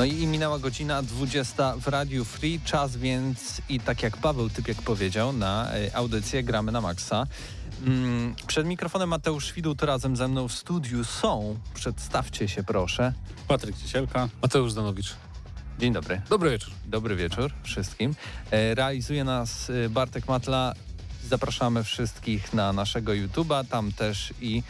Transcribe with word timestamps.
No 0.00 0.04
i 0.04 0.26
minęła 0.26 0.58
godzina 0.58 1.02
20 1.02 1.76
w 1.76 1.88
Radiu 1.88 2.24
Free, 2.24 2.60
czas 2.64 2.96
więc 2.96 3.62
i 3.68 3.80
tak 3.80 4.02
jak 4.02 4.16
Paweł 4.16 4.50
Typiek 4.50 4.82
powiedział, 4.82 5.32
na 5.32 5.76
y, 5.76 5.94
audycję 5.94 6.42
Gramy 6.42 6.72
na 6.72 6.80
Maxa. 6.80 7.26
Mm, 7.86 8.34
przed 8.46 8.66
mikrofonem 8.66 9.08
Mateusz 9.08 9.52
Widut 9.52 9.82
razem 9.82 10.16
ze 10.16 10.28
mną 10.28 10.48
w 10.48 10.52
studiu 10.52 11.04
są. 11.04 11.58
Przedstawcie 11.74 12.48
się 12.48 12.62
proszę. 12.62 13.12
Patryk 13.48 13.76
Ciesielka. 13.76 14.28
Mateusz 14.42 14.74
Danowicz. 14.74 15.14
Dzień 15.78 15.92
dobry. 15.92 16.20
Dobry 16.28 16.50
wieczór. 16.50 16.72
Dobry 16.86 17.16
wieczór 17.16 17.52
wszystkim. 17.62 18.14
E, 18.50 18.74
Realizuje 18.74 19.24
nas 19.24 19.70
y, 19.70 19.90
Bartek 19.90 20.28
Matla. 20.28 20.74
Zapraszamy 21.28 21.84
wszystkich 21.84 22.54
na 22.54 22.72
naszego 22.72 23.12
YouTube'a, 23.12 23.66
tam 23.66 23.92
też 23.92 24.34
i 24.40 24.62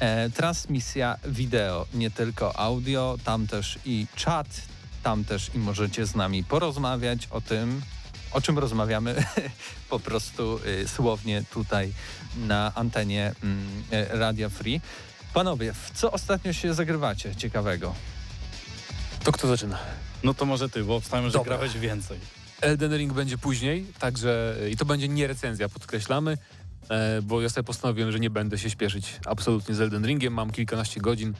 e, 0.00 0.30
transmisja 0.30 1.16
wideo, 1.24 1.86
nie 1.94 2.10
tylko 2.10 2.56
audio, 2.56 3.16
tam 3.24 3.46
też 3.46 3.78
i 3.84 4.06
czat, 4.16 4.71
tam 5.02 5.24
też 5.24 5.50
i 5.54 5.58
możecie 5.58 6.06
z 6.06 6.14
nami 6.14 6.44
porozmawiać 6.44 7.26
o 7.30 7.40
tym, 7.40 7.82
o 8.32 8.40
czym 8.40 8.58
rozmawiamy 8.58 9.24
po 9.90 10.00
prostu 10.00 10.60
y, 10.66 10.88
słownie 10.88 11.44
tutaj 11.50 11.92
na 12.36 12.72
antenie 12.74 13.32
mm, 13.42 13.84
e, 13.90 14.18
Radia 14.18 14.48
Free. 14.48 14.80
Panowie, 15.34 15.72
w 15.72 15.90
co 15.94 16.12
ostatnio 16.12 16.52
się 16.52 16.74
zagrywacie 16.74 17.36
ciekawego? 17.36 17.94
To 19.24 19.32
kto 19.32 19.48
zaczyna? 19.48 19.78
No 20.24 20.34
to 20.34 20.44
może 20.44 20.68
ty, 20.68 20.84
bo 20.84 20.96
obstawiam, 20.96 21.26
że 21.26 21.32
Dobra. 21.32 21.56
grałeś 21.56 21.78
więcej. 21.78 22.18
Elden 22.60 22.96
Ring 22.96 23.12
będzie 23.12 23.38
później, 23.38 23.86
także 23.98 24.56
i 24.70 24.76
to 24.76 24.84
będzie 24.84 25.08
nie 25.08 25.26
recenzja, 25.26 25.68
podkreślamy, 25.68 26.38
e, 26.88 27.22
bo 27.22 27.42
ja 27.42 27.48
sobie 27.48 27.64
postanowiłem, 27.64 28.12
że 28.12 28.20
nie 28.20 28.30
będę 28.30 28.58
się 28.58 28.70
śpieszyć 28.70 29.20
absolutnie 29.26 29.74
z 29.74 29.80
Elden 29.80 30.06
Ringiem. 30.06 30.34
Mam 30.34 30.50
kilkanaście 30.50 31.00
godzin 31.00 31.34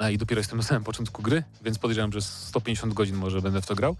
e, 0.00 0.12
i 0.12 0.18
dopiero 0.18 0.40
jestem 0.40 0.58
na 0.58 0.64
samym 0.64 0.84
początku 0.84 1.22
gry, 1.22 1.42
więc 1.64 1.78
podejrzewam, 1.78 2.12
że 2.12 2.22
150 2.22 2.94
godzin 2.94 3.16
może 3.16 3.42
będę 3.42 3.62
w 3.62 3.66
to 3.66 3.74
grał. 3.74 3.96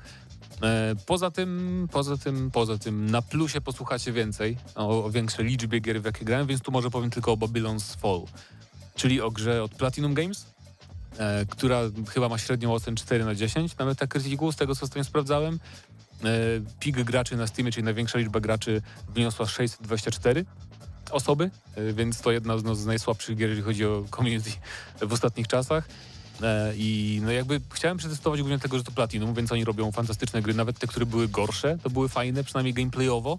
E, 0.63 0.95
Poza 1.07 1.31
tym, 1.31 1.89
poza 1.93 2.17
tym, 2.17 2.51
poza 2.51 2.79
tym 2.79 3.11
na 3.11 3.23
plusie 3.23 3.61
posłuchacie 3.61 4.13
więcej 4.13 4.57
o, 4.75 5.05
o 5.05 5.11
większej 5.11 5.47
liczbie 5.47 5.81
gier, 5.81 6.03
w 6.03 6.05
jakie 6.05 6.25
grałem, 6.25 6.47
więc 6.47 6.63
tu 6.63 6.73
może 6.73 6.91
powiem 6.91 7.11
tylko 7.11 7.33
o 7.33 7.37
Babylon's 7.37 7.97
Fall, 7.97 8.23
czyli 8.95 9.21
o 9.21 9.31
grze 9.31 9.63
od 9.63 9.75
Platinum 9.75 10.15
Games, 10.15 10.47
e, 11.19 11.47
która 11.47 11.81
chyba 12.09 12.29
ma 12.29 12.39
średnią 12.39 12.75
ocen 12.75 12.97
4 12.97 13.25
na 13.25 13.35
10 13.35 13.77
na 13.77 13.85
Metacriticu, 13.85 14.53
z 14.53 14.57
tego 14.57 14.75
co 14.75 14.85
ostatnio 14.85 15.05
sprawdzałem. 15.05 15.61
E, 16.25 16.29
Pik 16.81 17.03
graczy 17.03 17.37
na 17.37 17.47
Steamie, 17.47 17.73
czyli 17.73 17.85
największa 17.85 18.19
liczba 18.19 18.41
graczy 18.41 18.83
wyniosła 19.09 19.47
624 19.47 20.45
osoby, 21.11 21.51
e, 21.77 21.93
więc 21.93 22.21
to 22.21 22.33
jedna 22.33 22.59
z, 22.59 22.65
no, 22.65 22.75
z 22.75 22.87
najsłabszych 22.87 23.37
gier, 23.37 23.49
jeżeli 23.49 23.65
chodzi 23.65 23.87
o 23.87 24.05
community 24.17 24.51
w 25.01 25.13
ostatnich 25.13 25.49
czasach. 25.49 25.89
E, 26.43 26.73
I 26.77 27.21
no 27.25 27.33
jakby 27.33 27.61
chciałem 27.75 27.97
przetestować 27.97 28.41
głównie 28.41 28.59
tego, 28.59 28.79
że 28.79 28.85
to 28.85 28.93
Platinum, 28.93 29.35
więc 29.35 29.53
oni 29.53 29.65
robią 29.65 29.93
fantastyczne 29.93 30.43
gry, 30.43 30.55
nawet 30.55 30.79
te, 30.79 30.87
które 30.87 31.07
były 31.07 31.29
gorsze, 31.29 31.79
to 31.83 31.91
były 31.91 32.09
fajne, 32.09 32.45
przynajmniej 32.45 32.75
gameplayowo. 32.75 33.39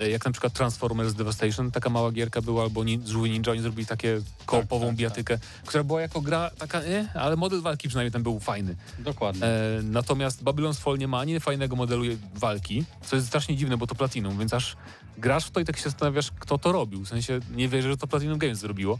E, 0.00 0.10
Jak 0.10 0.24
na 0.24 0.32
przykład 0.32 0.52
Transformers 0.52 1.14
Devastation, 1.14 1.70
taka 1.70 1.90
mała 1.90 2.12
gierka 2.12 2.42
była, 2.42 2.62
albo 2.62 2.84
nin, 2.84 3.06
Żółwie 3.06 3.30
Ninja, 3.30 3.52
oni 3.52 3.60
zrobili 3.62 3.86
takie 3.86 4.20
koopową 4.46 4.86
tak, 4.86 4.96
bijatykę, 4.96 5.38
która 5.66 5.84
była 5.84 6.00
jako 6.00 6.20
gra 6.20 6.50
taka, 6.58 6.82
nie, 6.82 7.08
ale 7.14 7.36
model 7.36 7.60
walki 7.60 7.88
przynajmniej 7.88 8.12
tam 8.12 8.22
był 8.22 8.40
fajny. 8.40 8.76
Dokładnie. 8.98 9.46
E, 9.46 9.80
natomiast 9.82 10.42
Babylon's 10.42 10.78
Fall 10.80 10.98
nie 10.98 11.08
ma 11.08 11.18
ani 11.18 11.40
fajnego 11.40 11.76
modelu 11.76 12.04
walki, 12.34 12.84
co 13.06 13.16
jest 13.16 13.28
strasznie 13.28 13.56
dziwne, 13.56 13.76
bo 13.76 13.86
to 13.86 13.94
Platinum, 13.94 14.38
więc 14.38 14.54
aż 14.54 14.76
grasz 15.18 15.44
w 15.46 15.50
to 15.50 15.60
i 15.60 15.64
tak 15.64 15.76
się 15.76 15.82
zastanawiasz, 15.82 16.30
kto 16.40 16.58
to 16.58 16.72
robił. 16.72 17.04
W 17.04 17.08
sensie 17.08 17.40
nie 17.50 17.68
wierzę, 17.68 17.88
że 17.88 17.96
to 17.96 18.06
Platinum 18.06 18.38
Games 18.38 18.58
zrobiło. 18.58 18.98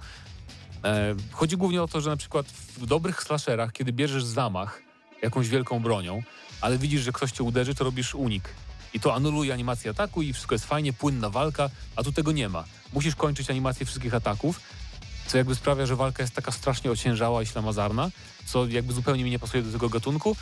E, 0.85 1.15
chodzi 1.33 1.57
głównie 1.57 1.83
o 1.83 1.89
to, 1.89 2.01
że 2.01 2.11
na 2.11 2.17
przykład 2.17 2.47
w 2.77 2.87
dobrych 2.87 3.23
slasherach, 3.23 3.73
kiedy 3.73 3.93
bierzesz 3.93 4.25
zamach 4.25 4.83
jakąś 5.23 5.49
wielką 5.49 5.81
bronią, 5.81 6.23
ale 6.61 6.79
widzisz, 6.79 7.01
że 7.03 7.13
ktoś 7.13 7.33
cię 7.33 7.43
uderzy, 7.45 7.75
to 7.75 7.85
robisz 7.85 8.15
unik. 8.15 8.49
I 8.95 9.01
to 9.01 9.15
anuluje 9.15 9.53
animację 9.53 9.91
ataku 9.91 10.23
i 10.23 10.33
wszystko 10.33 10.55
jest 10.55 10.65
fajnie, 10.65 10.93
płynna 10.93 11.31
walka, 11.31 11.71
a 11.97 12.03
tu 12.03 12.13
tego 12.13 12.33
nie 12.33 12.49
ma. 12.49 12.65
Musisz 12.93 13.17
kończyć 13.17 13.51
animację 13.51 13.87
wszystkich 13.87 14.15
ataków, 14.15 14.61
co 15.27 15.39
jakby 15.39 15.55
sprawia, 15.55 15.87
że 15.87 15.97
walka 15.97 16.23
jest 16.23 16.35
taka 16.35 16.53
strasznie 16.53 16.91
ociężała 16.91 17.43
i 17.43 17.47
ślamazarna, 17.47 18.11
co 18.47 18.67
jakby 18.67 18.93
zupełnie 18.93 19.25
mi 19.25 19.31
nie 19.31 19.39
pasuje 19.39 19.63
do 19.63 19.73
tego 19.73 19.89
gatunku. 19.89 20.37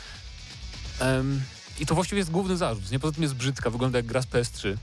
Em, 0.99 1.41
I 1.79 1.85
to 1.85 1.95
właściwie 1.95 2.19
jest 2.19 2.31
główny 2.31 2.57
zarzut. 2.57 2.91
Nie 2.91 2.99
poza 2.99 3.13
tym 3.13 3.23
jest 3.23 3.35
brzydka, 3.35 3.69
wygląda 3.69 3.99
jak 3.99 4.05
gra 4.05 4.21
z 4.21 4.25
PS3. 4.25 4.77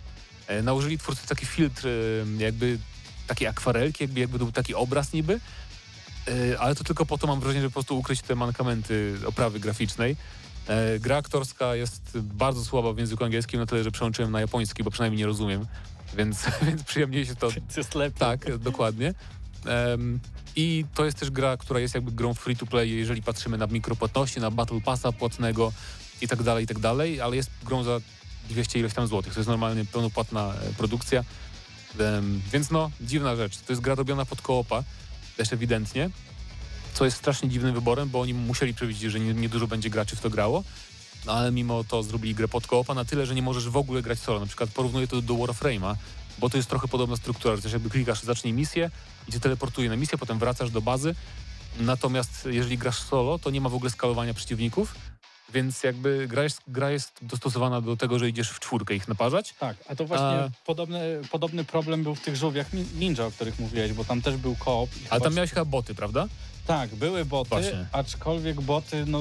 E, 0.46 0.62
nałożyli 0.62 0.98
twórcy 0.98 1.26
taki 1.26 1.46
filtr, 1.46 1.88
em, 2.22 2.40
jakby 2.40 2.78
takie 3.26 3.48
akwarelki, 3.48 4.04
jakby, 4.04 4.20
jakby 4.20 4.38
był 4.38 4.52
taki 4.52 4.74
obraz 4.74 5.12
niby, 5.12 5.40
E, 6.28 6.60
ale 6.60 6.74
to 6.74 6.84
tylko 6.84 7.06
po 7.06 7.18
to 7.18 7.26
mam 7.26 7.40
wrażenie, 7.40 7.60
że 7.60 7.68
po 7.68 7.72
prostu 7.72 7.98
ukryć 7.98 8.22
te 8.22 8.34
mankamenty 8.34 9.16
oprawy 9.26 9.60
graficznej. 9.60 10.16
E, 10.68 10.98
Gra 10.98 11.16
aktorska 11.16 11.74
jest 11.74 12.18
bardzo 12.18 12.64
słaba 12.64 12.92
w 12.92 12.98
języku 12.98 13.24
angielskim, 13.24 13.60
na 13.60 13.66
tyle, 13.66 13.84
że 13.84 13.90
przełączyłem 13.90 14.32
na 14.32 14.40
japoński, 14.40 14.84
bo 14.84 14.90
przynajmniej 14.90 15.18
nie 15.18 15.26
rozumiem, 15.26 15.66
więc, 16.18 16.44
więc 16.62 16.82
przyjemniej 16.82 17.26
się 17.26 17.34
to 17.36 17.48
jest 17.76 17.94
lepiej. 17.94 18.18
tak, 18.18 18.58
dokładnie. 18.58 19.14
I 20.56 20.84
to 20.94 21.04
jest 21.04 21.18
też 21.18 21.30
gra, 21.30 21.56
która 21.56 21.80
jest 21.80 21.94
jakby 21.94 22.12
grą 22.12 22.34
free 22.34 22.56
to 22.56 22.66
play, 22.66 22.90
jeżeli 22.90 23.22
patrzymy 23.22 23.58
na 23.58 23.66
mikropłatności, 23.66 24.40
na 24.40 24.50
Battle 24.50 24.80
Passa 24.80 25.12
płatnego 25.12 25.72
i 26.20 26.28
tak 26.28 26.42
dalej, 26.42 26.64
i 26.64 26.66
tak 26.66 26.78
dalej, 26.78 27.20
ale 27.20 27.36
jest 27.36 27.50
grą 27.64 27.82
za 27.82 28.00
200 28.48 28.78
ileś 28.78 28.94
tam 28.94 29.06
złotych. 29.06 29.34
To 29.34 29.40
jest 29.40 29.48
normalnie 29.48 29.84
pełnopłatna 29.84 30.54
e, 30.54 30.72
produkcja. 30.72 31.24
Więc 32.52 32.70
no, 32.70 32.90
dziwna 33.00 33.36
rzecz. 33.36 33.58
To 33.58 33.72
jest 33.72 33.82
gra 33.82 33.94
robiona 33.94 34.24
pod 34.24 34.42
koopa, 34.42 34.84
też 35.36 35.52
ewidentnie, 35.52 36.10
co 36.94 37.04
jest 37.04 37.16
strasznie 37.16 37.48
dziwnym 37.48 37.74
wyborem, 37.74 38.08
bo 38.08 38.20
oni 38.20 38.34
musieli 38.34 38.74
przewidzieć, 38.74 39.12
że 39.12 39.20
nie- 39.20 39.34
niedużo 39.34 39.66
będzie 39.66 39.90
graczy 39.90 40.16
w 40.16 40.20
to 40.20 40.30
grało, 40.30 40.64
no 41.26 41.32
ale 41.32 41.52
mimo 41.52 41.84
to 41.84 42.02
zrobili 42.02 42.34
grę 42.34 42.48
pod 42.48 42.66
koopa 42.66 42.94
na 42.94 43.04
tyle, 43.04 43.26
że 43.26 43.34
nie 43.34 43.42
możesz 43.42 43.68
w 43.68 43.76
ogóle 43.76 44.02
grać 44.02 44.18
solo. 44.18 44.40
Na 44.40 44.46
przykład 44.46 44.70
porównuję 44.70 45.06
to 45.08 45.22
do 45.22 45.34
Warframe'a, 45.34 45.94
bo 46.38 46.50
to 46.50 46.56
jest 46.56 46.68
trochę 46.68 46.88
podobna 46.88 47.16
struktura, 47.16 47.56
że 47.56 47.62
też 47.62 47.72
jakby 47.72 47.90
klikasz, 47.90 48.22
zacznij 48.22 48.52
misję 48.52 48.90
i 49.28 49.32
cię 49.32 49.40
teleportuje 49.40 49.88
na 49.88 49.96
misję, 49.96 50.18
potem 50.18 50.38
wracasz 50.38 50.70
do 50.70 50.80
bazy. 50.82 51.14
Natomiast 51.80 52.48
jeżeli 52.50 52.78
grasz 52.78 52.98
solo, 53.02 53.38
to 53.38 53.50
nie 53.50 53.60
ma 53.60 53.68
w 53.68 53.74
ogóle 53.74 53.90
skalowania 53.90 54.34
przeciwników, 54.34 54.94
więc 55.54 55.82
jakby 55.82 56.26
gra 56.28 56.42
jest, 56.42 56.62
gra 56.68 56.90
jest 56.90 57.12
dostosowana 57.22 57.80
do 57.80 57.96
tego, 57.96 58.18
że 58.18 58.28
idziesz 58.28 58.50
w 58.50 58.60
czwórkę 58.60 58.94
ich 58.94 59.08
naparzać. 59.08 59.54
Tak, 59.60 59.76
a 59.88 59.96
to 59.96 60.04
właśnie 60.04 60.26
A- 60.26 60.50
Podobny, 60.66 61.20
podobny 61.30 61.64
problem 61.64 62.02
był 62.02 62.14
w 62.14 62.20
tych 62.20 62.36
żółwiach 62.36 62.72
nin- 62.74 62.98
ninja, 62.98 63.26
o 63.26 63.30
których 63.30 63.58
mówiłeś, 63.58 63.92
bo 63.92 64.04
tam 64.04 64.22
też 64.22 64.36
był 64.36 64.56
koop. 64.56 64.90
chyba- 65.04 65.20
tam 65.20 65.34
miałeś 65.34 65.50
chyba 65.50 65.64
boty, 65.64 65.94
prawda? 65.94 66.26
Tak, 66.66 66.94
były 66.94 67.24
boty, 67.24 67.48
Właśnie. 67.50 67.86
aczkolwiek 67.92 68.60
boty 68.60 69.04
no, 69.06 69.20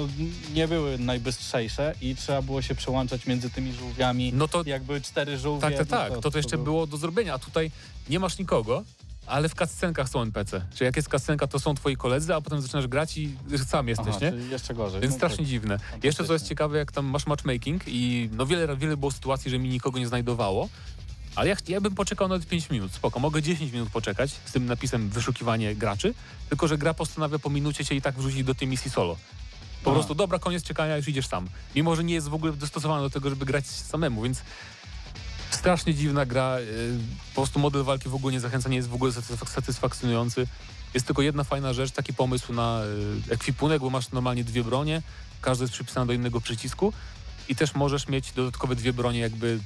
nie 0.54 0.68
były 0.68 0.98
najbystrzejsze 0.98 1.94
i 2.02 2.16
trzeba 2.16 2.42
było 2.42 2.62
się 2.62 2.76
przełączać 2.76 3.26
między 3.26 3.50
tymi 3.50 3.74
żółwiami. 3.74 4.32
No 4.34 4.48
to 4.48 4.64
Jak 4.66 4.84
były 4.84 5.02
cztery 5.02 5.38
żółwie... 5.38 5.62
tak, 5.62 5.78
tak, 5.78 5.90
no 5.90 5.98
tak. 6.16 6.24
To, 6.24 6.32
to 6.32 6.38
jeszcze 6.38 6.58
był- 6.58 6.64
było 6.66 6.88
do 6.88 6.98
zrobienia, 6.98 7.34
a 7.34 7.40
tutaj 7.40 7.72
nie 8.10 8.20
masz 8.20 8.38
nikogo, 8.38 8.84
ale 9.30 9.50
w 9.50 9.56
cutscenkach 9.56 10.10
są 10.10 10.22
NPC. 10.22 10.66
Czyli 10.76 10.86
jak 10.86 10.96
jest 10.96 11.10
cutscenka, 11.12 11.48
to 11.48 11.60
są 11.60 11.76
twoi 11.76 11.98
koledzy, 11.98 12.36
a 12.36 12.42
potem 12.42 12.62
zaczynasz 12.62 12.88
grać 12.88 13.18
i 13.18 13.36
sam 13.68 13.88
jesteś, 13.88 14.08
Aha, 14.10 14.20
nie? 14.22 14.44
jeszcze 14.52 14.74
gorzej. 14.74 15.02
Więc 15.02 15.14
No 15.14 15.18
strasznie 15.18 15.38
tak. 15.38 15.46
dziwne. 15.48 15.80
Jeszcze 16.04 16.24
co 16.26 16.34
jest 16.34 16.48
ciekawe, 16.48 16.78
jak 16.78 16.92
tam 16.92 17.06
masz 17.06 17.26
matchmaking 17.26 17.84
i 17.88 18.30
no 18.34 18.46
wiele, 18.46 18.78
wiele 18.78 18.98
było 18.98 19.12
sytuacji, 19.12 19.52
że 19.52 19.60
mi 19.60 19.70
nikogo 19.70 20.00
nie 20.00 20.08
znajdowało, 20.08 20.70
ale 21.36 21.50
ja, 21.50 21.56
ja 21.68 21.82
bym 21.82 21.96
poczekał 21.96 22.28
nawet 22.28 22.48
5 22.48 22.70
minut, 22.70 22.92
spoko, 22.94 23.20
mogę 23.20 23.42
10 23.42 23.72
minut 23.72 23.90
poczekać 23.90 24.32
z 24.46 24.52
tym 24.52 24.66
napisem 24.66 25.10
wyszukiwanie 25.10 25.76
graczy, 25.76 26.14
tylko 26.50 26.68
że 26.68 26.78
gra 26.78 26.94
postanawia 26.94 27.40
po 27.40 27.50
minucie 27.50 27.86
cię 27.86 27.96
i 27.96 28.02
tak 28.02 28.16
wrzucić 28.16 28.44
do 28.44 28.56
tej 28.56 28.68
misji 28.68 28.92
solo. 28.92 29.18
Po 29.84 29.92
prostu 29.92 30.16
dobra, 30.16 30.40
koniec 30.40 30.64
czekania, 30.64 30.98
już 30.98 31.08
idziesz 31.08 31.28
sam. 31.28 31.48
Mimo, 31.76 31.96
że 31.96 32.04
nie 32.04 32.14
jest 32.14 32.28
w 32.28 32.34
ogóle 32.34 32.54
dostosowana 32.54 33.02
do 33.02 33.10
tego, 33.10 33.30
żeby 33.30 33.46
grać 33.46 33.68
samemu, 33.68 34.22
więc 34.22 34.42
strasznie 35.50 35.94
dziwna 35.94 36.26
gra. 36.26 36.58
y, 36.60 36.98
Po 37.30 37.42
prostu 37.42 37.60
model 37.60 37.84
walki 37.84 38.10
w 38.10 38.16
ogóle 38.16 38.34
nie 38.34 38.40
zachęca, 38.40 38.70
nie 38.70 38.76
jest 38.78 38.90
w 38.90 38.94
ogóle 38.94 39.12
satysfak- 39.12 39.50
satysfakcjonujący. 39.50 40.48
Jest 40.94 41.06
tylko 41.06 41.22
jedna 41.22 41.44
fajna 41.44 41.74
rzecz, 41.74 41.92
taki 41.92 42.14
pomysł 42.14 42.54
na 42.54 42.82
y, 43.30 43.34
ekwipunek, 43.34 43.82
bo 43.82 43.90
masz 43.90 44.12
normalnie 44.12 44.44
dwie 44.44 44.64
bronie, 44.64 45.02
każda 45.42 45.64
jest 45.64 45.74
przypisana 45.74 46.06
do 46.06 46.14
innego 46.14 46.42
przycisku 46.42 46.94
i 47.50 47.56
też 47.56 47.76
możesz 47.76 48.08
mieć 48.08 48.32
dodatkowe 48.32 48.76
dwie 48.76 48.94
bronie 48.94 49.20
jakby, 49.20 49.60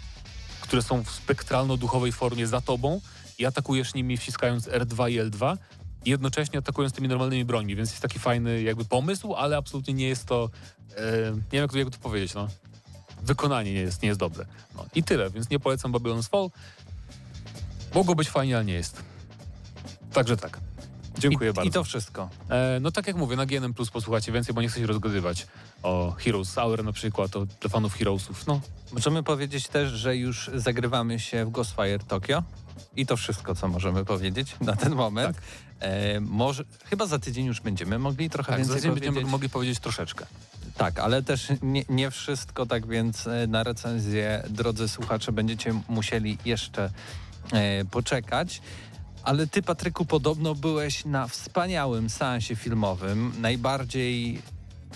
które 0.61 0.81
są 0.81 1.03
w 1.03 1.09
spektralno-duchowej 1.11 2.11
formie 2.11 2.47
za 2.47 2.61
tobą 2.61 3.01
i 3.39 3.45
atakujesz 3.45 3.93
nimi 3.93 4.17
wciskając 4.17 4.67
R2 4.67 5.11
i 5.11 5.19
L2 5.19 5.57
i 6.05 6.09
jednocześnie 6.09 6.59
atakując 6.59 6.93
tymi 6.93 7.07
normalnymi 7.07 7.45
brońmi, 7.45 7.75
więc 7.75 7.89
jest 7.89 8.01
taki 8.01 8.19
fajny 8.19 8.61
jakby 8.61 8.85
pomysł, 8.85 9.33
ale 9.35 9.57
absolutnie 9.57 9.93
nie 9.93 10.07
jest 10.07 10.25
to, 10.25 10.49
e, 10.97 11.01
nie 11.31 11.41
wiem 11.51 11.61
jak 11.61 11.71
to, 11.71 11.77
jak 11.77 11.89
to 11.89 11.97
powiedzieć, 11.97 12.33
no. 12.33 12.47
Wykonanie 13.23 13.73
nie 13.73 13.79
jest, 13.79 14.01
nie 14.01 14.07
jest 14.07 14.19
dobre. 14.19 14.45
No 14.75 14.85
i 14.95 15.03
tyle, 15.03 15.29
więc 15.29 15.49
nie 15.49 15.59
polecam 15.59 15.91
Babylon's 15.91 16.29
Fall. 16.29 16.49
Mogło 17.95 18.15
być 18.15 18.29
fajnie, 18.29 18.55
ale 18.55 18.65
nie 18.65 18.73
jest. 18.73 19.03
Także 20.13 20.37
tak. 20.37 20.59
Dziękuję 21.17 21.49
I, 21.49 21.53
bardzo. 21.53 21.69
I 21.69 21.71
to 21.71 21.83
wszystko. 21.83 22.29
E, 22.49 22.79
no 22.81 22.91
tak 22.91 23.07
jak 23.07 23.15
mówię, 23.15 23.35
na 23.35 23.45
GNM 23.45 23.73
Plus 23.73 23.89
posłuchajcie 23.89 24.31
więcej, 24.31 24.55
bo 24.55 24.61
nie 24.61 24.67
chcę 24.67 24.79
się 24.79 24.87
rozgadywać 24.87 25.47
o 25.83 26.15
Heroes 26.17 26.55
Hour 26.55 26.83
na 26.83 26.91
przykład, 26.91 27.35
o 27.35 27.45
dla 27.45 27.69
fanów 27.69 27.93
Heroesów. 27.93 28.47
No, 28.47 28.61
Możemy 28.93 29.23
powiedzieć 29.23 29.67
też, 29.67 29.91
że 29.91 30.17
już 30.17 30.51
zagrywamy 30.55 31.19
się 31.19 31.45
w 31.45 31.49
Ghostfire 31.49 32.03
Tokyo. 32.07 32.43
I 32.95 33.05
to 33.05 33.17
wszystko, 33.17 33.55
co 33.55 33.67
możemy 33.67 34.05
powiedzieć 34.05 34.55
na 34.61 34.75
ten 34.75 34.95
moment. 34.95 35.37
E, 35.79 36.19
może, 36.19 36.63
chyba 36.85 37.05
za 37.05 37.19
tydzień 37.19 37.45
już 37.45 37.61
będziemy 37.61 37.99
mogli 37.99 38.29
trochę 38.29 38.51
tak, 38.51 38.57
więcej 38.57 38.75
zatem 38.75 38.91
powiedzieć. 38.91 39.09
będziemy 39.09 39.31
mogli 39.31 39.49
powiedzieć 39.49 39.79
troszeczkę. 39.79 40.25
Tak, 40.77 40.99
ale 40.99 41.23
też 41.23 41.47
nie, 41.61 41.83
nie 41.89 42.11
wszystko, 42.11 42.65
tak 42.65 42.87
więc 42.87 43.27
e, 43.27 43.47
na 43.47 43.63
recenzję, 43.63 44.43
drodzy 44.49 44.87
słuchacze, 44.89 45.31
będziecie 45.31 45.73
musieli 45.87 46.37
jeszcze 46.45 46.89
e, 47.53 47.85
poczekać. 47.85 48.61
Ale 49.23 49.47
ty, 49.47 49.61
Patryku, 49.61 50.05
podobno 50.05 50.55
byłeś 50.55 51.05
na 51.05 51.27
wspaniałym 51.27 52.09
seansie 52.09 52.55
filmowym, 52.55 53.33
najbardziej 53.39 54.41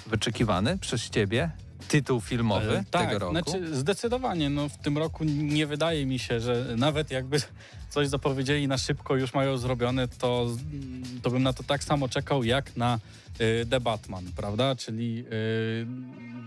wyczekiwany 0.07 0.77
przez 0.77 1.09
ciebie 1.09 1.51
tytuł 1.87 2.21
filmowy 2.21 2.77
E, 2.77 2.83
tak, 2.91 3.07
tego 3.07 3.19
roku. 3.19 3.31
Znaczy, 3.31 3.75
zdecydowanie, 3.75 4.49
no, 4.49 4.69
w 4.69 4.77
tym 4.77 4.97
roku 4.97 5.23
nie 5.23 5.67
wydaje 5.67 6.05
mi 6.05 6.19
się, 6.19 6.39
że 6.39 6.65
nawet 6.77 7.11
jakby 7.11 7.41
coś 7.89 8.07
zapowiedzieli 8.07 8.67
na 8.67 8.77
szybko, 8.77 9.15
już 9.15 9.33
mają 9.33 9.57
zrobione, 9.57 10.07
to, 10.07 10.47
to 11.21 11.29
bym 11.29 11.43
na 11.43 11.53
to 11.53 11.63
tak 11.63 11.83
samo 11.83 12.09
czekał 12.09 12.43
jak 12.43 12.77
na 12.77 12.99
y, 13.41 13.65
The 13.69 13.79
Batman, 13.79 14.25
prawda? 14.35 14.75
Czyli 14.75 15.25
y, 15.31 15.85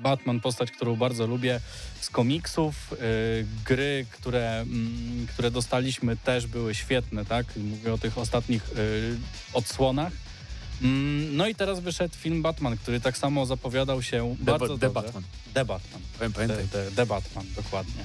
Batman, 0.03 0.41
postać, 0.41 0.71
którą 0.71 0.97
bardzo 0.97 1.27
lubię 1.27 1.61
z 2.01 2.11
komiksów. 2.11 2.93
Y, 2.93 2.97
gry, 3.65 4.07
które, 4.11 4.61
mm, 4.61 5.27
które 5.27 5.51
dostaliśmy 5.51 6.17
też 6.17 6.47
były 6.47 6.75
świetne, 6.75 7.25
tak? 7.25 7.47
Mówię 7.57 7.93
o 7.93 7.99
tych 7.99 8.19
ostatnich 8.19 8.71
odsłonach. 9.53 10.13
Mm, 10.83 11.37
No 11.37 11.49
i 11.49 11.55
teraz 11.55 11.81
wyszedł 11.81 12.15
film 12.17 12.43
Batman, 12.43 12.77
który 12.77 13.01
tak 13.01 13.19
samo 13.19 13.47
zapowiadał 13.47 14.03
się 14.03 14.37
The, 14.39 14.45
bardzo 14.45 14.79
The 14.79 14.87
dobrze. 14.87 15.03
Batman. 15.03 15.23
The 15.55 15.65
Batman. 15.65 16.03
Pamiętaj. 16.19 16.47
The, 16.47 16.69
the, 16.69 16.91
The 16.97 17.07
Batman, 17.07 17.47
dokładnie. 17.57 18.05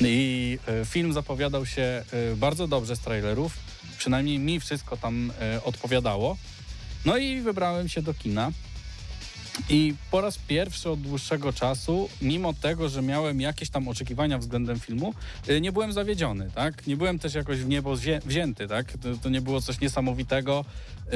I 0.00 0.58
e, 0.66 0.84
film 0.84 1.12
zapowiadał 1.12 1.66
się 1.66 1.82
e, 1.82 2.04
bardzo 2.36 2.68
dobrze 2.68 2.96
z 2.96 3.00
trailerów. 3.00 3.56
Przynajmniej 3.98 4.38
mi 4.38 4.60
wszystko 4.60 4.96
tam 4.96 5.32
e, 5.40 5.64
odpowiadało. 5.64 6.36
No 7.04 7.16
i 7.16 7.40
wybrałem 7.40 7.88
się 7.88 8.02
do 8.02 8.14
kina. 8.14 8.50
I 9.68 9.94
po 10.10 10.20
raz 10.20 10.38
pierwszy 10.38 10.90
od 10.90 11.00
dłuższego 11.00 11.52
czasu, 11.52 12.08
mimo 12.22 12.52
tego, 12.52 12.88
że 12.88 13.02
miałem 13.02 13.40
jakieś 13.40 13.70
tam 13.70 13.88
oczekiwania 13.88 14.38
względem 14.38 14.80
filmu, 14.80 15.14
e, 15.48 15.60
nie 15.60 15.72
byłem 15.72 15.92
zawiedziony, 15.92 16.50
tak? 16.54 16.86
Nie 16.86 16.96
byłem 16.96 17.18
też 17.18 17.34
jakoś 17.34 17.58
w 17.58 17.68
niebo 17.68 17.96
wzię- 17.96 18.20
wzięty, 18.26 18.68
tak? 18.68 18.92
To, 18.92 19.16
to 19.22 19.28
nie 19.28 19.40
było 19.40 19.60
coś 19.60 19.80
niesamowitego, 19.80 20.64
e, 21.06 21.10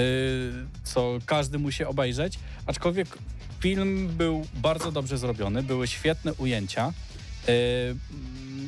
co 0.84 1.18
każdy 1.26 1.58
musi 1.58 1.84
obejrzeć. 1.84 2.38
Aczkolwiek 2.66 3.18
film 3.60 4.08
był 4.08 4.46
bardzo 4.54 4.92
dobrze 4.92 5.18
zrobiony, 5.18 5.62
były 5.62 5.86
świetne 5.88 6.34
ujęcia. 6.34 6.92
Mm, 7.46 8.00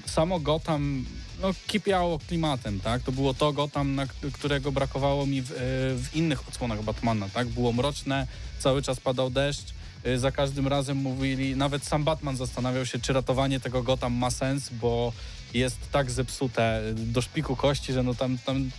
Samo 0.07 0.41
Gotham 0.41 1.05
no, 1.43 1.55
kipiało 1.67 2.19
klimatem, 2.19 2.81
tak? 2.81 3.03
To 3.03 3.13
było 3.13 3.35
to 3.35 3.53
Gotham, 3.53 3.95
na 3.95 4.07
którego 4.33 4.73
brakowało 4.73 5.27
mi 5.27 5.43
w, 5.43 5.51
e, 5.51 5.55
w 5.95 6.09
innych 6.15 6.49
odsłonach 6.49 6.83
Batmana, 6.83 7.29
tak? 7.29 7.49
Było 7.49 7.73
mroczne, 7.73 8.27
cały 8.59 8.83
czas 8.83 9.01
padał 9.01 9.31
deszcz. 9.31 9.75
e, 10.05 10.19
Za 10.19 10.31
każdym 10.33 10.69
razem 10.69 10.97
mówili, 10.97 11.57
nawet 11.57 11.85
sam 11.85 12.05
Batman 12.05 12.37
zastanawiał 12.37 12.87
się, 12.87 12.99
czy 12.99 13.13
ratowanie 13.13 13.61
tego 13.61 13.83
Gotham 13.83 14.13
ma 14.13 14.31
sens, 14.31 14.69
bo 14.73 15.13
jest 15.55 15.79
tak 15.93 16.11
zepsute 16.11 16.63
e, 16.63 16.95
do 16.95 17.23
szpiku 17.23 17.57
kości, 17.57 17.93
że 17.93 18.03
no 18.03 18.15
tam, 18.15 18.39
tam 18.39 18.71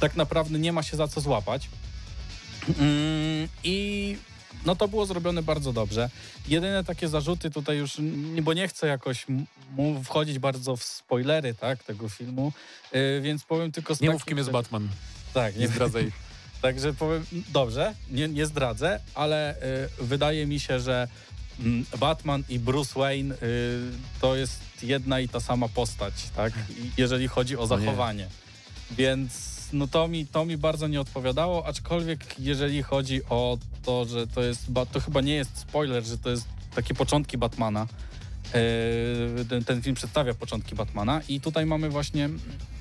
tak 0.00 0.16
naprawdę 0.16 0.58
nie 0.58 0.72
ma 0.72 0.82
się 0.82 0.96
za 0.96 1.08
co 1.08 1.20
złapać. 1.20 1.68
Mm, 2.78 3.48
I 3.64 4.16
no 4.66 4.76
to 4.76 4.88
było 4.88 5.06
zrobione 5.06 5.42
bardzo 5.42 5.72
dobrze. 5.72 6.10
Jedyne 6.48 6.84
takie 6.84 7.08
zarzuty 7.08 7.50
tutaj 7.50 7.78
już, 7.78 7.96
bo 8.42 8.52
nie 8.52 8.68
chcę 8.68 8.86
jakoś 8.86 9.26
wchodzić 10.04 10.38
bardzo 10.38 10.76
w 10.76 10.84
spoilery 10.84 11.54
tak, 11.54 11.84
tego 11.84 12.08
filmu, 12.08 12.52
yy, 12.92 13.20
więc 13.20 13.44
powiem 13.44 13.72
tylko 13.72 13.94
z 13.94 14.00
Nie 14.00 14.10
mów, 14.10 14.24
kim 14.24 14.38
jest 14.38 14.50
Batman. 14.50 14.88
Tak, 15.34 15.56
Nie 15.56 15.68
zdradzaj. 15.68 16.12
także 16.62 16.94
powiem, 16.94 17.26
dobrze, 17.48 17.94
nie, 18.10 18.28
nie 18.28 18.46
zdradzę, 18.46 19.00
ale 19.14 19.54
y, 20.00 20.04
wydaje 20.04 20.46
mi 20.46 20.60
się, 20.60 20.80
że 20.80 21.08
mm, 21.60 21.84
Batman 21.98 22.44
i 22.48 22.58
Bruce 22.58 23.00
Wayne 23.00 23.34
y, 23.34 23.36
to 24.20 24.36
jest 24.36 24.60
jedna 24.82 25.20
i 25.20 25.28
ta 25.28 25.40
sama 25.40 25.68
postać, 25.68 26.14
tak? 26.36 26.52
Jeżeli 26.96 27.28
chodzi 27.28 27.56
o 27.56 27.60
nie. 27.60 27.66
zachowanie. 27.66 28.28
Więc 28.90 29.55
no 29.72 29.86
to 29.86 30.08
mi, 30.08 30.26
to 30.26 30.44
mi 30.44 30.56
bardzo 30.56 30.88
nie 30.88 31.00
odpowiadało, 31.00 31.66
aczkolwiek 31.66 32.38
jeżeli 32.38 32.82
chodzi 32.82 33.20
o 33.30 33.58
to, 33.82 34.04
że 34.04 34.26
to 34.26 34.42
jest, 34.42 34.66
to 34.92 35.00
chyba 35.00 35.20
nie 35.20 35.34
jest 35.34 35.58
spoiler, 35.58 36.04
że 36.04 36.18
to 36.18 36.30
jest 36.30 36.44
takie 36.74 36.94
początki 36.94 37.38
Batmana. 37.38 37.86
Yy, 39.36 39.44
ten, 39.44 39.64
ten 39.64 39.82
film 39.82 39.96
przedstawia 39.96 40.34
początki 40.34 40.74
Batmana 40.74 41.20
i 41.28 41.40
tutaj 41.40 41.66
mamy 41.66 41.90
właśnie, 41.90 42.28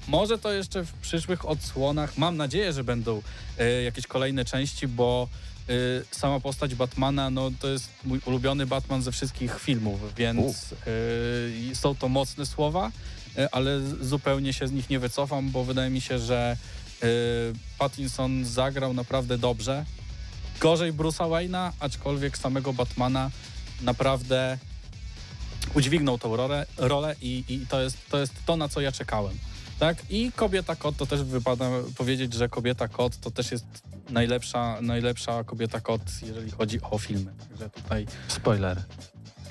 może 0.07 0.37
to 0.37 0.53
jeszcze 0.53 0.85
w 0.85 0.93
przyszłych 0.93 1.49
odsłonach, 1.49 2.17
mam 2.17 2.37
nadzieję, 2.37 2.73
że 2.73 2.83
będą 2.83 3.21
e, 3.59 3.83
jakieś 3.83 4.07
kolejne 4.07 4.45
części, 4.45 4.87
bo 4.87 5.27
e, 5.69 5.73
sama 6.11 6.39
postać 6.39 6.75
Batmana, 6.75 7.29
no 7.29 7.51
to 7.59 7.67
jest 7.67 7.89
mój 8.03 8.19
ulubiony 8.25 8.65
Batman 8.65 9.01
ze 9.01 9.11
wszystkich 9.11 9.59
filmów, 9.59 10.15
więc 10.15 10.75
są 11.73 11.95
to 11.95 12.09
mocne 12.09 12.45
słowa, 12.45 12.91
ale 13.51 13.81
z- 13.81 14.05
zupełnie 14.07 14.53
się 14.53 14.67
z 14.67 14.71
nich 14.71 14.89
nie 14.89 14.99
wycofam, 14.99 15.51
bo 15.51 15.63
wydaje 15.63 15.89
mi 15.89 16.01
się, 16.01 16.19
że 16.19 16.57
e, 17.03 17.07
Pattinson 17.77 18.45
zagrał 18.45 18.93
naprawdę 18.93 19.37
dobrze. 19.37 19.85
Gorzej 20.59 20.93
Bruce'a 20.93 21.29
Wayne'a, 21.29 21.71
aczkolwiek 21.79 22.37
samego 22.37 22.73
Batmana 22.73 23.31
naprawdę 23.81 24.57
udźwignął 25.73 26.17
tą 26.17 26.35
rolę, 26.35 26.65
rolę 26.77 27.15
i, 27.21 27.43
i 27.47 27.67
to, 27.67 27.81
jest, 27.81 27.97
to 28.09 28.17
jest 28.19 28.33
to, 28.45 28.57
na 28.57 28.69
co 28.69 28.81
ja 28.81 28.91
czekałem. 28.91 29.37
Tak? 29.79 29.97
I 30.09 30.31
kobieta 30.35 30.75
kot, 30.75 30.97
to 30.97 31.05
też 31.05 31.23
wypada 31.23 31.69
powiedzieć, 31.97 32.33
że 32.33 32.49
kobieta 32.49 32.87
kot 32.87 33.17
to 33.17 33.31
też 33.31 33.51
jest 33.51 33.65
najlepsza, 34.09 34.77
najlepsza 34.81 35.43
kobieta 35.43 35.79
kot, 35.81 36.01
jeżeli 36.21 36.51
chodzi 36.51 36.79
o 36.81 36.97
filmy. 36.97 37.31
Także 37.49 37.69
tutaj 37.69 38.05
Spoiler. 38.27 38.83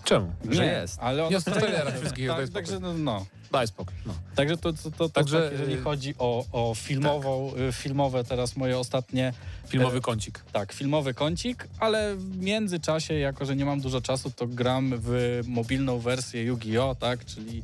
Czemu? 0.05 0.33
Że 0.50 0.62
nie, 0.67 0.73
jest. 0.73 0.99
ale 1.00 1.31
Nie, 1.31 1.41
w 1.41 1.45
trailerach 1.45 1.93
tak, 1.93 2.00
wszystkich 2.00 2.29
tak. 2.29 2.49
Także 2.49 2.81
no, 2.81 2.93
no. 2.95 3.26
Daj 3.53 3.67
spokój. 3.67 3.95
No. 4.07 4.15
Także 4.37 4.57
to, 4.57 4.73
to, 4.73 4.91
to, 4.91 5.09
Także, 5.09 5.43
tak, 5.51 5.53
jeżeli 5.53 5.75
y, 5.75 5.83
chodzi 5.83 6.15
o, 6.19 6.45
o 6.53 6.75
filmową, 6.75 7.53
y, 7.69 7.73
filmowe 7.73 8.25
teraz 8.25 8.57
moje 8.57 8.79
ostatnie 8.79 9.33
Filmowy 9.69 9.99
E, 9.99 10.01
kącik. 10.01 10.45
tak, 10.53 10.73
filmowy 10.73 11.15
kącik, 11.15 11.69
ale 11.79 12.17
w 12.17 12.37
międzyczasie, 12.37 13.15
jako 13.15 13.45
że 13.45 13.57
nie 13.57 13.65
mam 13.65 13.81
dużo 13.81 14.01
czasu, 14.01 14.31
to 14.31 14.47
gram 14.47 14.95
w 14.99 15.41
mobilną 15.47 15.99
wersję 15.99 16.43
Yu-Gi-Oh!, 16.45 16.95
tak, 17.01 17.25
czyli 17.25 17.63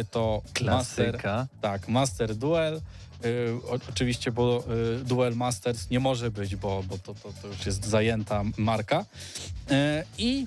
y, 0.00 0.04
to 0.10 0.42
Master, 0.44 1.06
Klasyka. 1.06 1.46
tak, 1.60 1.88
Master 1.88 2.34
Duel. 2.34 2.80
Y, 3.24 3.54
oczywiście, 3.88 4.32
bo 4.32 4.64
y, 5.00 5.04
Duel 5.04 5.36
Masters 5.36 5.90
nie 5.90 6.00
może 6.00 6.30
być, 6.30 6.56
bo, 6.56 6.82
bo 6.82 6.98
to, 6.98 7.14
to, 7.14 7.32
to 7.42 7.48
już 7.48 7.66
jest 7.66 7.84
zajęta 7.86 8.42
marka. 8.56 9.00
Y, 9.00 9.74
I 10.18 10.46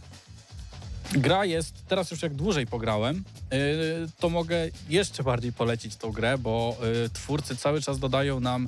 gra 1.13 1.45
jest, 1.45 1.85
teraz 1.87 2.11
już 2.11 2.21
jak 2.21 2.33
dłużej 2.33 2.67
pograłem, 2.67 3.23
y, 3.53 4.07
to 4.19 4.29
mogę 4.29 4.55
jeszcze 4.89 5.23
bardziej 5.23 5.53
polecić 5.53 5.95
tą 5.95 6.11
grę, 6.11 6.37
bo 6.37 6.77
y, 7.05 7.09
twórcy 7.09 7.55
cały 7.55 7.81
czas 7.81 7.99
dodają 7.99 8.39
nam 8.39 8.67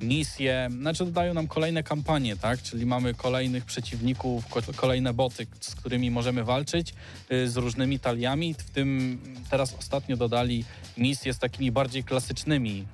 misje, 0.00 0.68
znaczy 0.80 1.04
dodają 1.04 1.34
nam 1.34 1.48
kolejne 1.48 1.82
kampanie, 1.82 2.36
tak? 2.36 2.62
Czyli 2.62 2.86
mamy 2.86 3.14
kolejnych 3.14 3.64
przeciwników, 3.64 4.46
ko- 4.46 4.60
kolejne 4.76 5.14
boty, 5.14 5.46
z 5.60 5.74
którymi 5.74 6.10
możemy 6.10 6.44
walczyć, 6.44 6.94
y, 7.32 7.48
z 7.48 7.56
różnymi 7.56 7.98
taliami. 7.98 8.54
W 8.54 8.70
tym 8.70 9.18
teraz 9.50 9.74
ostatnio 9.78 10.16
dodali 10.16 10.64
misje 10.96 11.34
z 11.34 11.38
takimi 11.38 11.72
bardziej 11.72 12.04
klasycznymi 12.04 12.86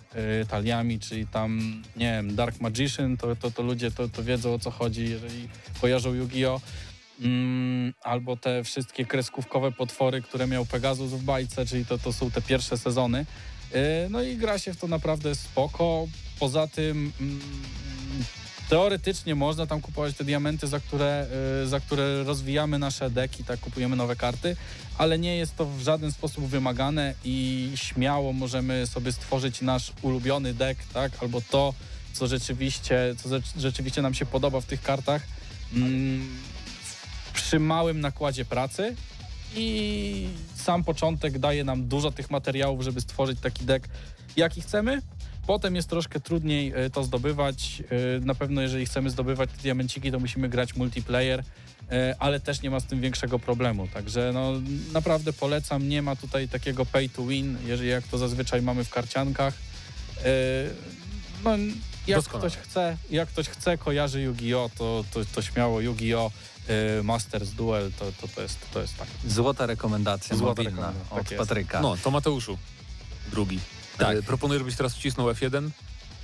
taliami, 0.48 1.00
czyli 1.00 1.26
tam, 1.26 1.82
nie 1.96 2.12
wiem, 2.12 2.34
Dark 2.36 2.60
Magician, 2.60 3.16
to, 3.16 3.36
to, 3.36 3.50
to 3.50 3.62
ludzie 3.62 3.90
to, 3.90 4.08
to 4.08 4.22
wiedzą 4.22 4.54
o 4.54 4.58
co 4.58 4.70
chodzi, 4.70 5.10
jeżeli 5.10 5.48
kojarzą 5.80 6.14
Yu-Gi-Oh! 6.14 6.60
Mm, 7.22 7.94
albo 8.02 8.36
te 8.36 8.64
wszystkie 8.64 9.04
kreskówkowe 9.06 9.72
potwory, 9.72 10.22
które 10.22 10.46
miał 10.46 10.66
Pegasus 10.66 11.10
w 11.10 11.22
bajce, 11.24 11.66
czyli 11.66 11.86
to, 11.86 11.98
to 11.98 12.12
są 12.12 12.30
te 12.30 12.42
pierwsze 12.42 12.78
sezony. 12.78 13.26
Yy, 13.74 13.78
No 14.10 14.22
i 14.22 14.36
gra 14.36 14.58
się 14.58 14.74
w 14.74 14.76
to 14.76 14.88
naprawdę 14.88 15.34
spoko. 15.34 16.06
Poza 16.40 16.66
tym 16.66 17.12
mm, 17.20 17.40
teoretycznie 18.68 19.34
można 19.34 19.66
tam 19.66 19.80
kupować 19.80 20.14
te 20.16 20.24
diamenty, 20.24 20.66
za 20.66 20.80
które, 20.80 21.26
yy, 21.60 21.68
za 21.68 21.80
które 21.80 22.24
rozwijamy 22.24 22.78
nasze 22.78 23.10
deki, 23.10 23.44
tak 23.44 23.60
kupujemy 23.60 23.96
nowe 23.96 24.16
karty, 24.16 24.56
ale 24.98 25.18
nie 25.18 25.36
jest 25.36 25.56
to 25.56 25.64
w 25.66 25.80
żaden 25.80 26.12
sposób 26.12 26.44
wymagane 26.46 27.14
i 27.24 27.68
śmiało 27.74 28.32
możemy 28.32 28.86
sobie 28.86 29.12
stworzyć 29.12 29.60
nasz 29.60 29.92
ulubiony 30.02 30.54
deck, 30.54 30.80
tak? 30.92 31.12
Albo 31.20 31.40
to, 31.50 31.74
co 32.12 32.26
rzeczywiście, 32.26 33.14
co 33.22 33.28
ze- 33.28 33.40
rzeczywiście 33.60 34.02
nam 34.02 34.14
się 34.14 34.26
podoba 34.26 34.60
w 34.60 34.66
tych 34.66 34.82
kartach. 34.82 35.22
Mm, 35.74 36.28
przy 37.32 37.58
małym 37.60 38.00
nakładzie 38.00 38.44
pracy 38.44 38.96
i 39.56 40.28
sam 40.54 40.84
początek 40.84 41.38
daje 41.38 41.64
nam 41.64 41.88
dużo 41.88 42.10
tych 42.10 42.30
materiałów, 42.30 42.82
żeby 42.82 43.00
stworzyć 43.00 43.40
taki 43.40 43.64
deck, 43.64 43.88
jaki 44.36 44.60
chcemy. 44.60 45.02
Potem 45.46 45.76
jest 45.76 45.88
troszkę 45.88 46.20
trudniej 46.20 46.72
e, 46.76 46.90
to 46.90 47.04
zdobywać. 47.04 47.82
E, 48.16 48.20
Na 48.20 48.34
pewno, 48.34 48.62
jeżeli 48.62 48.86
chcemy 48.86 49.10
zdobywać 49.10 49.50
te 49.50 49.56
diamenciki, 49.62 50.12
to 50.12 50.18
musimy 50.20 50.48
grać 50.48 50.76
multiplayer, 50.76 51.42
e, 51.90 52.14
ale 52.18 52.40
też 52.40 52.62
nie 52.62 52.70
ma 52.70 52.80
z 52.80 52.84
tym 52.86 53.00
większego 53.00 53.38
problemu. 53.38 53.88
Także 53.88 54.30
no, 54.34 54.52
naprawdę 54.92 55.32
polecam. 55.32 55.88
Nie 55.88 56.02
ma 56.02 56.16
tutaj 56.16 56.48
takiego 56.48 56.86
pay 56.86 57.08
to 57.08 57.26
win, 57.26 57.56
jeżeli 57.66 57.88
jak 57.88 58.06
to 58.06 58.18
zazwyczaj 58.18 58.62
mamy 58.62 58.84
w 58.84 58.90
karciankach. 58.90 59.54
No, 61.44 61.50
jak 62.06 62.18
Doskonale. 62.18 62.50
ktoś 62.50 62.62
chce, 62.62 62.96
jak 63.10 63.28
ktoś 63.28 63.48
chce, 63.48 63.78
kojarzy 63.78 64.20
Yu-Gi-Oh, 64.22 64.70
to, 64.78 65.04
to, 65.12 65.20
to 65.34 65.42
śmiało 65.42 65.80
Yu-Gi-Oh 65.80 66.30
Masters 67.02 67.50
Duel, 67.50 67.92
to, 67.98 68.12
to, 68.20 68.28
to, 68.28 68.42
jest, 68.42 68.58
to 68.72 68.80
jest 68.80 68.96
tak. 68.96 69.08
Złota 69.26 69.66
rekomendacja 69.66 70.36
Złota 70.36 70.62
mobilna 70.62 70.86
rekomendacja, 70.86 71.18
od 71.20 71.28
tak. 71.28 71.38
Patryka. 71.38 71.80
No, 71.80 71.96
to 71.96 72.10
Mateuszu. 72.10 72.58
Drugi. 73.30 73.58
Tak. 73.98 74.16
E, 74.16 74.22
proponuję, 74.22 74.58
żebyś 74.60 74.76
teraz 74.76 74.94
wcisnął 74.94 75.26
F1 75.28 75.70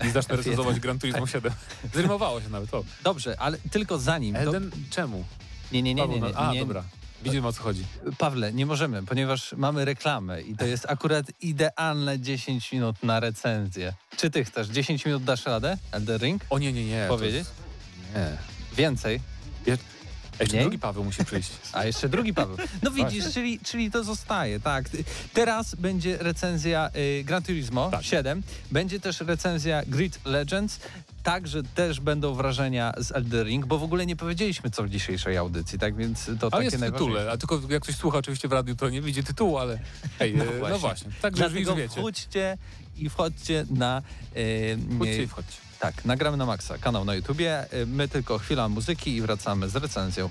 i 0.09 0.11
zacznę 0.11 0.35
F1. 0.35 0.39
recenzować 0.39 0.81
Gran 0.81 0.99
Turismo 0.99 1.27
7. 1.27 1.53
Zrymowało 1.95 2.41
się 2.41 2.49
nawet, 2.49 2.75
o. 2.75 2.85
Dobrze, 3.05 3.37
ale 3.41 3.59
tylko 3.71 3.99
zanim... 3.99 4.35
To... 4.35 4.41
Eden, 4.41 4.71
czemu? 4.91 5.25
Nie, 5.73 5.83
nie, 5.83 5.95
nie, 5.95 6.09
nie, 6.09 6.21
nie, 6.21 6.37
A, 6.39 6.53
nie. 6.53 6.61
dobra. 6.61 6.85
Widzimy 7.23 7.49
o 7.49 7.53
co 7.53 7.63
chodzi. 7.63 7.85
Pawle, 8.19 8.53
nie 8.53 8.67
możemy, 8.67 9.03
ponieważ 9.03 9.53
mamy 9.57 9.85
reklamę 9.85 10.43
i 10.43 10.57
to 10.57 10.67
jest 10.67 10.87
akurat 10.89 11.27
idealne 11.41 12.21
10 12.21 12.73
minut 12.73 12.97
na 13.03 13.21
recenzję. 13.21 13.93
Czy 14.17 14.31
ty 14.31 14.45
chcesz? 14.45 14.69
10 14.69 15.05
minut 15.07 15.25
dasz 15.25 15.47
radę? 15.47 15.79
Elder 15.93 16.21
Ring? 16.21 16.45
O 16.51 16.59
nie, 16.59 16.73
nie, 16.73 16.85
nie. 16.87 17.07
Powiedzieć? 17.09 17.39
jest- 17.39 17.53
Nie. 18.15 18.37
Więcej? 18.77 19.21
Jeszcze 20.41 20.61
drugi 20.61 20.79
Paweł 20.79 21.05
musi 21.05 21.25
przyjść. 21.25 21.51
A 21.73 21.85
jeszcze 21.85 22.09
drugi 22.09 22.35
Paweł. 22.35 22.57
No 22.83 22.91
widzisz, 22.91 23.25
czyli, 23.35 23.61
czyli 23.65 23.91
to 23.91 24.05
zostaje, 24.05 24.61
tak. 24.61 24.85
Teraz 25.35 25.75
będzie 25.75 26.17
recenzja 26.19 26.91
y, 27.21 27.25
Gran 27.25 27.43
Turismo 27.43 27.91
Tak. 27.91 28.03
7. 28.05 28.43
Będzie 28.71 29.01
też 29.01 29.21
recenzja 29.21 29.83
Grid 29.87 30.21
Legends. 30.25 30.81
Także 31.23 31.63
też 31.63 32.01
będą 32.01 32.35
wrażenia 32.35 32.93
z 32.99 33.13
Elder 33.13 33.47
Ring, 33.47 33.67
bo 33.67 33.79
w 33.79 33.83
ogóle 33.83 34.07
nie 34.07 34.17
powiedzieliśmy 34.17 34.71
co 34.71 34.83
w 34.83 34.89
dzisiejszej 34.89 35.37
audycji, 35.37 35.79
tak 35.79 35.97
więc 35.97 36.25
to 36.25 36.31
Ale 36.31 36.51
takie 36.51 36.65
jest 36.65 36.77
w 36.77 36.93
tytule, 36.93 37.31
a 37.31 37.37
tylko 37.37 37.61
jak 37.69 37.83
ktoś 37.83 37.97
słucha 37.97 38.19
oczywiście 38.19 38.49
w 38.49 38.53
radiu, 38.53 38.77
to 38.77 38.91
nie 38.91 39.03
widzi 39.03 39.25
tytułu, 39.25 39.59
ale 39.59 39.79
hej, 40.19 40.35
No 40.37 40.45
właśnie. 40.45 40.69
no 40.71 40.79
właśnie. 40.79 41.11
Także 41.23 41.51
już 41.51 41.75
wiecie. 41.75 41.89
wchodźcie 41.89 42.59
i 42.97 43.09
wchodźcie 43.09 43.67
na... 43.71 44.03
y, 44.37 44.79
Chodźcie 44.99 45.21
y, 45.21 45.23
i 45.23 45.27
wchodźcie. 45.27 45.68
Tak, 45.79 46.05
nagramy 46.05 46.37
na 46.37 46.47
maksa 46.47 46.79
kanał 46.79 47.05
na 47.05 47.15
YouTubie. 47.15 47.67
Y, 47.73 47.87
My 47.87 48.09
tylko 48.09 48.39
chwila 48.39 48.69
muzyki 48.69 49.17
i 49.17 49.23
wracamy 49.23 49.69
z 49.69 49.77
recenzją. 49.77 50.31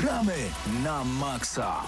Gramy 0.00 0.50
na 0.84 1.04
maksa. 1.04 1.82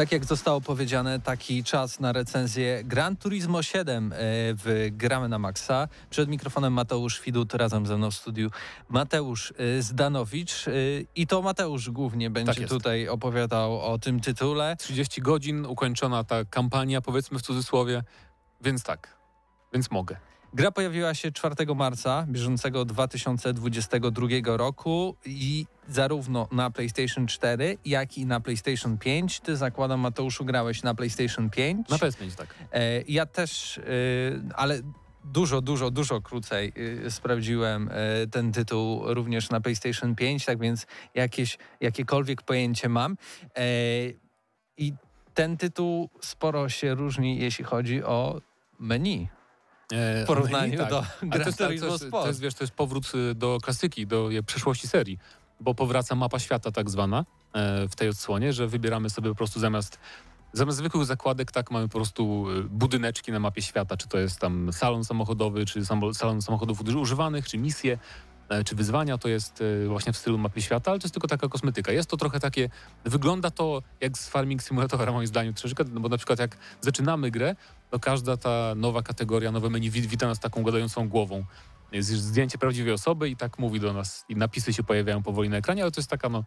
Tak 0.00 0.12
jak 0.12 0.24
zostało 0.24 0.60
powiedziane, 0.60 1.20
taki 1.20 1.64
czas 1.64 2.00
na 2.00 2.12
recenzję 2.12 2.84
Gran 2.84 3.16
Turismo 3.16 3.62
7 3.62 4.12
e, 4.12 4.16
w 4.54 4.88
Gramy 4.92 5.28
na 5.28 5.38
Maxa. 5.38 5.88
Przed 6.10 6.28
mikrofonem 6.28 6.72
Mateusz 6.72 7.22
Widut, 7.22 7.54
razem 7.54 7.86
ze 7.86 7.96
mną 7.96 8.10
w 8.10 8.14
studiu 8.14 8.50
Mateusz 8.88 9.52
e, 9.58 9.82
Zdanowicz. 9.82 10.68
e, 10.68 10.72
I 11.16 11.26
to 11.26 11.42
Mateusz 11.42 11.90
głównie 11.90 12.30
będzie 12.30 12.60
jest. 12.60 12.72
tutaj 12.72 13.08
opowiadał 13.08 13.80
o 13.80 13.98
tym 13.98 14.20
tytule. 14.20 14.76
30 14.76 15.22
godzin, 15.22 15.66
ukończona 15.66 16.24
ta 16.24 16.44
kampania, 16.44 17.00
powiedzmy 17.00 17.38
w 17.38 17.42
cudzysłowie, 17.42 18.02
więc 18.60 18.82
tak, 18.82 19.16
więc 19.72 19.90
mogę. 19.90 20.16
Gra 20.54 20.70
pojawiła 20.70 21.14
się 21.14 21.32
4 21.32 21.54
marca 21.74 22.26
bieżącego 22.28 22.84
2022 22.84 24.56
roku 24.56 25.16
i 25.26 25.66
zarówno 25.88 26.48
na 26.52 26.70
PlayStation 26.70 27.26
4, 27.26 27.78
jak 27.84 28.18
i 28.18 28.26
na 28.26 28.40
PlayStation 28.40 28.98
5. 28.98 29.40
Ty 29.40 29.56
zakładam, 29.56 30.00
Mateuszu, 30.00 30.44
grałeś 30.44 30.82
na 30.82 30.94
PlayStation 30.94 31.50
5. 31.50 31.88
Na 31.88 31.96
PS5 31.96 32.34
tak. 32.36 32.54
E, 32.72 33.02
Ja 33.02 33.26
też, 33.26 33.78
e, 33.78 33.82
ale 34.54 34.80
dużo, 35.24 35.60
dużo, 35.60 35.90
dużo 35.90 36.20
krócej 36.20 36.72
e, 37.06 37.10
sprawdziłem 37.10 37.90
e, 37.92 38.26
ten 38.26 38.52
tytuł 38.52 39.14
również 39.14 39.50
na 39.50 39.60
PlayStation 39.60 40.14
5, 40.14 40.44
tak 40.44 40.58
więc 40.58 40.86
jakieś, 41.14 41.58
jakiekolwiek 41.80 42.42
pojęcie 42.42 42.88
mam. 42.88 43.16
E, 43.56 43.64
I 44.76 44.92
ten 45.34 45.56
tytuł 45.56 46.10
sporo 46.20 46.68
się 46.68 46.94
różni, 46.94 47.38
jeśli 47.38 47.64
chodzi 47.64 48.04
o 48.04 48.40
menu. 48.78 49.28
E, 49.92 50.24
W 50.24 50.26
porównaniu 50.26 50.78
no 50.78 50.86
i 50.86 50.90
do 50.90 50.98
Ale 51.20 51.30
Gran 51.30 51.44
to 51.52 51.58
tak, 51.58 51.68
to, 51.80 51.86
jest, 51.86 52.10
to 52.10 52.26
jest, 52.28 52.40
wiesz, 52.40 52.54
to 52.54 52.64
jest 52.64 52.74
powrót 52.74 53.12
y, 53.14 53.34
do 53.34 53.58
klasyki, 53.62 54.06
do 54.06 54.30
je- 54.30 54.42
przeszłości 54.42 54.88
serii, 54.88 55.18
bo 55.60 55.74
powraca 55.74 56.14
mapa 56.14 56.38
świata 56.38 56.72
tak 56.72 56.90
zwana 56.90 57.18
e, 57.52 57.88
w 57.88 57.96
tej 57.96 58.08
odsłonie, 58.08 58.52
że 58.52 58.68
wybieramy 58.68 59.10
sobie 59.10 59.28
po 59.30 59.34
prostu 59.36 59.60
zamiast 59.60 59.98
Zamiast 60.52 60.78
zwykłych 60.78 61.06
zakładek, 61.06 61.52
tak, 61.52 61.70
mamy 61.70 61.88
po 61.88 61.98
prostu 61.98 62.46
y, 62.50 62.62
budyneczki 62.62 63.32
na 63.32 63.40
mapie 63.40 63.62
świata, 63.62 63.96
czy 63.96 64.08
to 64.08 64.18
jest 64.18 64.38
tam 64.40 64.72
salon 64.72 65.04
samochodowy, 65.04 65.66
czy 65.66 65.82
salon 66.12 66.42
samochodów 66.42 66.80
używanych, 66.96 67.48
czy 67.48 67.58
misje, 67.58 67.98
e, 68.48 68.64
czy 68.64 68.74
wyzwania, 68.76 69.18
to 69.18 69.28
jest 69.28 69.62
właśnie 69.88 70.12
w 70.12 70.16
stylu 70.16 70.38
mapy 70.38 70.62
świata, 70.62 70.90
ale 70.90 71.00
to 71.00 71.04
jest 71.04 71.14
tylko 71.14 71.28
taka 71.28 71.48
kosmetyka. 71.48 71.92
Jest 71.92 72.10
to 72.10 72.16
trochę 72.16 72.40
takie, 72.40 72.68
wygląda 73.04 73.50
to 73.50 73.82
jak 74.00 74.18
z 74.18 74.28
Farming 74.28 74.62
Simulatora 74.62 75.12
moim 75.12 75.26
zdaniem 75.26 75.54
troszeczkę, 75.54 75.84
no 75.92 76.00
bo 76.00 76.08
na 76.08 76.16
przykład 76.16 76.38
jak 76.38 76.56
zaczynamy 76.80 77.30
grę, 77.30 77.56
to 77.90 77.98
każda 77.98 78.36
ta 78.36 78.74
nowa 78.76 79.02
kategoria, 79.02 79.52
nowe 79.52 79.70
menu 79.70 79.90
wit- 79.90 80.06
wita 80.06 80.26
nas 80.26 80.40
taką 80.40 80.62
gadającą 80.62 81.08
głową. 81.08 81.44
Jest 81.92 82.08
zdjęcie 82.08 82.58
prawdziwej 82.58 82.92
osoby 82.92 83.28
i 83.28 83.36
tak 83.36 83.58
mówi 83.58 83.80
do 83.80 83.92
nas 83.92 84.24
i 84.28 84.36
napisy 84.36 84.72
się 84.72 84.82
pojawiają 84.82 85.22
powoli 85.22 85.48
na 85.48 85.56
ekranie, 85.56 85.82
ale 85.82 85.90
to 85.90 86.00
jest 86.00 86.10
taka 86.10 86.28
no, 86.28 86.44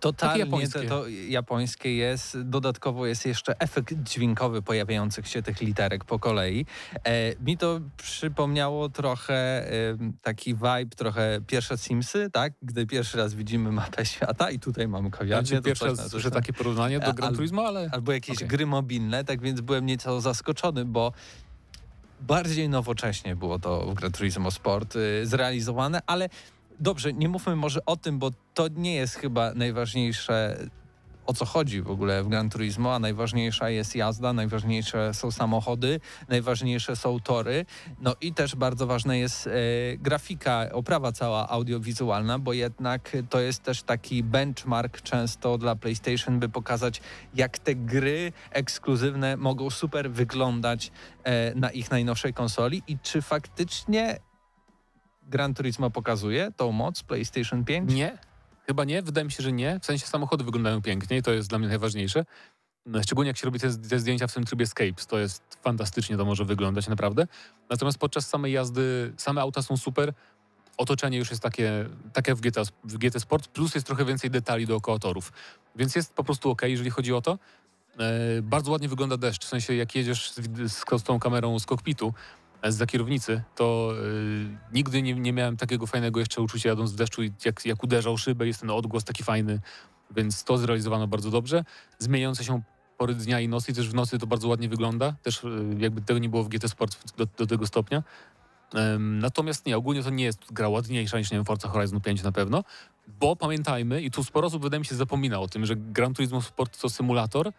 Totalnie 0.00 0.38
japońskie. 0.38 0.80
To, 0.80 0.88
to 0.88 1.08
japońskie 1.08 1.96
jest. 1.96 2.38
Dodatkowo 2.42 3.06
jest 3.06 3.26
jeszcze 3.26 3.60
efekt 3.60 3.94
dźwiękowy 4.02 4.62
pojawiających 4.62 5.28
się 5.28 5.42
tych 5.42 5.60
literek 5.60 6.04
po 6.04 6.18
kolei. 6.18 6.66
E, 7.04 7.36
mi 7.44 7.56
to 7.56 7.80
przypomniało 7.96 8.88
trochę 8.88 9.34
e, 9.34 9.96
taki 10.22 10.54
vibe, 10.54 10.96
trochę 10.96 11.40
pierwsze 11.46 11.78
Simsy, 11.78 12.30
tak? 12.32 12.52
Gdy 12.62 12.86
pierwszy 12.86 13.18
raz 13.18 13.34
widzimy 13.34 13.72
mapę 13.72 14.06
świata 14.06 14.50
i 14.50 14.58
tutaj 14.58 14.88
mamy 14.88 15.04
ja 15.04 15.10
kawiarnię. 15.10 15.62
pierwszy 15.62 15.84
coś 15.84 15.98
raz 15.98 16.10
słyszę 16.10 16.30
takie 16.30 16.52
porównanie 16.52 17.00
do 17.00 17.06
A- 17.06 17.12
Gran 17.12 17.34
Turismo, 17.34 17.62
ale 17.66 17.88
Albo 17.92 18.12
jakieś 18.12 18.36
Okej. 18.36 18.48
gry 18.48 18.66
mobilne, 18.66 19.24
tak 19.24 19.40
więc 19.40 19.60
byłem 19.60 19.86
nieco 19.86 20.20
zaskoczony, 20.20 20.84
bo 20.84 21.12
bardziej 22.20 22.68
nowocześnie 22.68 23.36
było 23.36 23.58
to 23.58 23.86
w 23.86 23.94
Gran 23.94 24.12
Turismo 24.12 24.50
Sport 24.50 24.96
y, 24.96 25.26
zrealizowane, 25.26 26.00
ale 26.06 26.28
dobrze, 26.80 27.12
nie 27.12 27.28
mówmy 27.28 27.56
może 27.56 27.84
o 27.84 27.96
tym, 27.96 28.18
bo 28.18 28.30
to 28.54 28.68
nie 28.68 28.94
jest 28.94 29.14
chyba 29.14 29.54
najważniejsze 29.54 30.58
o 31.28 31.34
co 31.34 31.44
chodzi 31.44 31.82
w 31.82 31.90
ogóle 31.90 32.22
w 32.22 32.28
Gran 32.28 32.50
Turismo, 32.50 32.94
a 32.94 32.98
najważniejsza 32.98 33.70
jest 33.70 33.96
jazda, 33.96 34.32
najważniejsze 34.32 35.14
są 35.14 35.30
samochody, 35.30 36.00
najważniejsze 36.28 36.96
są 36.96 37.20
tory, 37.20 37.66
no 38.00 38.14
i 38.20 38.34
też 38.34 38.56
bardzo 38.56 38.86
ważna 38.86 39.16
jest 39.16 39.46
e, 39.46 39.50
grafika, 39.96 40.66
oprawa 40.72 41.12
cała 41.12 41.48
audiowizualna, 41.48 42.38
bo 42.38 42.52
jednak 42.52 43.16
to 43.30 43.40
jest 43.40 43.62
też 43.62 43.82
taki 43.82 44.22
benchmark 44.22 45.02
często 45.02 45.58
dla 45.58 45.76
PlayStation, 45.76 46.38
by 46.40 46.48
pokazać 46.48 47.00
jak 47.34 47.58
te 47.58 47.74
gry 47.74 48.32
ekskluzywne 48.50 49.36
mogą 49.36 49.70
super 49.70 50.10
wyglądać 50.10 50.92
e, 51.24 51.54
na 51.54 51.70
ich 51.70 51.90
najnowszej 51.90 52.34
konsoli 52.34 52.82
i 52.86 52.98
czy 52.98 53.22
faktycznie 53.22 54.18
Gran 55.28 55.54
Turismo 55.54 55.90
pokazuje 55.90 56.52
tą 56.56 56.72
moc 56.72 57.02
PlayStation 57.02 57.64
5? 57.64 57.94
Nie, 57.94 58.18
chyba 58.66 58.84
nie. 58.84 59.02
Wydaje 59.02 59.24
mi 59.24 59.32
się, 59.32 59.42
że 59.42 59.52
nie. 59.52 59.80
W 59.80 59.86
sensie 59.86 60.06
samochody 60.06 60.44
wyglądają 60.44 60.82
pięknie 60.82 61.16
i 61.16 61.22
to 61.22 61.32
jest 61.32 61.48
dla 61.48 61.58
mnie 61.58 61.68
najważniejsze. 61.68 62.24
No, 62.86 63.02
Szczególnie 63.02 63.28
jak 63.28 63.36
się 63.36 63.44
robi 63.44 63.60
te, 63.60 63.76
te 63.76 63.98
zdjęcia 63.98 64.26
w 64.26 64.34
tym 64.34 64.44
trybie 64.44 64.66
Scapes, 64.66 65.06
to 65.06 65.18
jest 65.18 65.42
fantastycznie 65.62 66.16
to 66.16 66.24
może 66.24 66.44
wyglądać 66.44 66.88
naprawdę. 66.88 67.26
Natomiast 67.70 67.98
podczas 67.98 68.28
samej 68.28 68.52
jazdy 68.52 69.12
same 69.16 69.40
auta 69.40 69.62
są 69.62 69.76
super. 69.76 70.12
Otoczenie 70.76 71.18
już 71.18 71.30
jest 71.30 71.42
takie, 71.42 71.86
takie 72.12 72.34
w 72.34 72.40
GTA, 72.40 72.62
w 72.84 72.98
GT 72.98 73.20
Sport, 73.20 73.48
plus 73.48 73.74
jest 73.74 73.86
trochę 73.86 74.04
więcej 74.04 74.30
detali 74.30 74.66
dookoła 74.66 74.98
torów. 74.98 75.32
Więc 75.76 75.94
jest 75.94 76.14
po 76.14 76.24
prostu 76.24 76.50
ok, 76.50 76.62
jeżeli 76.62 76.90
chodzi 76.90 77.12
o 77.12 77.20
to. 77.20 77.38
E, 77.98 78.42
bardzo 78.42 78.70
ładnie 78.70 78.88
wygląda 78.88 79.16
deszcz, 79.16 79.44
w 79.44 79.48
sensie 79.48 79.74
jak 79.74 79.94
jedziesz 79.94 80.30
z, 80.30 80.36
z, 80.72 80.84
z 81.00 81.02
tą 81.02 81.18
kamerą 81.18 81.58
z 81.58 81.66
kokpitu, 81.66 82.14
e, 82.62 82.72
z 82.72 82.90
kierownicy, 82.90 83.42
to 83.56 83.92
e, 83.92 84.74
nigdy 84.74 85.02
nie, 85.02 85.14
nie 85.14 85.32
miałem 85.32 85.56
takiego 85.56 85.86
fajnego 85.86 86.20
jeszcze 86.20 86.42
uczucia 86.42 86.68
jadąc 86.68 86.92
w 86.92 86.96
deszczu, 86.96 87.22
jak, 87.22 87.66
jak 87.66 87.84
uderzał 87.84 88.18
szybę, 88.18 88.46
jest 88.46 88.60
ten 88.60 88.70
odgłos 88.70 89.04
taki 89.04 89.24
fajny, 89.24 89.60
więc 90.16 90.44
to 90.44 90.58
zrealizowano 90.58 91.06
bardzo 91.06 91.30
dobrze. 91.30 91.64
Zmieniające 91.98 92.44
się 92.44 92.62
pory 92.98 93.14
dnia 93.14 93.40
i 93.40 93.48
nocy, 93.48 93.72
też 93.72 93.88
w 93.88 93.94
nocy 93.94 94.18
to 94.18 94.26
bardzo 94.26 94.48
ładnie 94.48 94.68
wygląda, 94.68 95.14
też 95.22 95.44
e, 95.44 95.48
jakby 95.78 96.00
tego 96.00 96.18
nie 96.18 96.28
było 96.28 96.44
w 96.44 96.48
GT 96.48 96.68
Sport 96.68 97.16
do, 97.16 97.26
do 97.26 97.46
tego 97.46 97.66
stopnia. 97.66 98.02
Natomiast 98.98 99.66
nie, 99.66 99.76
ogólnie 99.76 100.02
to 100.02 100.10
nie 100.10 100.24
jest 100.24 100.52
gra 100.52 100.68
ładniejsza 100.68 101.18
niż 101.18 101.30
nie 101.30 101.38
wiem, 101.38 101.44
Forza 101.44 101.68
Horizon 101.68 102.00
5 102.00 102.22
na 102.22 102.32
pewno, 102.32 102.64
bo 103.20 103.36
pamiętajmy, 103.36 104.02
i 104.02 104.10
tu 104.10 104.24
sporo 104.24 104.46
osób 104.46 104.62
wydaje 104.62 104.78
mi 104.78 104.86
się 104.86 104.94
zapomina 104.94 105.40
o 105.40 105.48
tym, 105.48 105.66
że 105.66 105.76
Gran 105.76 106.14
Turismo 106.14 106.42
Sport 106.42 106.80
to 106.80 106.88
symulator, 106.88 107.52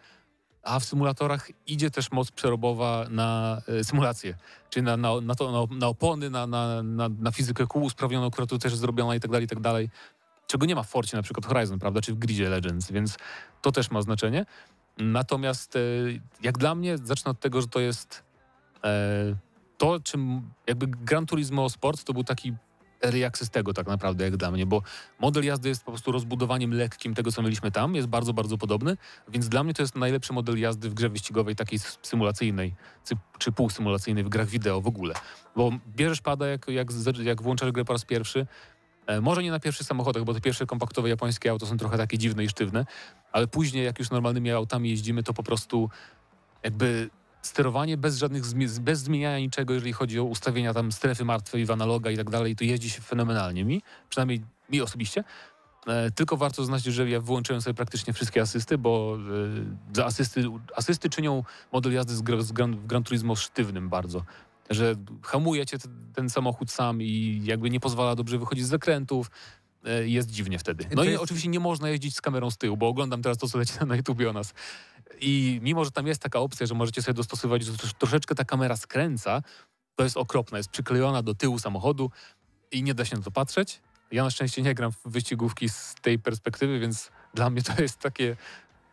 a 0.62 0.80
w 0.80 0.84
symulatorach 0.84 1.48
idzie 1.66 1.90
też 1.90 2.10
moc 2.12 2.30
przerobowa 2.30 3.06
na 3.10 3.60
e, 3.68 3.84
symulację, 3.84 4.34
czyli 4.70 4.84
na, 4.84 4.96
na, 4.96 5.20
na, 5.20 5.34
to, 5.34 5.52
na, 5.52 5.76
na 5.76 5.86
opony, 5.86 6.30
na, 6.30 6.46
na, 6.46 6.82
na, 6.82 7.08
na 7.08 7.30
fizykę 7.30 7.66
kół 7.66 7.82
usprawnioną, 7.82 8.30
która 8.30 8.46
tu 8.46 8.58
też 8.58 8.76
zrobiona 8.76 9.14
i 9.14 9.20
tak 9.20 9.30
dalej, 9.30 9.44
i 9.44 9.48
tak 9.48 9.60
dalej, 9.60 9.90
czego 10.46 10.66
nie 10.66 10.74
ma 10.74 10.82
w 10.82 10.88
Forcie 10.88 11.16
na 11.16 11.22
przykład 11.22 11.46
Horizon, 11.46 11.78
prawda, 11.78 12.00
czy 12.00 12.12
w 12.12 12.18
Gridzie 12.18 12.48
Legends, 12.48 12.92
więc 12.92 13.16
to 13.62 13.72
też 13.72 13.90
ma 13.90 14.02
znaczenie. 14.02 14.46
Natomiast 14.98 15.76
e, 15.76 15.80
jak 16.42 16.58
dla 16.58 16.74
mnie, 16.74 16.98
zacznę 16.98 17.30
od 17.30 17.40
tego, 17.40 17.60
że 17.60 17.68
to 17.68 17.80
jest 17.80 18.22
e, 18.84 19.36
to, 19.78 20.00
czym 20.00 20.50
jakby 20.66 20.86
Gran 20.86 21.26
Turismo 21.26 21.68
Sport 21.68 22.04
to 22.04 22.12
był 22.12 22.24
taki 22.24 22.54
early 23.04 23.26
access 23.26 23.50
tego 23.50 23.74
tak 23.74 23.86
naprawdę, 23.86 24.24
jak 24.24 24.36
dla 24.36 24.50
mnie, 24.50 24.66
bo 24.66 24.82
model 25.20 25.44
jazdy 25.44 25.68
jest 25.68 25.84
po 25.84 25.90
prostu 25.90 26.12
rozbudowaniem 26.12 26.74
lekkim 26.74 27.14
tego, 27.14 27.32
co 27.32 27.42
mieliśmy 27.42 27.70
tam, 27.70 27.94
jest 27.94 28.08
bardzo, 28.08 28.32
bardzo 28.32 28.58
podobny, 28.58 28.96
więc 29.28 29.48
dla 29.48 29.64
mnie 29.64 29.74
to 29.74 29.82
jest 29.82 29.96
najlepszy 29.96 30.32
model 30.32 30.58
jazdy 30.58 30.90
w 30.90 30.94
grze 30.94 31.08
wyścigowej, 31.08 31.56
takiej 31.56 31.78
symulacyjnej, 32.02 32.74
czy, 33.04 33.14
czy 33.38 33.52
półsymulacyjnej 33.52 34.24
w 34.24 34.28
grach 34.28 34.48
wideo 34.48 34.80
w 34.80 34.86
ogóle. 34.86 35.14
Bo 35.56 35.70
bierzesz 35.96 36.20
pada, 36.20 36.46
jak, 36.46 36.68
jak, 36.68 36.88
jak 37.22 37.42
włączasz 37.42 37.72
grę 37.72 37.84
po 37.84 37.92
raz 37.92 38.04
pierwszy, 38.04 38.46
e, 39.06 39.20
może 39.20 39.42
nie 39.42 39.50
na 39.50 39.60
pierwszych 39.60 39.86
samochodach, 39.86 40.24
bo 40.24 40.34
te 40.34 40.40
pierwsze 40.40 40.66
kompaktowe 40.66 41.08
japońskie 41.08 41.50
auto 41.50 41.66
są 41.66 41.76
trochę 41.76 41.98
takie 41.98 42.18
dziwne 42.18 42.44
i 42.44 42.48
sztywne, 42.48 42.86
ale 43.32 43.46
później, 43.46 43.84
jak 43.84 43.98
już 43.98 44.10
normalnymi 44.10 44.50
autami 44.50 44.90
jeździmy, 44.90 45.22
to 45.22 45.34
po 45.34 45.42
prostu 45.42 45.90
jakby 46.62 47.10
sterowanie 47.42 47.96
bez 47.96 48.18
żadnych 48.18 48.44
bez 48.80 49.00
zmieniania 49.00 49.38
niczego, 49.38 49.74
jeżeli 49.74 49.92
chodzi 49.92 50.20
o 50.20 50.24
ustawienia 50.24 50.74
tam 50.74 50.92
strefy 50.92 51.24
martwej 51.24 51.66
w 51.66 51.70
analoga 51.70 52.10
i 52.10 52.16
tak 52.16 52.30
dalej, 52.30 52.56
to 52.56 52.64
jeździ 52.64 52.90
się 52.90 53.00
fenomenalnie 53.00 53.64
mi, 53.64 53.82
przynajmniej 54.08 54.40
mi 54.70 54.80
osobiście. 54.80 55.24
E, 55.86 56.10
tylko 56.10 56.36
warto 56.36 56.62
zaznaczyć, 56.62 56.94
że 56.94 57.10
ja 57.10 57.20
wyłączyłem 57.20 57.62
sobie 57.62 57.74
praktycznie 57.74 58.12
wszystkie 58.12 58.40
asysty, 58.42 58.78
bo 58.78 59.18
e, 59.92 59.94
za 59.96 60.04
asysty, 60.06 60.44
asysty 60.76 61.10
czynią 61.10 61.44
model 61.72 61.92
jazdy 61.92 62.14
z, 62.14 62.46
z 62.46 62.52
Gran, 62.52 62.86
Gran 62.86 63.02
Turismo 63.02 63.36
sztywnym 63.36 63.88
bardzo. 63.88 64.24
Że 64.70 64.94
hamujecie 65.22 65.76
ten 66.14 66.30
samochód 66.30 66.70
sam 66.70 67.02
i 67.02 67.40
jakby 67.44 67.70
nie 67.70 67.80
pozwala 67.80 68.14
dobrze 68.14 68.38
wychodzić 68.38 68.66
z 68.66 68.68
zakrętów. 68.68 69.30
E, 69.84 70.08
jest 70.08 70.30
dziwnie 70.30 70.58
wtedy. 70.58 70.86
No 70.90 70.96
To 70.96 71.04
i 71.04 71.10
jest- 71.10 71.22
oczywiście 71.22 71.48
nie 71.48 71.60
można 71.60 71.88
jeździć 71.88 72.16
z 72.16 72.20
kamerą 72.20 72.50
z 72.50 72.56
tyłu, 72.58 72.76
bo 72.76 72.88
oglądam 72.88 73.22
teraz 73.22 73.38
to, 73.38 73.48
co 73.48 73.58
leci 73.58 73.72
na 73.86 73.96
YouTubie 73.96 74.30
o 74.30 74.32
nas. 74.32 74.54
I 75.20 75.58
mimo, 75.62 75.84
że 75.84 75.90
tam 75.90 76.06
jest 76.06 76.22
taka 76.22 76.38
opcja, 76.38 76.66
że 76.66 76.74
możecie 76.74 77.02
sobie 77.02 77.14
dostosować, 77.14 77.64
że 77.64 77.72
trosz- 77.72 77.94
troszeczkę 77.98 78.34
ta 78.34 78.44
kamera 78.44 78.76
skręca, 78.76 79.42
to 79.96 80.04
jest 80.04 80.16
okropne. 80.16 80.58
Jest 80.58 80.70
przyklejona 80.70 81.22
do 81.22 81.34
tyłu 81.34 81.58
samochodu 81.58 82.10
i 82.72 82.82
nie 82.82 82.94
da 82.94 83.04
się 83.04 83.16
na 83.16 83.22
to 83.22 83.30
patrzeć. 83.30 83.80
Ja 84.12 84.24
na 84.24 84.30
szczęście 84.30 84.62
nie 84.62 84.74
gram 84.74 84.92
w 84.92 84.98
wyścigówki 85.04 85.68
z 85.68 85.94
tej 86.02 86.18
perspektywy, 86.18 86.78
więc 86.78 87.10
dla 87.34 87.50
mnie 87.50 87.62
to 87.62 87.82
jest 87.82 87.98
takie, 87.98 88.36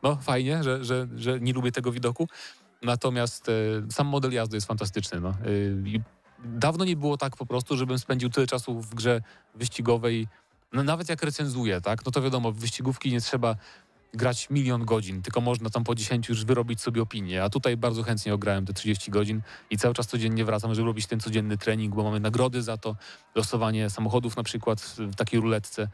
no 0.04 0.16
fajnie, 0.16 0.64
że, 0.64 0.86
że, 0.86 1.08
że 1.16 1.40
nie 1.40 1.54
lubię 1.54 1.72
tego 1.72 1.92
widoku. 1.92 2.28
Natomiast 2.82 3.50
e, 3.50 3.54
sam 3.92 4.08
model 4.08 4.32
jazdy 4.34 4.58
jest 4.58 4.68
fantastyczny. 4.68 5.20
No. 5.22 5.34
I 5.86 6.02
dawno 6.46 6.86
nie 6.86 6.96
było 6.96 7.18
tak 7.18 7.36
po 7.36 7.46
prostu, 7.46 7.78
żebym 7.78 8.00
spędził 8.00 8.30
tyle 8.30 8.48
czasu 8.48 8.82
w 8.82 8.96
grze 8.96 9.22
wyścigowej, 9.56 10.28
no, 10.74 10.84
nawet 10.84 11.10
jak 11.10 11.24
recenzuję, 11.24 11.82
tak? 11.82 12.06
No 12.06 12.12
to 12.12 12.22
wiadomo, 12.22 12.52
w 12.52 12.58
wyścigówki 12.60 13.12
nie 13.12 13.22
trzeba 13.22 13.56
grać 14.14 14.50
milion 14.50 14.86
godzin, 14.86 15.22
tylko 15.22 15.42
można 15.42 15.70
tam 15.70 15.84
po 15.84 15.96
10 15.96 16.30
już 16.30 16.46
wyrobić 16.46 16.82
sobie 16.82 17.02
opinię. 17.02 17.44
A 17.44 17.50
tutaj 17.50 17.78
bardzo 17.78 18.04
chętnie 18.04 18.34
ograłem 18.34 18.66
te 18.66 18.74
30 18.74 19.12
godzin 19.12 19.42
i 19.70 19.78
cały 19.78 19.94
czas 19.94 20.08
codziennie 20.08 20.46
wracam, 20.46 20.76
żeby 20.76 20.86
robić 20.88 21.06
ten 21.08 21.20
codzienny 21.20 21.58
trening, 21.58 21.96
bo 21.96 22.04
mamy 22.04 22.20
nagrody 22.20 22.62
za 22.62 22.78
to, 22.78 22.96
losowanie 23.36 23.90
samochodów 23.90 24.38
na 24.38 24.44
przykład 24.44 24.82
w- 24.82 25.16
takiej 25.16 25.40
ruletce. 25.40 25.88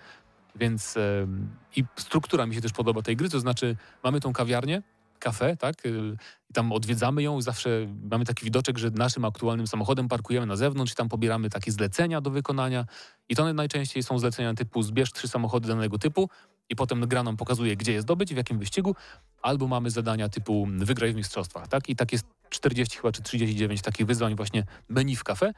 Więc 0.55 0.97
em, 0.97 1.49
i 1.75 1.83
struktura 1.95 2.45
mi 2.45 2.55
się 2.55 2.61
też 2.61 2.71
podoba 2.71 3.01
tej 3.01 3.15
gry, 3.15 3.29
to 3.29 3.39
znaczy 3.39 3.75
mamy 4.03 4.19
tą 4.19 4.33
kawiarnię, 4.33 4.81
kafe, 5.23 5.57
tak? 5.57 5.85
y, 5.85 6.17
I 6.49 6.53
tam 6.53 6.71
odwiedzamy 6.71 7.23
ją, 7.23 7.41
zawsze 7.41 7.69
mamy 8.11 8.25
taki 8.25 8.45
widoczek, 8.45 8.77
że 8.77 8.91
naszym 8.91 9.25
aktualnym 9.25 9.67
samochodem 9.67 10.07
parkujemy 10.07 10.45
na 10.45 10.55
zewnątrz 10.55 10.91
i 10.91 10.95
tam 10.95 11.09
pobieramy 11.09 11.49
takie 11.49 11.71
zlecenia 11.71 12.21
do 12.21 12.29
wykonania. 12.29 12.85
I 13.29 13.35
to 13.35 13.53
najczęściej 13.53 14.03
są 14.03 14.19
zlecenia 14.19 14.53
typu 14.53 14.83
zbierz 14.83 15.11
trzy 15.11 15.27
samochody 15.27 15.67
danego 15.67 15.97
typu 15.97 16.29
i 16.69 16.75
potem 16.75 17.07
gra 17.07 17.23
nam 17.23 17.37
pokazuje, 17.37 17.75
gdzie 17.75 17.91
je 17.91 18.01
zdobyć, 18.01 18.33
w 18.33 18.37
jakim 18.37 18.59
wyścigu, 18.59 18.95
albo 19.41 19.67
mamy 19.67 19.89
zadania 19.89 20.29
typu 20.29 20.67
wygraj 20.77 21.13
w 21.13 21.15
mistrzostwach, 21.15 21.67
tak? 21.67 21.89
I 21.89 21.95
tak 21.95 22.11
jest 22.11 22.25
40 22.49 22.97
chyba, 22.97 23.11
czy 23.11 23.21
39 23.21 23.81
takich 23.81 24.05
wyzwań 24.05 24.35
właśnie 24.35 24.63
menu 24.89 25.15
w 25.15 25.23
kafe. 25.23 25.53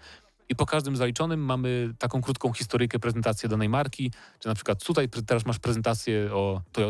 I 0.49 0.55
po 0.55 0.65
każdym 0.65 0.95
zaliczonym 0.95 1.39
mamy 1.39 1.93
taką 1.99 2.21
krótką 2.21 2.53
historyjkę, 2.53 2.99
prezentację 2.99 3.49
danej 3.49 3.69
marki, 3.69 4.11
czy 4.39 4.47
na 4.47 4.55
przykład 4.55 4.83
tutaj 4.83 5.09
teraz 5.09 5.45
masz 5.45 5.59
prezentację 5.59 6.33
o 6.33 6.61
Toyo, 6.71 6.89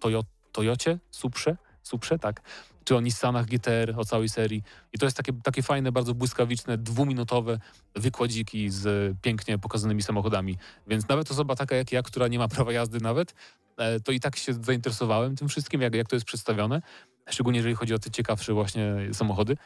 Toyo, 0.00 0.24
Toyocie, 0.52 0.98
Suprze, 1.10 1.56
Suprze, 1.86 2.18
tak? 2.18 2.40
Czy 2.84 2.96
o 2.96 3.00
Nissanach 3.00 3.46
GTR, 3.46 3.94
o 3.96 4.04
całej 4.04 4.28
serii. 4.28 4.62
I 4.92 4.98
to 4.98 5.06
jest 5.06 5.16
takie, 5.16 5.32
takie 5.32 5.62
fajne, 5.62 5.92
bardzo 5.92 6.14
błyskawiczne, 6.14 6.78
dwuminutowe 6.78 7.58
wykładziki 7.94 8.70
z 8.70 9.14
pięknie 9.22 9.58
pokazanymi 9.58 10.02
samochodami. 10.02 10.58
Więc 10.86 11.08
nawet 11.08 11.30
osoba 11.30 11.56
taka 11.56 11.76
jak 11.76 11.92
ja, 11.92 12.02
która 12.02 12.28
nie 12.28 12.38
ma 12.38 12.48
prawa 12.48 12.72
jazdy 12.72 13.00
nawet, 13.00 13.34
e, 13.76 14.00
to 14.00 14.12
i 14.12 14.20
tak 14.20 14.36
się 14.36 14.54
zainteresowałem 14.54 15.36
tym 15.36 15.48
wszystkim, 15.48 15.80
jak, 15.80 15.94
jak 15.94 16.08
to 16.08 16.16
jest 16.16 16.26
przedstawione. 16.26 16.82
Szczególnie 17.30 17.58
jeżeli 17.58 17.74
chodzi 17.74 17.94
o 17.94 17.98
te 17.98 18.10
ciekawsze 18.10 18.54
właśnie 18.54 18.94
samochody. 19.12 19.56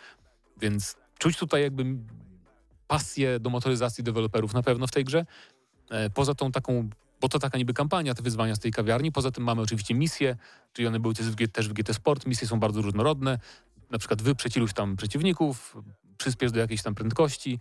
Więc 0.61 0.96
czuć 1.18 1.38
tutaj 1.38 1.62
jakby 1.62 1.85
pasję 2.88 3.40
do 3.40 3.50
motoryzacji 3.50 4.04
deweloperów 4.04 4.54
na 4.54 4.62
pewno 4.62 4.87
w 4.87 4.90
tej 4.90 5.04
grze. 5.04 5.26
E, 5.90 6.11
Poza 6.11 6.35
tą 6.35 6.52
taką, 6.52 6.90
bo 7.20 7.28
to 7.28 7.38
taka 7.38 7.59
niby 7.59 7.74
kampania, 7.74 8.14
te 8.14 8.22
wyzwania 8.22 8.54
z 8.54 8.59
tej 8.59 8.72
kawiarni. 8.72 9.12
Poza 9.12 9.30
tym 9.30 9.44
mamy 9.44 9.62
oczywiście 9.62 9.94
misje, 9.94 10.37
czyli 10.72 10.88
one 10.88 11.00
były 11.00 11.14
też 11.52 11.68
w, 11.68 11.72
GT 11.72 11.94
Sport. 11.94 12.26
Misje 12.26 12.48
są 12.48 12.61
bardzo 12.61 12.83
różnorodne. 12.83 13.38
Na 13.90 13.98
przykład 13.98 14.22
wyprzeć 14.22 14.56
iluś 14.56 14.72
tam 14.72 14.96
przeciwników, 14.96 15.76
przyspiesz 16.18 16.52
do 16.52 16.61
jakiejś 16.61 16.83
tam 16.83 16.94
prędkości 16.94 17.59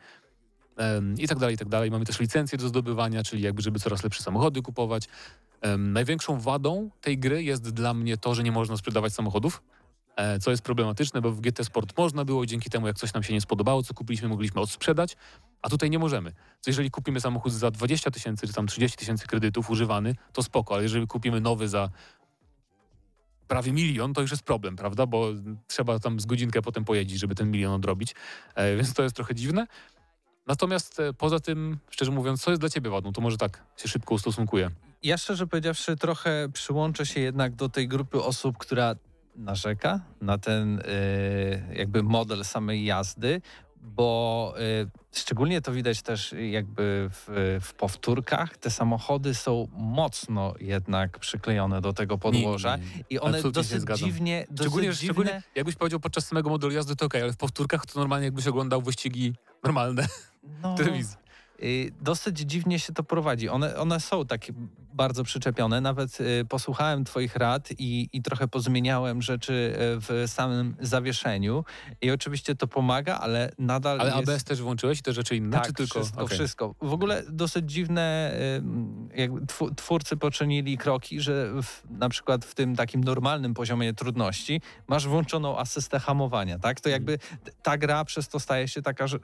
em, 0.77 1.15
i 1.17 1.27
tak 1.27 1.39
dalej, 1.39 1.55
i 1.55 1.57
tak 1.57 1.69
dalej. 1.69 1.91
Mamy 1.91 2.05
też 2.05 2.19
licencje 2.19 2.57
do 2.57 2.67
zdobywania, 2.67 3.23
czyli 3.23 3.41
jakby 3.41 3.61
żeby 3.61 3.79
coraz 3.79 4.03
lepsze 4.03 4.23
samochody 4.23 4.61
kupować. 4.61 5.07
Em, 5.61 5.93
Największą 5.93 6.39
wadą 6.39 6.89
tej 7.01 7.17
gry 7.17 7.43
jest 7.43 7.69
dla 7.69 7.93
mnie 7.93 8.17
to, 8.17 8.35
że 8.35 8.43
nie 8.43 8.51
można 8.51 8.77
sprzedawać 8.77 9.13
samochodów, 9.13 9.61
co 10.41 10.51
jest 10.51 10.63
problematyczne, 10.63 11.21
bo 11.21 11.31
w 11.31 11.41
GT 11.41 11.63
Sport 11.63 11.97
można 11.97 12.25
było, 12.25 12.45
dzięki 12.45 12.69
temu 12.69 12.87
jak 12.87 12.97
coś 12.97 13.13
nam 13.13 13.23
się 13.23 13.33
nie 13.33 13.41
spodobało, 13.41 13.83
co 13.83 13.93
kupiliśmy, 13.93 14.27
mogliśmy 14.27 14.61
odsprzedać, 14.61 15.17
a 15.61 15.69
tutaj 15.69 15.89
nie 15.89 15.99
możemy. 15.99 16.31
Co 16.59 16.69
jeżeli 16.69 16.91
kupimy 16.91 17.21
samochód 17.21 17.53
za 17.53 17.71
20 17.71 18.11
tysięcy 18.11 18.47
czy 18.47 18.53
tam 18.53 18.67
30 18.67 18.97
tysięcy 18.97 19.27
kredytów 19.27 19.69
używany, 19.69 20.15
to 20.33 20.43
spoko, 20.43 20.73
ale 20.73 20.83
jeżeli 20.83 21.07
kupimy 21.07 21.41
nowy 21.41 21.67
za 21.67 21.89
prawie 23.47 23.71
milion, 23.71 24.13
to 24.13 24.21
już 24.21 24.31
jest 24.31 24.43
problem, 24.43 24.75
prawda? 24.75 25.05
Bo 25.05 25.27
trzeba 25.67 25.99
tam 25.99 26.19
z 26.19 26.25
godzinkę 26.25 26.61
potem 26.61 26.85
pojeździć, 26.85 27.19
żeby 27.19 27.35
ten 27.35 27.51
milion 27.51 27.73
odrobić, 27.73 28.15
e, 28.55 28.75
więc 28.75 28.93
to 28.93 29.03
jest 29.03 29.15
trochę 29.15 29.35
dziwne. 29.35 29.67
Natomiast 30.47 30.99
e, 30.99 31.13
poza 31.13 31.39
tym, 31.39 31.77
szczerze 31.89 32.11
mówiąc, 32.11 32.41
co 32.41 32.51
jest 32.51 32.61
dla 32.61 32.69
ciebie 32.69 32.89
wadą, 32.89 33.13
to 33.13 33.21
może 33.21 33.37
tak 33.37 33.63
się 33.77 33.87
szybko 33.87 34.15
ustosunkuję. 34.15 34.69
Ja 35.03 35.17
szczerze 35.17 35.47
powiedziawszy 35.47 35.95
trochę 35.95 36.49
przyłączę 36.53 37.05
się 37.05 37.19
jednak 37.19 37.55
do 37.55 37.69
tej 37.69 37.87
grupy 37.87 38.23
osób, 38.23 38.57
która 38.57 38.95
narzeka 39.39 39.99
na 40.21 40.37
ten 40.37 40.79
y, 40.79 40.83
jakby 41.73 42.03
model 42.03 42.45
samej 42.45 42.85
jazdy, 42.85 43.41
bo 43.81 44.53
y, 44.83 44.89
szczególnie 45.11 45.61
to 45.61 45.71
widać 45.71 46.01
też 46.01 46.35
jakby 46.49 47.09
w, 47.11 47.57
w 47.61 47.73
powtórkach. 47.73 48.57
Te 48.57 48.69
samochody 48.69 49.33
są 49.33 49.67
mocno 49.71 50.53
jednak 50.59 51.19
przyklejone 51.19 51.81
do 51.81 51.93
tego 51.93 52.17
podłoża 52.17 52.77
Nie, 52.77 52.83
nie, 52.83 52.95
nie. 52.95 53.03
i 53.09 53.19
one 53.19 53.37
Absolutnie 53.37 53.61
dosyć 53.61 53.99
dziwnie, 53.99 54.45
Szczególnie, 54.55 54.87
dosyć 54.87 55.03
szczególnie 55.03 55.29
dziwne, 55.29 55.43
jakbyś 55.55 55.75
powiedział 55.75 55.99
podczas 55.99 56.27
samego 56.27 56.49
modelu 56.49 56.73
jazdy, 56.73 56.95
to 56.95 57.05
okej, 57.05 57.21
ale 57.21 57.33
w 57.33 57.37
powtórkach 57.37 57.85
to 57.85 57.99
normalnie 57.99 58.25
jakbyś 58.25 58.47
oglądał 58.47 58.81
wyścigi 58.81 59.33
normalne 59.63 60.07
no, 60.61 60.75
telewizji. 60.77 61.28
Y, 61.63 61.91
Dosyć 62.01 62.39
dziwnie 62.39 62.79
się 62.79 62.93
to 62.93 63.03
prowadzi. 63.03 63.49
One, 63.49 63.75
one 63.77 63.99
są 63.99 64.25
takie 64.25 64.53
bardzo 64.93 65.23
przyczepione. 65.23 65.81
Nawet 65.81 66.21
y, 66.21 66.45
posłuchałem 66.49 67.03
Twoich 67.03 67.35
rad 67.35 67.69
i, 67.77 68.09
i 68.13 68.21
trochę 68.21 68.47
pozmieniałem 68.47 69.21
rzeczy 69.21 69.53
y, 69.53 69.77
w 69.99 70.31
samym 70.31 70.75
zawieszeniu. 70.79 71.63
I 72.01 72.11
oczywiście 72.11 72.55
to 72.55 72.67
pomaga, 72.67 73.17
ale 73.19 73.51
nadal. 73.57 74.01
Ale 74.01 74.17
jest... 74.17 74.29
ABS 74.29 74.43
też 74.43 74.61
włączyłeś 74.61 74.99
i 74.99 75.01
te 75.01 75.13
rzeczy 75.13 75.35
inne, 75.35 75.57
Tak, 75.57 75.67
czy 75.67 75.73
tylko... 75.73 75.99
wszystko, 75.99 76.21
okej. 76.23 76.37
wszystko. 76.37 76.75
W 76.81 76.93
ogóle 76.93 77.23
dosyć 77.29 77.71
dziwne 77.71 78.33
y, 79.15 79.19
jakby 79.21 79.41
twórcy 79.75 80.17
poczynili 80.17 80.77
kroki, 80.77 81.21
że 81.21 81.61
w, 81.63 81.83
na 81.89 82.09
przykład 82.09 82.45
w 82.45 82.55
tym 82.55 82.75
takim 82.75 83.03
normalnym 83.03 83.53
poziomie 83.53 83.93
trudności 83.93 84.61
masz 84.87 85.07
włączoną 85.07 85.57
asystę 85.57 85.99
hamowania, 85.99 86.59
tak? 86.59 86.81
To 86.81 86.89
jakby 86.89 87.17
t- 87.17 87.51
ta 87.63 87.77
gra 87.77 88.05
przez 88.05 88.27
to 88.27 88.39
staje 88.39 88.67
się 88.67 88.81
taka, 88.81 89.07
że 89.07 89.19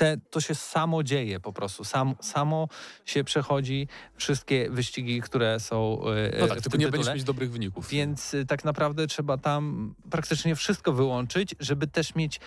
te, 0.00 0.16
to 0.30 0.40
się 0.40 0.54
samo 0.54 1.02
dzieje 1.02 1.40
po 1.40 1.52
prostu. 1.52 1.84
Sam, 1.84 2.14
samo 2.20 2.68
się 3.04 3.24
przechodzi 3.24 3.88
wszystkie 4.16 4.70
wyścigi, 4.70 5.20
które 5.20 5.60
są 5.60 6.00
y, 6.34 6.36
No 6.38 6.46
w 6.46 6.48
tak, 6.48 6.60
tym 6.60 6.62
tylko 6.62 6.78
nie 6.78 6.88
będziesz 6.88 7.14
mieć 7.14 7.24
dobrych 7.24 7.52
wyników. 7.52 7.88
Więc 7.88 8.34
y, 8.34 8.46
tak 8.46 8.64
naprawdę 8.64 9.06
trzeba 9.06 9.38
tam 9.38 9.94
praktycznie 10.10 10.56
wszystko 10.56 10.92
wyłączyć, 10.92 11.54
żeby 11.60 11.86
też 11.86 12.14
mieć 12.14 12.40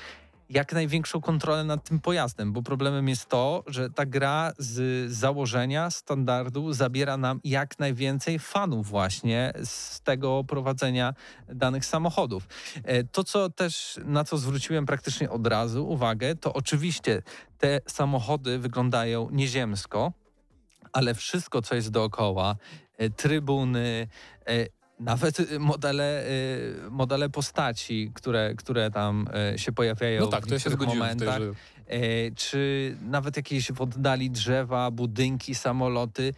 jak 0.53 0.73
największą 0.73 1.21
kontrolę 1.21 1.63
nad 1.63 1.83
tym 1.83 1.99
pojazdem, 1.99 2.53
bo 2.53 2.61
problemem 2.61 3.09
jest 3.09 3.29
to, 3.29 3.63
że 3.67 3.89
ta 3.89 4.05
gra 4.05 4.51
z 4.57 5.11
założenia, 5.11 5.89
standardu 5.91 6.73
zabiera 6.73 7.17
nam 7.17 7.39
jak 7.43 7.79
najwięcej 7.79 8.39
fanów 8.39 8.87
właśnie 8.87 9.53
z 9.63 10.01
tego 10.01 10.43
prowadzenia 10.43 11.13
danych 11.47 11.85
samochodów. 11.85 12.47
E, 12.83 13.03
To, 13.03 13.23
co 13.23 13.49
też, 13.49 13.99
na 14.05 14.23
co 14.23 14.37
zwróciłem 14.37 14.85
praktycznie 14.85 15.29
od 15.29 15.47
razu 15.47 15.89
uwagę, 15.89 16.35
to 16.35 16.53
oczywiście 16.53 17.21
te 17.57 17.81
samochody 17.87 18.59
wyglądają 18.59 19.29
nieziemsko, 19.31 20.13
ale 20.93 21.13
wszystko, 21.15 21.61
co 21.61 21.75
jest 21.75 21.89
dookoła, 21.89 22.55
e, 22.97 23.09
trybuny, 23.09 24.07
e, 24.47 24.82
nawet 24.99 25.39
e, 25.39 25.59
modele, 25.59 26.25
e, 26.25 26.89
modele 26.89 27.29
postaci, 27.29 28.11
które, 28.13 28.55
które 28.55 28.91
tam 28.91 29.27
e, 29.53 29.57
się 29.57 29.71
pojawiają 29.71 30.21
No 30.21 30.27
tak, 30.27 30.45
w 30.45 30.47
to 30.47 30.53
ja 30.53 30.59
się 30.59 30.69
momentach, 30.69 31.39
że 31.39 31.51
e, 31.87 32.31
czy 32.35 32.95
nawet 33.01 33.37
jakieś 33.37 33.71
w 33.71 33.81
oddali 33.81 34.31
drzewa, 34.31 34.91
budynki, 34.91 35.55
samoloty, 35.55 36.33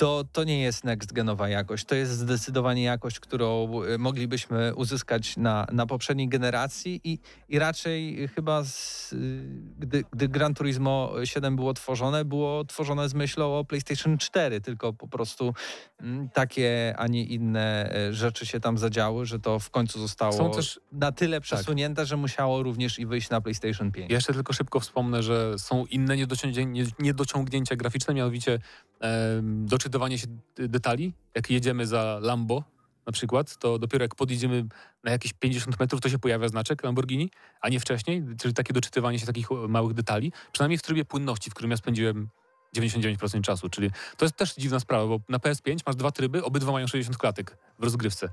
to, 0.00 0.24
to 0.32 0.44
nie 0.44 0.62
jest 0.62 0.84
next-genowa 0.84 1.48
jakość. 1.48 1.84
To 1.84 1.94
jest 1.94 2.12
zdecydowanie 2.12 2.82
jakość, 2.82 3.20
którą 3.20 3.82
e, 3.82 3.98
moglibyśmy 3.98 4.74
uzyskać 4.74 5.36
na, 5.36 5.66
na 5.72 5.86
poprzedniej 5.86 6.28
generacji 6.28 7.00
i, 7.04 7.18
i 7.48 7.58
raczej 7.58 8.28
chyba 8.28 8.64
z, 8.64 9.12
y, 9.12 9.42
gdy, 9.78 10.04
gdy 10.12 10.28
Gran 10.28 10.54
Turismo 10.54 11.12
7 11.24 11.56
było 11.56 11.74
tworzone, 11.74 12.24
było 12.24 12.64
tworzone 12.64 13.08
z 13.08 13.14
myślą 13.14 13.58
o 13.58 13.64
PlayStation 13.64 14.18
4, 14.18 14.60
tylko 14.60 14.92
po 14.92 15.08
prostu 15.08 15.54
mm, 16.00 16.28
takie, 16.28 16.94
a 16.98 17.06
nie 17.06 17.24
inne 17.24 17.94
e, 17.94 18.14
rzeczy 18.14 18.46
się 18.46 18.60
tam 18.60 18.78
zadziały, 18.78 19.26
że 19.26 19.38
to 19.38 19.58
w 19.58 19.70
końcu 19.70 20.00
zostało 20.00 20.32
Są 20.32 20.50
też- 20.50 20.80
na 20.92 21.12
tyle 21.12 21.40
przesunięte, 21.40 22.06
że 22.06 22.16
musiało 22.16 22.62
również 22.62 22.98
i 22.98 23.06
wyjść 23.06 23.30
na 23.30 23.40
PlayStation 23.40 23.92
5. 23.92 24.10
Ja 24.10 24.16
jeszcze 24.16 24.32
tylko 24.32 24.52
szybko 24.52 24.80
wspomnę, 24.80 25.22
że 25.22 25.58
są 25.58 25.86
inne 25.86 26.16
niedociągnięcia, 26.16 26.70
nie- 26.70 27.06
niedociągnięcia 27.06 27.76
graficzne, 27.76 28.14
mianowicie 28.14 28.58
em, 29.00 29.66
doczytywanie 29.90 30.18
się 30.18 30.26
detali. 30.56 31.12
Jak 31.34 31.50
jedziemy 31.50 31.86
za 31.86 32.18
Lambo 32.22 32.64
na 33.06 33.12
przykład, 33.12 33.56
to 33.56 33.78
dopiero 33.78 34.04
jak 34.04 34.14
podjedziemy 34.14 34.66
na 35.04 35.10
jakieś 35.10 35.32
50 35.32 35.80
metrów, 35.80 36.00
to 36.00 36.08
się 36.08 36.18
pojawia 36.18 36.48
znaczek 36.48 36.84
Lamborghini, 36.84 37.30
a 37.60 37.68
nie 37.68 37.80
wcześniej, 37.80 38.22
czyli 38.40 38.54
takie 38.54 38.72
doczytywanie 38.72 39.18
się 39.18 39.26
takich 39.26 39.50
małych 39.50 39.94
detali, 39.94 40.32
przynajmniej 40.52 40.78
w 40.78 40.82
trybie 40.82 41.04
płynności, 41.04 41.50
w 41.50 41.54
którym 41.54 41.70
ja 41.70 41.76
spędziłem 41.76 42.28
99% 42.76 43.40
czasu, 43.40 43.68
czyli 43.68 43.90
to 44.16 44.24
jest 44.24 44.36
też 44.36 44.54
dziwna 44.54 44.80
sprawa, 44.80 45.06
bo 45.06 45.20
na 45.28 45.38
PS5 45.38 45.76
masz 45.86 45.96
dwa 45.96 46.10
tryby, 46.10 46.44
obydwa 46.44 46.72
mają 46.72 46.86
60 46.86 47.18
klatek 47.18 47.56
w 47.78 47.84
rozgrywce. 47.84 48.28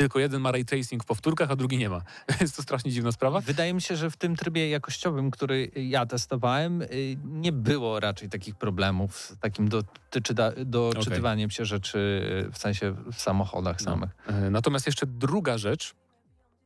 Tylko 0.00 0.18
jeden 0.18 0.40
ma 0.40 0.52
ray 0.52 0.64
tracing 0.64 1.02
w 1.02 1.06
powtórkach, 1.06 1.50
a 1.50 1.56
drugi 1.56 1.78
nie 1.78 1.88
ma. 1.88 2.02
Jest 2.40 2.56
to 2.56 2.62
strasznie 2.62 2.90
dziwna 2.92 3.12
sprawa. 3.12 3.40
Wydaje 3.40 3.74
mi 3.74 3.82
się, 3.82 3.96
że 3.96 4.10
w 4.10 4.16
tym 4.16 4.36
trybie 4.36 4.68
jakościowym, 4.70 5.30
który 5.30 5.70
ja 5.76 6.06
testowałem, 6.06 6.82
y, 6.82 7.16
nie 7.24 7.52
było 7.52 8.00
raczej 8.00 8.28
takich 8.28 8.54
problemów 8.54 9.16
z 9.16 9.38
takim 9.38 9.68
doczyta- 9.68 10.64
doczytywaniem 10.64 11.50
się 11.50 11.64
rzeczy 11.64 11.98
y, 12.48 12.52
w 12.52 12.58
sensie 12.58 12.94
w 13.12 13.20
samochodach 13.20 13.76
No. 13.80 13.84
samych. 13.84 14.10
E, 14.26 14.50
Natomiast 14.50 14.86
jeszcze 14.86 15.06
druga 15.06 15.58
rzecz, 15.58 15.94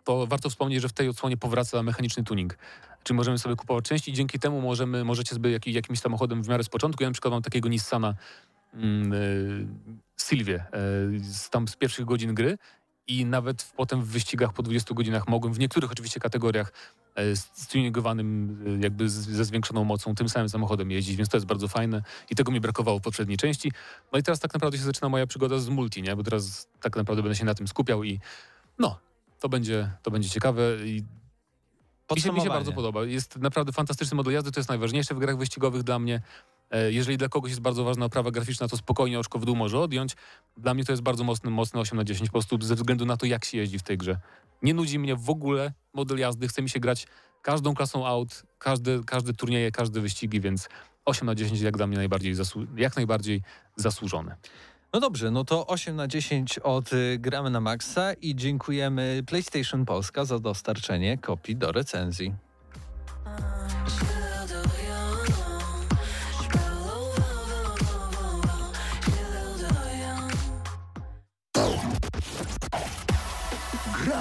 to 0.05 0.27
warto 0.27 0.51
wspomnieć, 0.51 0.83
że 0.83 0.89
w 0.89 0.93
tej 0.93 1.09
odsłonie 1.09 1.37
powraca 1.37 1.83
mechaniczny 1.83 2.25
tuning. 2.25 2.59
Czyli 3.03 3.17
możemy 3.17 3.39
sobie 3.39 3.57
kupować 3.57 3.85
części 3.85 4.11
i 4.11 4.15
dzięki 4.15 4.39
temu 4.39 4.61
możemy, 4.61 5.05
możecie 5.05 5.35
sobie 5.35 5.51
jak, 5.51 5.67
jakimś 5.67 5.99
samochodem 6.01 6.43
w 6.43 6.49
miarę 6.49 6.65
z 6.65 6.69
początku. 6.69 7.03
Ja 7.03 7.09
na 7.09 7.13
przykład 7.13 7.33
mam 7.33 7.43
takiego 7.43 7.69
Nissana 7.69 8.15
mm, 8.75 9.13
y, 9.13 9.67
Sylwię 10.17 10.65
y, 11.17 11.21
z, 11.25 11.51
tam 11.51 11.69
z 11.69 11.77
pierwszych 11.77 12.05
godzin 12.05 12.35
gry 12.35 12.59
i 13.07 13.25
nawet 13.25 13.73
potem 13.77 14.03
w 14.03 14.07
wyścigach 14.07 14.53
po 14.53 14.63
20 14.63 14.95
godzinach 14.95 15.29
mogłem 15.29 15.55
w 15.55 15.59
niektórych 15.59 15.93
oczywiście 15.93 16.21
kategoriach 16.21 16.73
e, 17.15 17.37
z 17.37 17.69
tuningowanym 17.69 18.59
e, 18.67 18.83
jakby 18.83 19.09
ze 19.09 19.45
zwiększoną 19.45 19.85
mocą 19.85 20.15
tym 20.15 20.29
samym 20.29 20.49
samochodem 20.49 20.91
jeździć, 20.91 21.17
więc 21.17 21.29
to 21.29 21.37
jest 21.37 21.47
bardzo 21.47 21.69
fajne 21.69 22.03
i 22.31 22.35
tego 22.35 22.53
mi 22.53 22.61
brakowało 22.61 22.99
w 22.99 23.03
poprzedniej 23.03 23.37
części. 23.37 23.73
No 24.13 24.19
i 24.19 24.23
teraz 24.23 24.41
tak 24.41 24.55
naprawdę 24.55 24.79
się 24.79 24.85
zaczyna 24.85 25.09
moja 25.09 25.27
przygoda 25.27 25.59
z 25.59 25.69
multi, 25.69 26.03
nie? 26.03 26.17
bo 26.17 26.23
teraz 26.23 26.69
tak 26.81 26.97
naprawdę 26.97 27.23
będę 27.23 27.37
się 27.37 27.45
na 27.45 27.55
tym 27.55 27.69
skupiał 27.69 28.05
i 28.05 28.21
no, 28.79 28.99
to 29.41 29.49
będzie, 29.49 29.91
to 30.03 30.11
będzie 30.11 30.29
ciekawe 30.29 30.63
i 30.85 31.05
mi 32.15 32.21
się, 32.21 32.33
mi 32.33 32.41
się 32.41 32.49
bardzo 32.49 32.73
podoba. 32.73 33.05
Jest 33.05 33.37
naprawdę 33.37 33.73
fantastyczny 33.73 34.17
model 34.17 34.33
jazdy, 34.33 34.53
to 34.53 34.61
jest 34.61 34.69
najważniejsze 34.69 35.15
w 35.15 35.19
grach 35.19 35.39
wyścigowych 35.39 35.83
dla 35.83 35.99
mnie. 35.99 36.21
E, 36.75 36.93
Jeżeli 36.93 37.19
dla 37.19 37.29
kogoś 37.29 37.51
jest 37.51 37.61
bardzo 37.63 37.85
ważna 37.85 38.07
oprawa 38.07 38.31
graficzna, 38.31 38.69
to 38.69 38.77
spokojnie 38.77 39.19
oczko 39.19 39.39
w 39.39 39.45
dół 39.45 39.57
może 39.57 39.79
odjąć. 39.81 40.17
Dla 40.57 40.75
mnie 40.75 40.85
to 40.85 40.93
jest 40.93 41.03
bardzo 41.03 41.25
mocny, 41.25 41.51
mocny 41.51 41.81
8 41.81 41.99
na 41.99 42.05
10 42.05 42.29
po 42.29 42.33
prostu 42.33 42.59
ze 42.63 42.75
względu 42.75 43.07
na 43.07 43.17
to, 43.17 43.27
jak 43.27 43.45
się 43.45 43.59
jeździ 43.59 43.79
w 43.79 43.83
tej 43.83 43.99
grze. 43.99 44.19
Nie 44.63 44.75
nudzi 44.75 44.99
mnie 44.99 45.17
w 45.17 45.31
ogóle 45.31 45.73
model 45.95 46.19
jazdy, 46.19 46.49
chce 46.49 46.63
mi 46.63 46.69
się 46.71 46.81
grać 46.81 47.07
każdą 47.43 47.75
klasą 47.75 48.07
aut, 48.07 48.43
każde, 48.59 49.01
każde 49.07 49.33
turnieje, 49.33 49.71
każde 49.71 50.01
wyścigi, 50.01 50.41
więc 50.41 50.69
8 51.05 51.27
na 51.27 51.35
10 51.35 51.61
jak 51.61 51.77
dla 51.77 51.87
mnie 51.87 51.97
najbardziej, 51.97 52.35
zasłu- 52.35 52.67
jak 52.77 52.97
najbardziej 52.97 53.43
zasłużone. 53.77 54.37
No 54.93 55.01
dobrze, 55.01 55.31
no 55.31 55.45
to 55.45 55.67
8 55.67 55.97
na 55.97 56.09
10 56.09 56.59
od 56.59 56.93
y, 56.93 57.19
Gramy 57.19 57.51
na 57.51 57.61
Maxa 57.61 58.13
i 58.13 58.35
dziękujemy 58.37 59.23
PlayStation 59.27 59.85
Polska 59.85 60.25
za 60.25 60.39
dostarczenie 60.39 61.19
kopii 61.19 61.57
do 61.57 61.73
recenzji. 61.73 62.35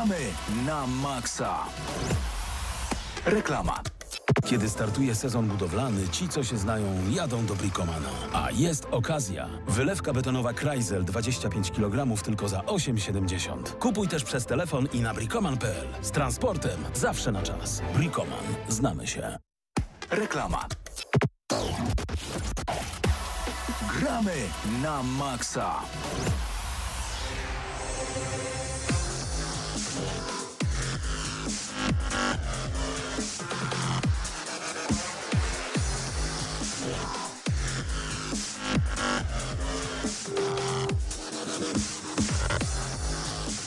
Gramy 0.04 0.26
na 0.66 0.88
maksa. 0.88 1.60
Reklama. 3.26 3.80
Kiedy 4.46 4.70
startuje 4.70 5.16
sezon 5.16 5.48
budowlany, 5.48 6.08
ci, 6.10 6.30
co 6.30 6.44
się 6.44 6.58
znają, 6.58 6.86
jadą 7.10 7.46
do 7.46 7.56
Bricomana. 7.56 8.10
A 8.34 8.52
jest 8.52 8.86
okazja. 8.92 9.50
Wylewka 9.68 10.14
betonowa 10.14 10.54
Kreisel 10.54 11.06
25 11.06 11.72
kg 11.72 12.22
tylko 12.24 12.50
za 12.50 12.60
8,70. 12.60 13.64
Kupuj 13.80 14.08
też 14.08 14.24
przez 14.24 14.46
telefon 14.46 14.88
i 14.94 15.00
na 15.00 15.14
bricoman.pl. 15.14 15.88
Z 16.02 16.12
transportem 16.12 16.84
zawsze 16.94 17.32
na 17.32 17.42
czas. 17.42 17.82
Bricoman. 17.96 18.44
Znamy 18.70 19.08
się. 19.08 19.38
Reklama. 20.12 20.66
Gramy 24.00 24.36
na 24.82 25.04
maksa. 25.04 25.76
Thank 29.96 30.08
you. 32.58 32.63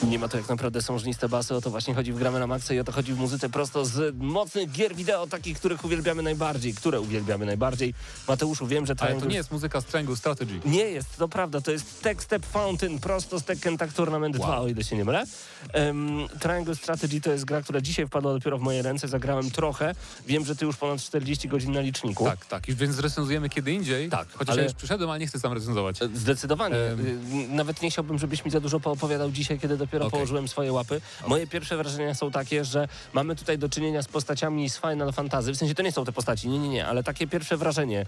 Nie 0.06 0.18
ma 0.18 0.28
to 0.28 0.36
jak 0.36 0.48
naprawdę 0.48 0.82
sążniste 0.82 1.28
basy, 1.28 1.54
o 1.54 1.60
to 1.60 1.70
właśnie 1.70 1.94
chodzi 1.94 2.12
w 2.12 2.18
Gramy 2.18 2.38
na 2.40 2.46
Maxa 2.46 2.74
i 2.74 2.78
o 2.80 2.84
to 2.84 2.92
chodzi 2.92 3.12
w 3.12 3.18
muzyce 3.18 3.48
prosto 3.48 3.84
z 3.84 4.16
mocnych 4.16 4.70
gier 4.72 4.94
wideo, 4.94 5.26
takich, 5.26 5.58
których 5.58 5.84
uwielbiamy 5.84 6.22
najbardziej, 6.22 6.74
które 6.74 7.00
uwielbiamy 7.00 7.46
najbardziej. 7.46 7.94
Mateuszu, 8.28 8.66
wiem, 8.66 8.86
że 8.86 8.90
Ale 8.90 8.96
to 8.98 9.04
Triangle... 9.04 9.28
nie 9.28 9.36
jest 9.36 9.50
muzyka 9.50 9.80
z 9.80 9.84
Triangle 9.84 10.16
Strategy. 10.16 10.60
Nie 10.64 10.84
jest, 10.84 11.16
to 11.16 11.28
prawda, 11.28 11.60
to 11.60 11.70
jest 11.70 12.02
Tech 12.02 12.22
Step 12.22 12.46
Fountain 12.46 12.98
prosto 12.98 13.40
z 13.40 13.44
Tekken 13.44 13.78
Tag 13.78 13.92
Tournament 13.92 14.36
2, 14.36 14.60
o 14.60 14.68
ile 14.68 14.84
się 14.84 14.96
nie 14.96 15.04
mylę. 15.04 15.24
Um, 15.74 16.28
Triangle 16.40 16.74
Strategy 16.76 17.20
to 17.20 17.32
jest 17.32 17.44
gra, 17.44 17.62
która 17.62 17.80
dzisiaj 17.80 18.06
wpadła 18.06 18.32
dopiero 18.32 18.58
w 18.58 18.60
moje 18.62 18.82
ręce, 18.82 19.08
zagrałem 19.08 19.50
trochę. 19.50 19.94
Wiem, 20.26 20.44
że 20.44 20.56
ty 20.56 20.64
już 20.64 20.76
ponad 20.76 21.00
40 21.00 21.48
godzin 21.48 21.72
na 21.72 21.80
liczniku. 21.80 22.24
Tak, 22.24 22.46
tak. 22.46 22.66
Więc 22.68 22.98
recenzujemy 22.98 23.48
kiedy 23.48 23.72
indziej. 23.72 24.08
Tak, 24.08 24.28
Chociaż 24.32 24.52
ale- 24.52 24.62
ja 24.62 24.68
już 24.68 24.74
przyszedłem, 24.76 25.10
ale 25.10 25.18
nie 25.18 25.26
chcę 25.26 25.40
sam 25.40 25.52
recenzować. 25.52 26.02
E, 26.02 26.08
Zdecydowanie. 26.14 26.76
Y, 26.76 27.16
Nawet 27.48 27.82
nie 27.82 27.90
chciałbym, 27.90 28.18
żebyś 28.18 28.44
mi 28.44 28.50
za 28.50 28.60
dużo 28.60 28.80
poopowiadał 28.80 29.30
dzisiaj, 29.30 29.58
kiedy 29.58 29.76
dopiero 29.76 29.95
Okej. 30.04 30.10
położyłem 30.10 30.48
swoje 30.48 30.72
łapy. 30.72 31.00
Moje 31.26 31.46
pierwsze 31.46 31.76
wrażenia 31.76 32.14
są 32.14 32.30
takie, 32.30 32.64
że 32.64 32.88
mamy 33.12 33.36
tutaj 33.36 33.58
do 33.58 33.68
czynienia 33.68 34.02
z 34.02 34.08
postaciami 34.08 34.70
z 34.70 34.76
Final 34.78 35.12
Fantasy. 35.12 35.52
W 35.52 35.56
sensie 35.56 35.74
to 35.74 35.82
nie 35.82 35.92
są 35.92 36.04
te 36.04 36.12
postaci, 36.12 36.48
nie, 36.48 36.58
nie, 36.58 36.68
nie, 36.68 36.86
ale 36.86 37.02
takie 37.02 37.26
pierwsze 37.26 37.56
wrażenie 37.56 38.00
y, 38.00 38.06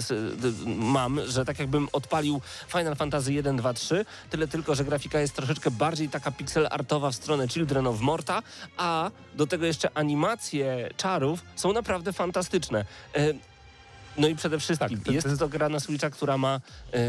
z, 0.00 0.08
d, 0.40 0.52
mam, 0.66 1.20
że 1.28 1.44
tak 1.44 1.58
jakbym 1.58 1.88
odpalił 1.92 2.40
Final 2.68 2.96
Fantasy 2.96 3.32
1, 3.32 3.56
2, 3.56 3.74
3, 3.74 4.04
tyle 4.30 4.48
tylko, 4.48 4.74
że 4.74 4.84
grafika 4.84 5.20
jest 5.20 5.34
troszeczkę 5.36 5.70
bardziej 5.70 6.08
taka 6.08 6.30
pixel 6.30 6.68
artowa 6.70 7.10
w 7.10 7.14
stronę 7.14 7.48
Children 7.48 7.86
of 7.86 8.00
Morta, 8.00 8.42
a 8.76 9.10
do 9.34 9.46
tego 9.46 9.66
jeszcze 9.66 9.90
animacje 9.94 10.88
czarów 10.96 11.40
są 11.56 11.72
naprawdę 11.72 12.12
fantastyczne. 12.12 12.84
Y, 13.16 13.38
no 14.18 14.28
i 14.28 14.36
przede 14.36 14.58
wszystkim 14.58 14.98
Tak, 14.98 15.06
to- 15.06 15.12
jest 15.12 15.38
to- 15.38 15.48
gra 15.48 15.68
na 15.68 15.80
Switcha, 15.80 16.10
która 16.10 16.38
ma 16.38 16.60
yy, 16.92 17.00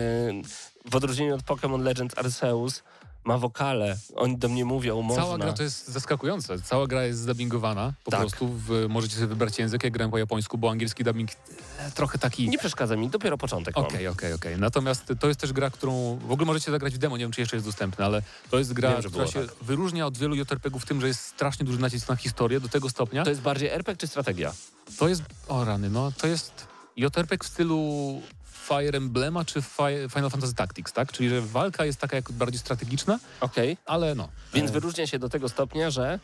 w 0.91 0.95
odróżnieniu 0.95 1.35
od 1.35 1.41
Pokémon 1.41 1.83
Legends 1.83 2.17
Arceus 2.17 2.83
ma 3.25 3.37
wokale. 3.37 3.97
Oni 4.15 4.37
do 4.37 4.49
mnie 4.49 4.65
mówią, 4.65 5.01
można. 5.01 5.23
Cała 5.23 5.37
gra 5.37 5.53
to 5.53 5.63
jest 5.63 5.87
zaskakujące. 5.87 6.61
Cała 6.61 6.87
gra 6.87 7.03
jest 7.03 7.19
zdubbingowana. 7.19 7.93
Po 8.03 8.11
Tak. 8.11 8.19
prostu 8.19 8.47
w, 8.47 8.85
możecie 8.89 9.15
sobie 9.15 9.27
wybrać 9.27 9.59
język. 9.59 9.83
Ja 9.83 9.89
grałem 9.89 10.11
po 10.11 10.17
japońsku, 10.17 10.57
bo 10.57 10.71
angielski 10.71 11.03
dubbing 11.03 11.31
e, 11.79 11.91
trochę 11.91 12.17
taki... 12.17 12.49
Nie 12.49 12.57
przeszkadza 12.57 12.95
mi, 12.95 13.09
dopiero 13.09 13.37
początek. 13.37 13.77
Okej, 13.77 14.07
okej, 14.07 14.33
okej. 14.33 14.57
Natomiast 14.57 15.13
to 15.19 15.27
jest 15.27 15.39
też 15.39 15.53
gra, 15.53 15.69
którą 15.69 16.19
w 16.27 16.31
ogóle 16.31 16.45
możecie 16.45 16.71
zagrać 16.71 16.93
w 16.93 16.97
demo, 16.97 17.17
nie 17.17 17.23
wiem 17.23 17.31
czy 17.31 17.41
jeszcze 17.41 17.55
jest 17.55 17.67
dostępna, 17.67 18.05
ale 18.05 18.21
to 18.49 18.59
jest 18.59 18.73
gra, 18.73 18.91
Wiem, 18.91 19.11
która 19.11 19.27
się 19.27 19.47
tak. 19.47 19.55
wyróżnia 19.61 20.07
od 20.07 20.17
wielu 20.17 20.35
JRPG-ów 20.35 20.85
tym, 20.85 21.01
że 21.01 21.07
jest 21.07 21.19
strasznie 21.19 21.65
duży 21.65 21.79
nacisk 21.79 22.09
na 22.09 22.15
historię 22.15 22.59
do 22.59 22.69
tego 22.69 22.89
stopnia. 22.89 23.23
To 23.23 23.29
jest 23.29 23.41
bardziej 23.41 23.69
RPG 23.69 23.97
czy 23.97 24.07
strategia? 24.07 24.53
To 24.97 25.07
jest, 25.07 25.23
o 25.47 25.65
rany, 25.65 25.89
no 25.89 26.11
to 26.11 26.27
jest 26.27 26.67
JRPG 26.97 27.43
w 27.43 27.47
stylu 27.47 28.21
Fire 28.67 28.97
Emblema 28.97 29.45
czy 29.45 29.61
Fi- 29.61 30.09
Final 30.13 30.29
Fantasy 30.29 30.55
Tactics, 30.55 30.93
tak? 30.93 31.11
Czyli, 31.11 31.29
że 31.29 31.41
walka 31.41 31.85
jest 31.85 31.99
taka 31.99 32.15
jak 32.15 32.31
bardziej 32.31 32.59
strategiczna, 32.59 33.19
Okej. 33.39 33.77
ale 33.85 34.15
no. 34.15 34.29
Więc 34.53 34.69
e, 34.69 34.73
wyróżnia 34.73 35.07
się 35.07 35.19
do 35.19 35.29
tego 35.29 35.49
stopnia, 35.49 35.89
że... 35.91 36.19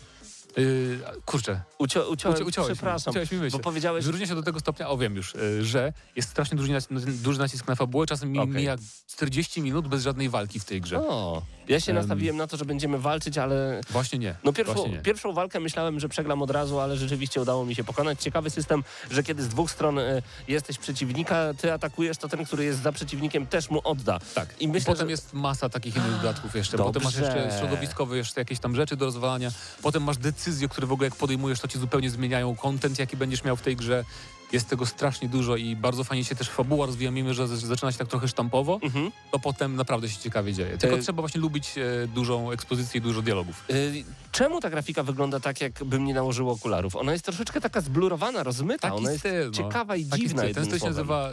Yy, 0.58 1.00
kurczę, 1.26 1.62
Ucio, 1.78 2.10
uciąłem, 2.10 2.38
uci- 2.38 2.48
uciąłeś 2.48 2.74
przepraszam, 2.74 3.14
mi, 3.32 3.38
mi 3.38 3.50
bo 3.50 3.60
powiedziałeś... 3.60 4.06
Wyróżnia 4.06 4.28
się 4.28 4.36
do 4.36 4.44
tego 4.44 4.60
stopnia, 4.60 4.90
o 4.90 4.98
wiem 4.98 5.16
już, 5.16 5.36
y, 5.36 5.66
że 5.66 5.94
jest 6.16 6.30
strasznie 6.30 6.58
duży, 6.58 6.72
nacisk- 6.72 7.22
duży 7.22 7.40
nacisk 7.40 7.68
na 7.68 7.76
fabułę, 7.76 8.08
czasem 8.08 8.32
mi 8.32 8.40
Okej. 8.40 8.54
mija 8.54 8.76
40 9.08 9.62
minut 9.62 9.88
bez 9.88 10.04
żadnej 10.04 10.30
walki 10.30 10.60
w 10.60 10.66
tej 10.66 10.82
grze. 10.82 11.00
O, 11.00 11.42
ja 11.70 11.80
się 11.80 11.92
Em. 11.92 11.98
nastawiłem 11.98 12.38
na 12.38 12.48
to, 12.48 12.58
że 12.58 12.66
będziemy 12.66 13.00
walczyć, 13.00 13.38
ale 13.38 13.82
Właśnie 13.90 14.20
nie. 14.20 14.36
No 14.44 14.54
pierwszą, 14.54 14.88
nie. 14.88 14.98
pierwszą 15.00 15.34
walkę 15.34 15.60
myślałem, 15.60 16.00
że 16.00 16.10
przegram 16.10 16.42
od 16.42 16.52
razu, 16.52 16.80
ale 16.80 16.98
rzeczywiście 16.98 17.42
udało 17.42 17.66
mi 17.66 17.76
się 17.76 17.84
pokonać. 17.84 18.22
Ciekawy 18.24 18.50
system, 18.50 18.84
że 19.12 19.24
kiedy 19.24 19.44
z 19.44 19.48
dwóch 19.48 19.72
stron 19.72 20.00
y, 20.00 20.22
jesteś 20.48 20.78
przeciwnika, 20.78 21.54
ty 21.62 21.74
atakujesz, 21.74 22.18
to 22.18 22.28
ten, 22.30 22.46
który 22.46 22.64
jest 22.64 22.82
za 22.82 22.92
przeciwnikiem 22.92 23.48
też 23.48 23.70
mu 23.70 23.82
odda. 23.84 24.20
Tak. 24.36 24.56
I 24.60 24.68
myślę, 24.68 24.94
Potem 24.94 25.08
że... 25.08 25.12
jest 25.12 25.34
masa 25.34 25.70
takich 25.70 25.96
innych 25.96 26.12
dodatków 26.12 26.56
jeszcze. 26.56 26.78
Potem 26.78 27.04
masz 27.04 27.16
Dobrze. 27.16 27.38
jeszcze 27.42 27.60
środowiskowe, 27.60 28.18
jeszcze 28.18 28.42
jakieś 28.42 28.60
tam 28.60 28.76
rzeczy 28.76 28.96
do 28.96 29.06
rozwalania. 29.06 29.52
Potem 29.82 30.04
masz 30.04 30.18
decyzje, 30.18 30.70
które 30.70 30.88
w 30.88 30.92
ogóle 30.92 31.08
jak 31.08 31.16
podejmujesz, 31.16 31.60
to 31.60 31.68
ci 31.68 31.80
zupełnie 31.80 32.10
zmieniają 32.10 32.56
content, 32.56 33.00
jaki 33.00 33.18
będziesz 33.18 33.44
miał 33.44 33.56
w 33.56 33.62
tej 33.62 33.76
grze. 33.76 34.04
Jest 34.52 34.70
tego 34.70 34.86
strasznie 34.86 35.30
dużo 35.30 35.56
i 35.56 35.76
bardzo 35.76 36.04
fajnie 36.04 36.26
się 36.26 36.36
też 36.36 36.50
fabuła 36.50 36.86
rozwija, 36.86 37.12
mimo 37.12 37.34
że 37.34 37.48
zaczyna 37.48 37.92
się 37.92 37.98
tak 37.98 38.08
trochę 38.08 38.28
sztampowo, 38.28 38.80
Mhm. 38.84 39.12
to 39.32 39.40
potem 39.40 39.76
naprawdę 39.76 40.10
się 40.10 40.20
ciekawie 40.20 40.54
dzieje. 40.54 40.78
Tylko 40.78 40.96
Y- 40.96 41.02
trzeba 41.02 41.22
właśnie 41.22 41.42
lubić 41.42 41.78
e, 41.78 42.08
dużą 42.08 42.52
ekspozycję 42.52 42.98
i 43.00 43.02
dużo 43.02 43.22
dialogów. 43.22 43.64
Y, 43.70 44.04
Czemu 44.32 44.62
ta 44.62 44.70
grafika 44.70 45.04
wygląda 45.04 45.40
tak, 45.40 45.62
jakbym 45.62 46.06
nie 46.06 46.14
nałożył 46.14 46.50
okularów? 46.50 46.96
Ona 46.96 47.12
jest 47.12 47.26
troszeczkę 47.26 47.62
taka 47.62 47.82
zblurowana, 47.82 48.44
rozmyta. 48.44 48.80
Taki 48.90 48.98
Ona 48.98 49.12
jest 49.12 49.20
styl, 49.24 49.46
no. 49.46 49.52
ciekawa 49.52 49.96
i 49.96 50.06
Taki 50.06 50.22
dziwna 50.22 50.42
styl. 50.44 50.56
Ten 50.56 50.66
styl 50.66 50.80
się 50.80 50.86
nazywa 50.86 51.30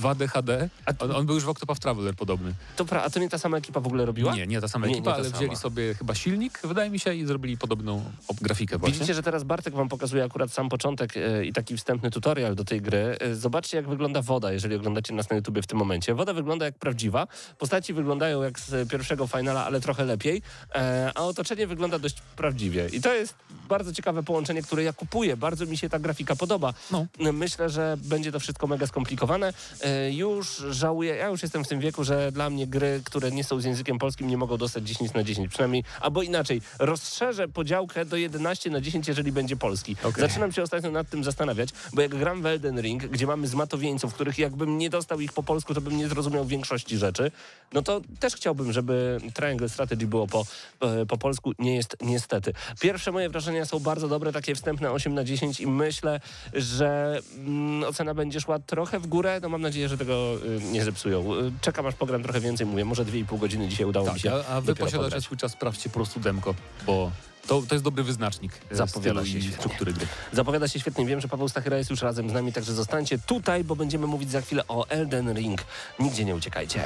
2D 0.00 0.28
HD. 0.28 0.68
A- 0.86 1.04
On, 1.04 1.10
on 1.16 1.26
był 1.26 1.34
już 1.34 1.44
w 1.44 1.48
Octopath 1.48 1.80
Traveler 1.80 2.14
podobny. 2.14 2.54
To 2.76 2.84
pra- 2.84 3.00
a 3.04 3.10
to 3.10 3.20
nie 3.20 3.28
ta 3.28 3.38
sama 3.38 3.56
ekipa 3.56 3.80
w 3.80 3.86
ogóle 3.86 4.04
robiła? 4.06 4.34
Nie, 4.34 4.46
nie 4.46 4.60
ta 4.60 4.68
sama 4.68 4.86
Nie, 4.86 4.92
ekipa, 4.92 5.10
nie 5.10 5.14
ta 5.14 5.20
ale 5.20 5.28
sama. 5.30 5.38
wzięli 5.38 5.56
sobie 5.56 5.94
chyba 5.94 6.14
silnik, 6.14 6.60
wydaje 6.64 6.90
mi 6.90 6.98
się, 6.98 7.14
i 7.14 7.26
zrobili 7.26 7.58
podobną 7.58 8.04
grafikę 8.40 8.78
właśnie. 8.78 8.94
Widzicie, 8.94 9.14
że 9.14 9.22
teraz 9.22 9.44
Bartek 9.44 9.74
wam 9.74 9.88
pokazuje 9.88 10.24
akurat 10.24 10.52
sam 10.52 10.68
początek 10.68 11.16
e, 11.16 11.44
i 11.44 11.52
taki 11.52 11.76
wstępny 11.76 12.10
tutorial 12.10 12.54
do 12.54 12.64
tej 12.64 12.80
gry. 12.80 13.16
E, 13.20 13.34
Zobaczcie, 13.34 13.76
jak 13.76 13.88
wygląda 13.88 14.22
woda, 14.22 14.52
jeżeli 14.52 14.74
oglądacie 14.74 15.14
nas 15.14 15.30
na 15.30 15.36
YouTubie 15.36 15.62
w 15.62 15.66
tym 15.66 15.78
momencie. 15.78 16.14
Woda 16.14 16.32
wygląda 16.32 16.64
jak 16.64 16.74
prawdziwa, 16.78 17.26
postaci 17.58 17.92
wyglądają 17.94 18.42
jak 18.42 18.60
z 18.60 18.90
pierwszego 18.90 19.26
finala, 19.26 19.64
ale 19.66 19.80
trochę 19.80 20.04
lepiej, 20.04 20.42
e, 20.74 21.12
a 21.14 21.20
otoczenie 21.22 21.66
wygląda 21.66 21.98
dość 21.98 22.16
prawdziwie. 22.36 22.88
I 22.92 23.00
to 23.00 23.14
jest 23.14 23.34
bardzo 23.68 23.92
ciekawe 23.92 24.22
połączenie, 24.22 24.62
które 24.62 24.82
ja 24.82 24.92
kupuję. 24.92 25.36
Bardzo 25.36 25.66
mi 25.66 25.76
się 25.78 25.88
ta 25.88 25.98
grafika 25.98 26.36
podoba. 26.36 26.74
No. 26.90 27.06
Myślę, 27.32 27.70
że 27.70 27.96
będzie 28.04 28.32
to 28.32 28.40
wszystko 28.40 28.66
mega 28.66 28.86
skomplikowane. 28.86 29.45
E, 29.80 30.12
Już 30.12 30.56
żałuję, 30.70 31.14
ja 31.14 31.28
już 31.28 31.42
jestem 31.42 31.64
w 31.64 31.68
tym 31.68 31.80
wieku, 31.80 32.04
że 32.04 32.32
dla 32.32 32.50
mnie 32.50 32.66
gry, 32.66 33.00
które 33.04 33.30
nie 33.30 33.44
są 33.44 33.60
z 33.60 33.64
językiem 33.64 33.98
polskim, 33.98 34.28
nie 34.28 34.36
mogą 34.36 34.56
dostać 34.56 34.84
10 34.84 35.12
na 35.14 35.22
10 35.22 35.48
przynajmniej, 35.48 35.84
albo 36.00 36.22
inaczej, 36.22 36.62
rozszerzę 36.78 37.48
podziałkę 37.48 38.04
do 38.04 38.16
11 38.16 38.70
na 38.70 38.80
10, 38.80 39.08
jeżeli 39.08 39.32
będzie 39.32 39.56
polski. 39.56 39.96
Okej. 40.02 40.20
Zaczynam 40.28 40.52
się 40.52 40.62
ostatnio 40.62 40.90
nad 40.90 41.10
tym 41.10 41.24
zastanawiać, 41.24 41.68
bo 41.92 42.02
jak 42.02 42.14
gram 42.14 42.42
w 42.42 42.46
Elden 42.46 42.80
Ring, 42.80 43.02
gdzie 43.06 43.26
mamy 43.26 43.46
zmatowieńców, 43.48 44.14
których 44.14 44.38
jakbym 44.38 44.78
nie 44.78 44.90
dostał 44.90 45.20
ich 45.20 45.32
po 45.32 45.42
polsku, 45.42 45.74
to 45.74 45.80
bym 45.80 45.96
nie 45.96 46.08
zrozumiał 46.08 46.44
większości 46.44 46.98
rzeczy, 46.98 47.30
no 47.72 47.82
to 47.82 48.00
też 48.20 48.36
chciałbym, 48.36 48.72
żeby 48.72 49.18
Triangle 49.34 49.68
Strategy 49.68 50.06
było 50.06 50.26
po, 50.26 50.44
e, 50.80 51.06
po 51.06 51.18
polsku. 51.18 51.52
Nie 51.58 51.76
jest 51.76 51.96
niestety. 52.00 52.52
Pierwsze 52.80 53.12
moje 53.12 53.28
wrażenia 53.28 53.64
są 53.64 53.78
bardzo 53.78 54.08
dobre, 54.08 54.32
takie 54.32 54.54
wstępne 54.54 54.90
8 54.92 55.14
na 55.14 55.24
10 55.24 55.60
i 55.60 55.66
myślę, 55.66 56.20
że 56.52 57.20
mm, 57.38 57.84
ocena 57.84 58.14
będzie 58.14 58.40
szła 58.40 58.58
trochę 58.58 58.98
w 58.98 59.06
górę. 59.06 59.35
No 59.42 59.48
mam 59.48 59.62
nadzieję, 59.62 59.88
że 59.88 59.98
tego 59.98 60.34
y, 60.44 60.60
nie 60.72 60.84
zepsują. 60.84 61.34
Y, 61.34 61.52
Czekam 61.60 61.86
aż 61.86 61.94
pogram 61.94 62.22
trochę 62.22 62.40
więcej, 62.40 62.66
mówię, 62.66 62.84
może 62.84 63.04
2,5 63.04 63.38
godziny 63.38 63.68
dzisiaj 63.68 63.86
udało 63.86 64.06
mi 64.06 64.12
Tak, 64.12 64.22
się 64.22 64.32
a, 64.32 64.56
a 64.56 64.60
wy 64.60 64.74
posiadacze 64.74 65.04
pograć. 65.04 65.24
Switcha 65.24 65.48
sprawdźcie 65.48 65.88
po 65.88 65.94
prostu 65.94 66.20
demko, 66.20 66.54
bo 66.86 67.10
to, 67.46 67.62
to 67.68 67.74
jest 67.74 67.84
dobry 67.84 68.04
wyznacznik 68.04 68.52
e, 68.70 68.76
Zapowiada 68.76 69.26
się 69.26 69.42
struktury 69.42 69.92
gry. 69.92 70.06
Zapowiada 70.32 70.68
się 70.68 70.80
świetnie. 70.80 71.06
Wiem, 71.06 71.20
że 71.20 71.28
Paweł 71.28 71.48
Stachyra 71.48 71.78
jest 71.78 71.90
już 71.90 72.02
razem 72.02 72.30
z 72.30 72.32
nami, 72.32 72.52
także 72.52 72.72
zostańcie 72.74 73.18
tutaj, 73.18 73.64
bo 73.64 73.76
będziemy 73.76 74.06
mówić 74.06 74.30
za 74.30 74.40
chwilę 74.40 74.64
o 74.68 74.88
Elden 74.88 75.34
Ring. 75.34 75.64
Nigdzie 75.98 76.24
nie 76.24 76.34
uciekajcie. 76.34 76.84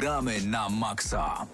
Gramy 0.00 0.40
na 0.40 0.68
maksa. 0.68 1.46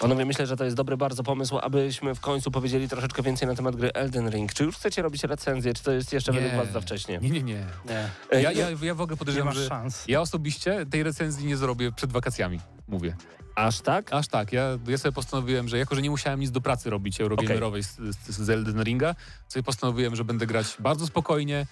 Panowie, 0.00 0.24
myślę, 0.24 0.46
że 0.46 0.56
to 0.56 0.64
jest 0.64 0.76
dobry 0.76 0.96
bardzo 0.96 1.22
pomysł, 1.22 1.58
abyśmy 1.62 2.14
w 2.14 2.20
końcu 2.20 2.50
powiedzieli 2.50 2.88
troszeczkę 2.88 3.22
więcej 3.22 3.48
na 3.48 3.54
temat 3.54 3.76
gry 3.76 3.92
Elden 3.92 4.30
Ring. 4.30 4.52
Czy 4.54 4.64
już 4.64 4.76
chcecie 4.76 5.02
robić 5.02 5.24
recenzję, 5.24 5.74
czy 5.74 5.82
to 5.82 5.92
jest 5.92 6.12
jeszcze 6.12 6.32
według 6.32 6.52
was 6.54 6.72
za 6.72 6.80
wcześnie? 6.80 7.18
Nie, 7.22 7.30
nie, 7.30 7.42
nie. 7.42 7.66
Nie, 7.88 8.10
Ja, 8.32 8.52
ja, 8.52 8.70
ja 8.82 8.94
w 8.94 9.00
ogóle 9.00 9.14
nie 9.14 9.18
podejrzewam, 9.18 9.48
masz 9.48 9.56
że 9.56 9.68
szans. 9.68 10.04
ja 10.08 10.20
osobiście 10.20 10.86
tej 10.90 11.02
recenzji 11.02 11.46
nie 11.46 11.56
zrobię 11.56 11.92
przed 11.92 12.12
wakacjami, 12.12 12.60
mówię. 12.88 13.16
Aż 13.54 13.80
tak? 13.80 14.12
Aż 14.12 14.28
tak, 14.28 14.52
ja, 14.52 14.78
ja 14.88 14.98
sobie 14.98 15.12
postanowiłem, 15.12 15.68
że 15.68 15.78
jako, 15.78 15.94
że 15.94 16.02
nie 16.02 16.10
musiałem 16.10 16.40
nic 16.40 16.50
do 16.50 16.60
pracy 16.60 16.90
robić 16.90 17.20
Eurogamerowej 17.20 17.82
z, 17.82 17.96
z, 17.96 18.28
z 18.28 18.50
Elden 18.50 18.82
Ringa, 18.82 19.14
sobie 19.48 19.62
postanowiłem, 19.62 20.16
że 20.16 20.24
będę 20.24 20.46
grać 20.46 20.76
bardzo 20.80 21.06
spokojnie, 21.06 21.66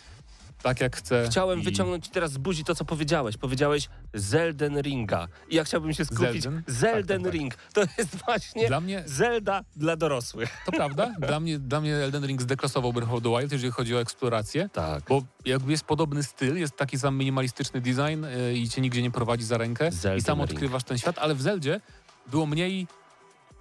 tak 0.67 0.81
jak 0.81 0.97
chcę. 0.97 1.27
Chciałem 1.31 1.61
i- 1.61 1.63
wyciągnąć 1.63 2.09
teraz 2.09 2.33
z 2.33 2.39
buzi 2.39 2.65
to, 2.65 2.75
co 2.75 2.85
powiedziałeś. 2.85 3.37
Powiedziałeś 3.37 3.89
Zelden 4.15 4.81
Ringa. 4.81 5.29
I 5.49 5.55
ja 5.57 5.65
chciałbym 5.65 5.95
się 5.95 6.05
skupić. 6.05 6.43
Zelden? 6.43 6.63
Zelden 6.67 7.07
Tak, 7.07 7.17
tak, 7.17 7.23
tak. 7.25 7.33
Ring. 7.33 7.55
To 7.73 7.81
jest 7.99 8.17
właśnie 8.25 8.67
Dla 8.69 8.81
mnie, 8.81 9.03
Zelda 9.07 9.65
dla 9.77 9.97
dorosłych. 9.97 10.57
to 10.67 10.73
prawda, 10.73 11.15
dla 11.19 11.41
mnie, 11.41 11.59
dla 11.59 11.81
mnie 11.81 11.95
Elden 11.97 12.27
Ring 12.27 12.43
zdeklasował 12.43 12.93
Breath 12.93 13.13
of 13.13 13.23
the 13.23 13.29
Wild, 13.39 13.53
jeżeli 13.53 13.73
chodzi 13.73 13.97
o 13.97 14.01
eksplorację. 14.01 14.69
Tak. 14.73 15.05
Bo 15.09 15.23
jakby 15.45 15.71
jest 15.73 15.85
podobny 15.85 16.23
styl, 16.23 16.57
jest 16.57 16.77
taki 16.77 16.99
sam 16.99 17.17
minimalistyczny 17.19 17.81
design 17.81 18.25
yy, 18.37 18.55
i 18.59 18.69
cię 18.69 18.81
nigdzie 18.81 19.03
nie 19.03 19.11
prowadzi 19.11 19.45
za 19.45 19.59
rękę 19.59 19.93
Zelden 19.93 20.19
i 20.19 20.23
sam 20.23 20.39
Ring. 20.39 20.51
odkrywasz 20.51 20.85
ten 20.85 20.99
świat, 20.99 21.19
ale 21.19 21.35
w 21.35 21.43
Zeldzie 21.43 21.81
było 22.27 22.47
mniej 22.47 22.87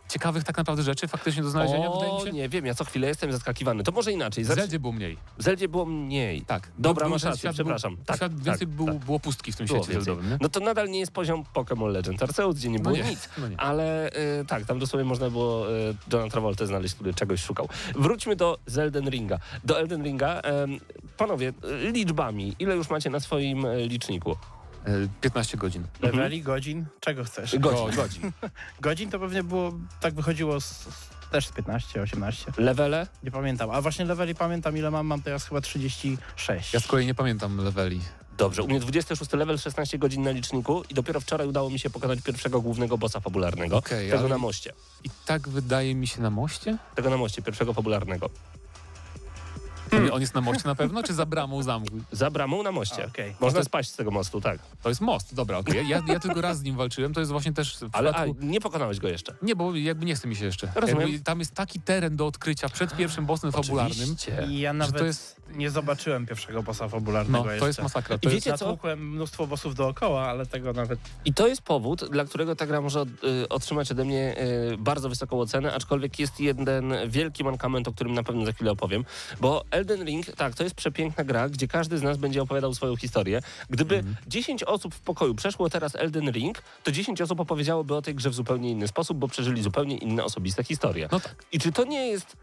ciekawych 0.09 0.43
tak 0.43 0.57
naprawdę 0.57 0.83
rzeczy 0.83 1.07
faktycznie 1.07 1.43
do 1.43 1.49
znalezienia, 1.49 1.91
wydaje 1.91 2.11
mi 2.11 2.17
O, 2.17 2.25
się. 2.25 2.31
nie 2.31 2.49
wiem, 2.49 2.65
ja 2.65 2.73
co 2.73 2.85
chwilę 2.85 3.07
jestem 3.07 3.31
zaskakiwany. 3.31 3.83
To 3.83 3.91
może 3.91 4.11
inaczej. 4.11 4.43
W 4.43 4.47
Zacz... 4.47 4.57
Zeldzie 4.57 4.79
było 4.79 4.93
mniej. 4.93 5.17
W 5.37 5.43
Zeldzie 5.43 5.67
było 5.69 5.85
mniej. 5.85 6.41
Tak. 6.41 6.71
Dobra, 6.77 7.09
masz 7.09 7.23
rację, 7.23 7.51
przepraszam. 7.53 7.95
Był, 7.95 8.05
Tak, 8.05 8.15
świat 8.17 8.31
tak, 8.33 8.43
więcej 8.43 8.67
był, 8.67 8.85
tak. 8.85 8.95
było 8.97 9.19
pustki 9.19 9.51
w 9.51 9.55
tym 9.55 9.67
Było 9.67 9.83
świecie 9.83 10.01
zeldowym, 10.01 10.29
nie? 10.31 10.37
No 10.41 10.49
to 10.49 10.59
nadal 10.59 10.89
nie 10.89 10.99
jest 10.99 11.11
poziom 11.11 11.43
Pokémon 11.53 11.91
Legends 11.91 12.23
Arceus, 12.23 12.55
gdzie 12.55 12.69
nie 12.69 12.79
było 12.79 12.95
no 12.97 13.03
nie, 13.03 13.09
nic. 13.09 13.29
No 13.37 13.47
nie. 13.49 13.59
Ale 13.59 14.09
y, 14.41 14.45
tak, 14.47 14.65
tam 14.65 14.79
dosłownie 14.79 15.05
można 15.09 15.29
było 15.29 15.71
y, 15.75 15.95
Johna 16.13 16.29
Travolta 16.29 16.65
znaleźć, 16.65 16.95
który 16.95 17.13
czegoś 17.13 17.41
szukał. 17.43 17.69
Wróćmy 17.95 18.35
do 18.35 18.57
Zelden 18.65 19.09
Ringa. 19.09 19.39
Do 19.63 19.79
Elden 19.79 20.03
Ringa. 20.03 20.39
em, 20.39 20.79
panowie, 21.17 21.53
y, 21.87 21.91
liczbami. 21.91 22.55
Ile 22.59 22.75
już 22.75 22.89
macie 22.89 23.09
na 23.09 23.19
swoim 23.19 23.65
y, 23.65 23.87
liczniku? 23.87 24.35
E, 24.85 25.07
15 25.21 25.57
godzin. 25.57 25.83
Leveli, 26.01 26.41
godzin, 26.41 26.85
czego 26.99 27.23
chcesz? 27.23 27.55
Godzin, 27.59 27.95
godzin. 27.95 28.31
Godzin 28.81 29.09
to 29.11 29.19
pewnie 29.19 29.43
było, 29.43 29.73
tak 29.99 30.13
wychodziło 30.13 30.61
z, 30.61 30.65
z, 30.65 30.85
też 31.31 31.47
z 31.47 31.51
15, 31.51 32.01
18. 32.01 32.51
Levele? 32.57 33.07
Nie 33.23 33.31
pamiętam. 33.31 33.71
A 33.71 33.81
właśnie 33.81 34.05
leveli 34.05 34.35
pamiętam 34.35 34.77
ile 34.77 34.91
mam, 34.91 35.07
mam 35.07 35.21
teraz 35.21 35.45
chyba 35.47 35.61
36. 35.61 36.73
Ja 36.73 36.79
z 36.79 36.87
kolei 36.87 37.05
nie 37.05 37.15
pamiętam 37.15 37.57
leveli. 37.57 38.01
Dobrze, 38.37 38.63
u 38.63 38.67
mnie 38.67 38.79
26 38.79 39.33
level, 39.33 39.57
16 39.59 39.97
godzin 39.97 40.23
na 40.23 40.31
liczniku 40.31 40.83
i 40.89 40.93
dopiero 40.93 41.19
wczoraj 41.19 41.47
udało 41.47 41.69
mi 41.69 41.79
się 41.79 41.89
pokonać 41.89 42.21
pierwszego 42.21 42.61
głównego 42.61 42.97
bossa 42.97 43.19
fabularnego. 43.19 43.77
Okej, 43.77 44.07
tego 44.09 44.19
ale- 44.19 44.29
na 44.29 44.37
moście. 44.37 44.73
I 45.03 45.09
tak 45.25 45.49
wydaje 45.49 45.95
mi 45.95 46.07
się 46.07 46.21
na 46.21 46.29
moście? 46.29 46.77
Tego 46.95 47.09
na 47.09 47.17
moście, 47.17 47.41
pierwszego 47.41 47.73
fabularnego. 47.73 48.29
On- 49.97 50.09
On 50.13 50.21
jest 50.21 50.33
na 50.35 50.41
moście 50.41 50.63
na 50.67 50.75
pewno, 50.75 51.03
czy 51.03 51.13
za 51.13 51.25
bramą 51.25 51.63
zamku? 51.63 51.95
Za 52.11 52.31
bramą 52.31 52.63
na 52.63 52.71
moście. 52.71 53.03
A, 53.03 53.07
okej. 53.07 53.35
Można 53.39 53.59
To- 53.59 53.65
spaść 53.65 53.89
z 53.89 53.95
tego 53.95 54.11
mostu, 54.11 54.41
tak. 54.41 54.59
To 54.83 54.89
jest 54.89 55.01
most, 55.01 55.35
dobra, 55.35 55.57
okej. 55.57 55.87
Ja, 55.87 56.01
ja 56.07 56.19
tylko 56.19 56.41
raz 56.41 56.57
z 56.57 56.63
nim 56.63 56.75
walczyłem, 56.75 57.13
to 57.13 57.19
jest 57.19 57.31
właśnie 57.31 57.53
też 57.53 57.77
Ale 57.91 58.09
a, 58.09 58.13
przypadku... 58.13 58.45
nie 58.45 58.61
pokonałeś 58.61 58.99
go 58.99 59.07
jeszcze. 59.07 59.35
Nie, 59.41 59.55
bo 59.55 59.75
jakby 59.75 60.05
nie 60.05 60.15
chce 60.15 60.27
mi 60.27 60.35
się 60.35 60.45
jeszcze. 60.45 60.71
Rozumiem. 60.75 61.01
Jakby 61.09 61.23
tam 61.23 61.39
jest 61.39 61.53
taki 61.53 61.79
teren 61.79 62.15
do 62.15 62.27
odkrycia 62.27 62.69
przed 62.69 62.95
pierwszym 62.97 63.25
bossem 63.25 63.51
fabularnym. 63.51 63.97
Oczywiście. 63.97 64.47
I 64.49 64.59
ja 64.59 64.73
nawet 64.73 64.97
to 64.97 65.05
jest- 65.05 65.35
nie 65.55 65.69
zobaczyłem 65.69 66.25
pierwszego 66.25 66.63
bossa 66.63 66.87
fabularnego 66.89 67.43
No, 67.45 67.51
jeszcze. 67.51 67.59
to 67.59 67.67
jest 67.67 67.81
masakra. 67.81 68.15
I 68.15 68.19
To 68.19 68.29
jest, 68.29 68.45
wiecie 68.45 68.57
co? 68.57 68.65
Natłukłem 68.65 69.09
mnóstwo 69.09 69.47
bossów 69.47 69.75
dookoła, 69.75 70.27
ale 70.27 70.45
tego 70.45 70.73
nawet... 70.73 70.99
I 71.25 71.33
to 71.33 71.47
jest 71.47 71.61
powód, 71.61 72.03
dla 72.11 72.25
którego 72.25 72.55
ta 72.55 72.65
gra 72.65 72.81
może 72.81 73.01
od, 73.01 73.09
y, 73.23 73.49
otrzymać 73.49 73.91
ode 73.91 74.05
mnie 74.05 74.35
y, 74.73 74.77
bardzo 74.77 75.09
wysoką 75.09 75.39
ocenę, 75.39 75.73
aczkolwiek 75.73 76.19
jest 76.19 76.39
jeden 76.39 76.93
wielki 77.07 77.43
mankament, 77.43 77.87
o 77.87 77.91
którym 77.93 78.13
na 78.13 78.23
pewno 78.23 78.45
za 78.45 78.51
chwilę 78.51 78.71
opowiem, 78.71 79.05
bo 79.41 79.65
Elden 79.91 80.07
Ring, 80.07 80.25
tak, 80.25 80.55
to 80.55 80.63
jest 80.63 80.75
przepiękna 80.75 81.23
gra, 81.23 81.49
gdzie 81.49 81.67
każdy 81.67 81.97
z 81.97 82.01
nas 82.03 82.17
będzie 82.17 82.41
opowiadał 82.41 82.73
swoją 82.73 82.95
historię. 82.95 83.41
Gdyby 83.69 83.95
Mhm. 83.95 84.15
10 84.27 84.63
osób 84.63 84.95
w 84.95 84.99
pokoju 84.99 85.35
przeszło 85.35 85.69
teraz 85.69 85.95
Elden 85.95 86.31
Ring, 86.31 86.61
to 86.83 86.91
10 86.91 87.21
osób 87.21 87.39
opowiedziałoby 87.39 87.95
o 87.95 88.01
tej 88.01 88.15
grze 88.15 88.29
w 88.29 88.33
zupełnie 88.33 88.71
inny 88.71 88.87
sposób, 88.87 89.17
bo 89.17 89.27
przeżyli 89.27 89.63
zupełnie 89.63 89.97
inne 89.97 90.23
osobiste 90.23 90.63
historie. 90.63 91.07
no 91.11 91.19
tak, 91.19 91.45
I 91.51 91.59
czy 91.59 91.71
to 91.71 91.83
nie 91.83 92.07
jest 92.07 92.37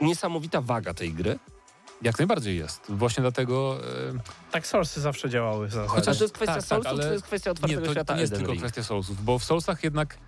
niesamowita 0.00 0.60
waga 0.60 0.94
tej 0.94 1.12
gry? 1.12 1.38
jak 2.02 2.18
najbardziej 2.18 2.58
jest. 2.58 2.80
Właśnie 2.88 3.20
dlatego... 3.20 3.78
E, 4.14 4.50
Tak 4.52 4.64
Source'y 4.66 5.00
zawsze 5.00 5.30
działały. 5.30 5.68
Chociaż 5.86 6.18
to 6.18 6.24
jest 6.24 6.34
kwestia 6.34 6.54
tak, 6.54 6.62
tak, 6.62 6.68
Soulsów, 6.68 6.86
ale 6.92 7.02
czy 7.02 7.06
to 7.08 7.12
jest 7.12 7.24
kwestia 7.24 7.48
nie, 7.48 7.52
otwartego 7.52 7.80
to, 7.86 7.92
świata 7.92 8.04
to 8.12 8.14
nie 8.14 8.20
jest 8.20 8.32
Elden 8.32 8.38
tylko 8.40 8.52
Ring? 8.52 8.62
kwestia 8.64 8.82
Soulsów, 8.82 9.24
bo 9.24 9.38
w 9.38 9.44
Soulsach 9.44 9.84
jednak 9.84 10.18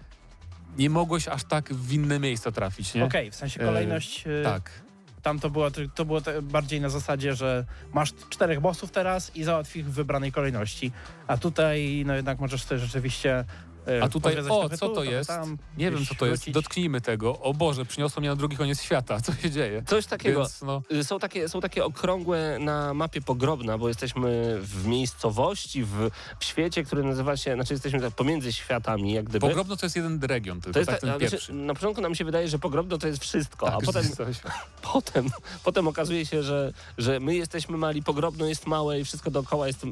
nie 0.79 0.91
mogłeś 0.91 1.29
aż 1.29 1.45
tak 1.45 1.75
w 1.75 1.93
inne 1.93 2.19
miejsca 2.19 2.53
trafić, 2.53 2.95
nie? 2.95 3.05
Okej, 3.05 3.31
w 3.31 3.35
sensie 3.35 3.61
kolejność... 3.61 4.27
y, 4.27 4.41
Tak. 4.45 4.71
Tam 5.23 5.41
to 5.41 5.51
było, 5.51 5.71
to 5.95 6.05
było 6.05 6.21
bardziej 6.43 6.81
na 6.81 6.89
zasadzie, 6.89 7.35
że 7.35 7.65
masz 7.95 8.15
czterech 8.31 8.61
bossów 8.61 8.91
teraz 8.91 9.37
i 9.37 9.45
załatw 9.45 9.77
ich 9.77 9.87
w 9.87 9.91
wybranej 9.91 10.33
kolejności. 10.33 10.93
A 11.27 11.37
tutaj 11.37 12.03
no 12.07 12.15
jednak 12.15 12.39
możesz 12.39 12.65
sobie 12.65 12.79
rzeczywiście 12.79 13.45
A 14.03 14.09
tutaj, 14.09 14.37
o, 14.49 14.69
co 14.69 14.89
to 14.89 15.05
jest? 15.05 15.29
Tam, 15.29 15.59
Nie 15.77 15.91
wiem, 15.91 16.07
co 16.07 16.15
to 16.15 16.27
jest. 16.27 16.43
wrócić. 16.43 16.55
Dotknijmy 16.55 17.01
tego. 17.01 17.39
O 17.41 17.55
Boże, 17.55 17.85
przyniosło 17.85 18.21
mnie 18.21 18.29
na 18.29 18.37
drugi 18.37 18.57
koniec 18.57 18.83
świata. 18.83 19.21
Co 19.29 19.35
się 19.35 19.51
dzieje? 19.51 19.83
Coś 19.87 20.07
takiego. 20.07 20.41
Więc, 20.41 20.63
no, 20.63 20.83
Y, 20.93 21.05
Są 21.05 21.19
takie, 21.19 21.49
są 21.49 21.61
takie 21.61 21.85
okrągłe 21.85 22.59
na 22.61 22.95
mapie 22.95 23.21
pogrobna, 23.21 23.79
bo 23.79 23.89
jesteśmy 23.89 24.59
w 24.61 24.87
miejscowości, 24.87 25.85
w, 25.85 26.11
w 26.41 26.45
świecie, 26.45 26.85
który 26.85 27.03
nazywa 27.05 27.37
się, 27.37 27.55
znaczy 27.55 27.75
jesteśmy 27.75 28.01
tak 28.01 28.13
pomiędzy 28.15 28.53
światami, 28.53 29.13
jak 29.13 29.25
gdyby. 29.25 29.49
Pogrobno 29.49 29.77
to 29.77 29.87
jest 29.87 29.97
jeden 29.97 30.21
region 30.23 30.61
tylko, 30.61 30.73
to 30.73 30.79
jest 30.79 30.91
tak 30.91 31.01
ta- 31.01 31.07
ten 31.07 31.19
wiecie, 31.19 31.31
pierwszy. 31.31 31.53
na 31.53 31.75
początku 31.75 32.01
nam 32.03 32.15
się 32.15 32.25
wydaje, 32.25 32.49
że 32.49 32.59
pogrobno 32.59 32.99
to 32.99 33.07
jest 33.07 33.23
wszystko, 33.23 33.67
Tak, 33.67 33.75
a 33.75 33.81
potem, 33.87 34.05
potem, 34.93 35.27
potem 35.65 35.89
okazuje 35.89 36.27
się, 36.27 36.43
że, 36.43 36.73
że 36.99 37.21
my 37.21 37.35
jesteśmy 37.35 37.77
mali, 37.77 38.03
pogrobno 38.03 38.47
jest 38.47 38.67
małe 38.67 39.01
i 39.01 39.05
wszystko 39.05 39.31
dookoła 39.31 39.67
jest 39.67 39.87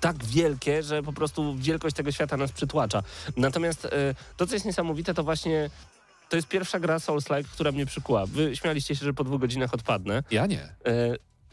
tak 0.00 0.24
wielkie, 0.24 0.82
że 0.82 1.02
po 1.02 1.12
prostu 1.12 1.54
wielkość 1.56 1.96
tego 1.96 2.12
świata 2.12 2.36
nas 2.36 2.52
przytłacza. 2.52 3.02
Natomiast 3.36 3.84
y, 3.84 3.88
to, 4.36 4.46
co 4.46 4.54
jest 4.54 4.66
niesamowite, 4.66 5.14
to 5.14 5.24
właśnie 5.24 5.70
to 6.28 6.36
jest 6.36 6.48
pierwsza 6.48 6.80
gra 6.80 6.98
Souls-like, 6.98 7.44
która 7.44 7.72
mnie 7.72 7.86
przykuła. 7.86 8.26
Wy 8.26 8.56
śmialiście 8.56 8.96
się, 8.96 9.04
że 9.04 9.14
po 9.14 9.24
dwóch 9.24 9.40
godzinach 9.40 9.74
odpadnę. 9.74 10.22
Ja 10.30 10.46
nie. 10.46 10.74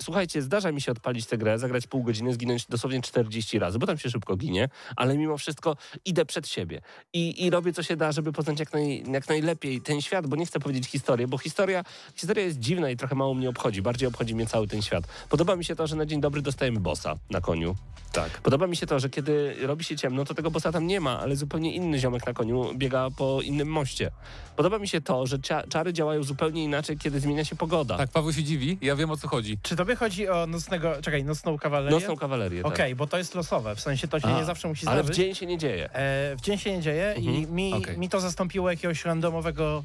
Słuchajcie, 0.01 0.41
zdarza 0.41 0.71
mi 0.71 0.81
się 0.81 0.91
odpalić 0.91 1.25
tę 1.25 1.37
grę, 1.37 1.59
zagrać 1.59 1.87
pół 1.87 2.03
godziny, 2.03 2.33
zginąć 2.33 2.65
dosłownie 2.65 3.01
40 3.01 3.59
razy, 3.59 3.79
bo 3.79 3.87
tam 3.87 3.97
się 3.97 4.09
szybko 4.09 4.35
ginie, 4.35 4.69
ale 4.95 5.17
mimo 5.17 5.37
wszystko 5.37 5.75
idę 6.05 6.25
przed 6.25 6.47
siebie 6.47 6.81
i, 7.13 7.45
i 7.45 7.49
robię 7.49 7.73
co 7.73 7.83
się 7.83 7.95
da, 7.95 8.11
żeby 8.11 8.31
poznać 8.31 8.59
jak, 8.59 8.73
naj, 8.73 9.03
jak 9.11 9.29
najlepiej 9.29 9.81
ten 9.81 10.01
świat, 10.01 10.27
bo 10.27 10.35
nie 10.35 10.45
chcę 10.45 10.59
powiedzieć 10.59 10.87
historię, 10.87 11.27
bo 11.27 11.37
historia, 11.37 11.83
historia 12.15 12.43
jest 12.43 12.59
dziwna 12.59 12.89
i 12.89 12.97
trochę 12.97 13.15
mało 13.15 13.33
mnie 13.33 13.49
obchodzi, 13.49 13.81
bardziej 13.81 14.07
obchodzi 14.07 14.35
mnie 14.35 14.47
cały 14.47 14.67
ten 14.67 14.81
świat. 14.81 15.03
Podoba 15.29 15.55
mi 15.55 15.65
się 15.65 15.75
to, 15.75 15.87
że 15.87 15.95
na 15.95 16.05
dzień 16.05 16.21
dobry 16.21 16.41
dostajemy 16.41 16.79
bossa 16.79 17.15
na 17.29 17.41
koniu. 17.41 17.75
Tak. 18.11 18.29
Podoba 18.29 18.67
mi 18.67 18.75
się 18.75 18.87
to, 18.87 18.99
że 18.99 19.09
kiedy 19.09 19.55
robi 19.61 19.83
się 19.83 19.95
ciemno, 19.97 20.25
to 20.25 20.33
tego 20.33 20.51
bossa 20.51 20.71
tam 20.71 20.87
nie 20.87 20.99
ma, 20.99 21.19
ale 21.19 21.35
zupełnie 21.35 21.75
inny 21.75 21.99
ziomek 21.99 22.25
na 22.27 22.33
koniu 22.33 22.73
biega 22.75 23.07
po 23.17 23.41
innym 23.41 23.67
moście. 23.67 24.11
Podoba 24.55 24.79
mi 24.79 24.87
się 24.87 25.01
to, 25.01 25.27
że 25.27 25.37
cia- 25.39 25.67
czary 25.69 25.93
działają 25.93 26.23
zupełnie 26.23 26.63
inaczej, 26.63 26.97
kiedy 26.97 27.19
zmienia 27.19 27.45
się 27.45 27.55
pogoda. 27.55 27.97
Tak, 27.97 28.09
Paweł 28.11 28.33
się 28.33 28.43
dziwi, 28.43 28.77
ja 28.81 28.95
wiem 28.95 29.11
o 29.11 29.17
co 29.17 29.27
chodzi. 29.27 29.57
Czy 29.63 29.75
tobie 29.85 29.95
chodzi 29.95 30.29
o 30.29 30.47
nocnego, 30.47 31.01
czekaj, 31.01 31.23
nocną 31.23 31.57
kawalerię? 31.57 31.95
Nocną 31.99 32.15
kawalerię. 32.17 32.63
tak. 32.63 32.71
Okej, 32.73 32.95
bo 32.95 33.07
to 33.07 33.17
jest 33.17 33.35
losowe, 33.35 33.75
w 33.75 33.79
sensie 33.81 34.07
to 34.07 34.19
się 34.19 34.27
A, 34.27 34.37
nie 34.39 34.45
zawsze 34.45 34.67
musi 34.67 34.87
Ale 34.87 35.03
w 35.03 35.05
zdarzyć. 35.05 35.23
dzień 35.25 35.35
się 35.35 35.45
nie 35.45 35.57
dzieje. 35.57 35.89
E, 35.93 36.35
w 36.35 36.41
dzień 36.41 36.57
się 36.57 36.71
nie 36.77 36.81
dzieje 36.81 37.13
i 37.17 37.27
Mhm, 37.27 37.55
mi, 37.55 37.73
okej. 37.73 37.97
mi 37.97 38.09
to 38.09 38.19
zastąpiło 38.19 38.69
jakiegoś 38.71 39.05
randomowego 39.05 39.83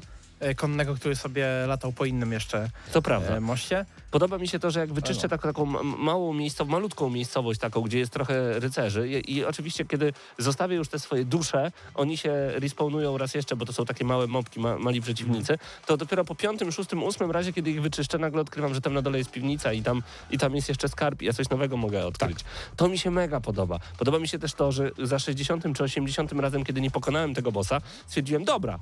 konnego, 0.55 0.95
który 0.95 1.15
sobie 1.15 1.47
latał 1.67 1.91
po 1.91 2.05
innym 2.05 2.31
jeszcze 2.31 2.69
To 2.93 3.01
prawda. 3.01 3.35
e, 3.37 3.39
moście. 3.39 3.85
Podoba 4.11 4.37
mi 4.37 4.47
się 4.47 4.59
to, 4.59 4.71
że 4.71 4.79
jak 4.79 4.93
wyczyszczę 4.93 5.29
taką, 5.29 5.47
taką 5.49 5.65
ma- 5.65 5.83
małą 5.83 6.33
miejscową, 6.33 6.71
malutką 6.71 7.09
miejscowość 7.09 7.59
taką, 7.59 7.81
gdzie 7.81 7.99
jest 7.99 8.11
trochę 8.11 8.59
rycerzy 8.59 9.09
i, 9.09 9.33
i 9.33 9.45
oczywiście 9.45 9.85
kiedy 9.85 10.13
zostawię 10.37 10.75
już 10.75 10.87
te 10.89 10.99
swoje 10.99 11.25
dusze, 11.25 11.71
oni 11.95 12.17
się 12.17 12.31
respawnują 12.55 13.17
raz 13.17 13.33
jeszcze, 13.33 13.55
bo 13.55 13.65
to 13.65 13.73
są 13.73 13.85
takie 13.85 14.05
małe 14.05 14.27
mopki, 14.27 14.59
ma, 14.59 14.77
mali 14.77 15.01
przeciwnicy, 15.01 15.57
to 15.85 15.97
dopiero 15.97 16.25
po 16.25 16.35
piątym, 16.35 16.71
szóstym, 16.71 17.03
ósmym 17.03 17.31
razie, 17.31 17.53
kiedy 17.53 17.71
ich 17.71 17.81
wyczyszczę, 17.81 18.17
nagle 18.17 18.41
odkrywam, 18.41 18.73
że 18.73 18.81
tam 18.81 18.93
na 18.93 19.01
dole 19.01 19.17
jest 19.17 19.31
piwnica 19.31 19.73
i 19.73 19.81
tam, 19.81 20.03
i 20.31 20.37
tam 20.37 20.55
jest 20.55 20.69
jeszcze 20.69 20.89
skarb 20.89 21.21
i 21.21 21.25
ja 21.25 21.33
coś 21.33 21.49
nowego 21.49 21.77
mogę 21.77 22.05
odkryć. 22.05 22.39
To 22.75 22.87
mi 22.89 22.97
się 22.97 23.11
mega 23.11 23.39
podoba. 23.41 23.79
Podoba 23.97 24.19
mi 24.19 24.27
się 24.27 24.39
też 24.39 24.53
to, 24.53 24.71
że 24.71 24.91
za 25.03 25.19
60 25.19 25.63
czy 25.77 25.83
80 25.83 26.31
razem, 26.31 26.63
kiedy 26.63 26.81
nie 26.81 26.91
pokonałem 26.91 27.33
tego 27.33 27.51
bossa, 27.51 27.81
stwierdziłem, 28.07 28.43
dobra, 28.43 28.79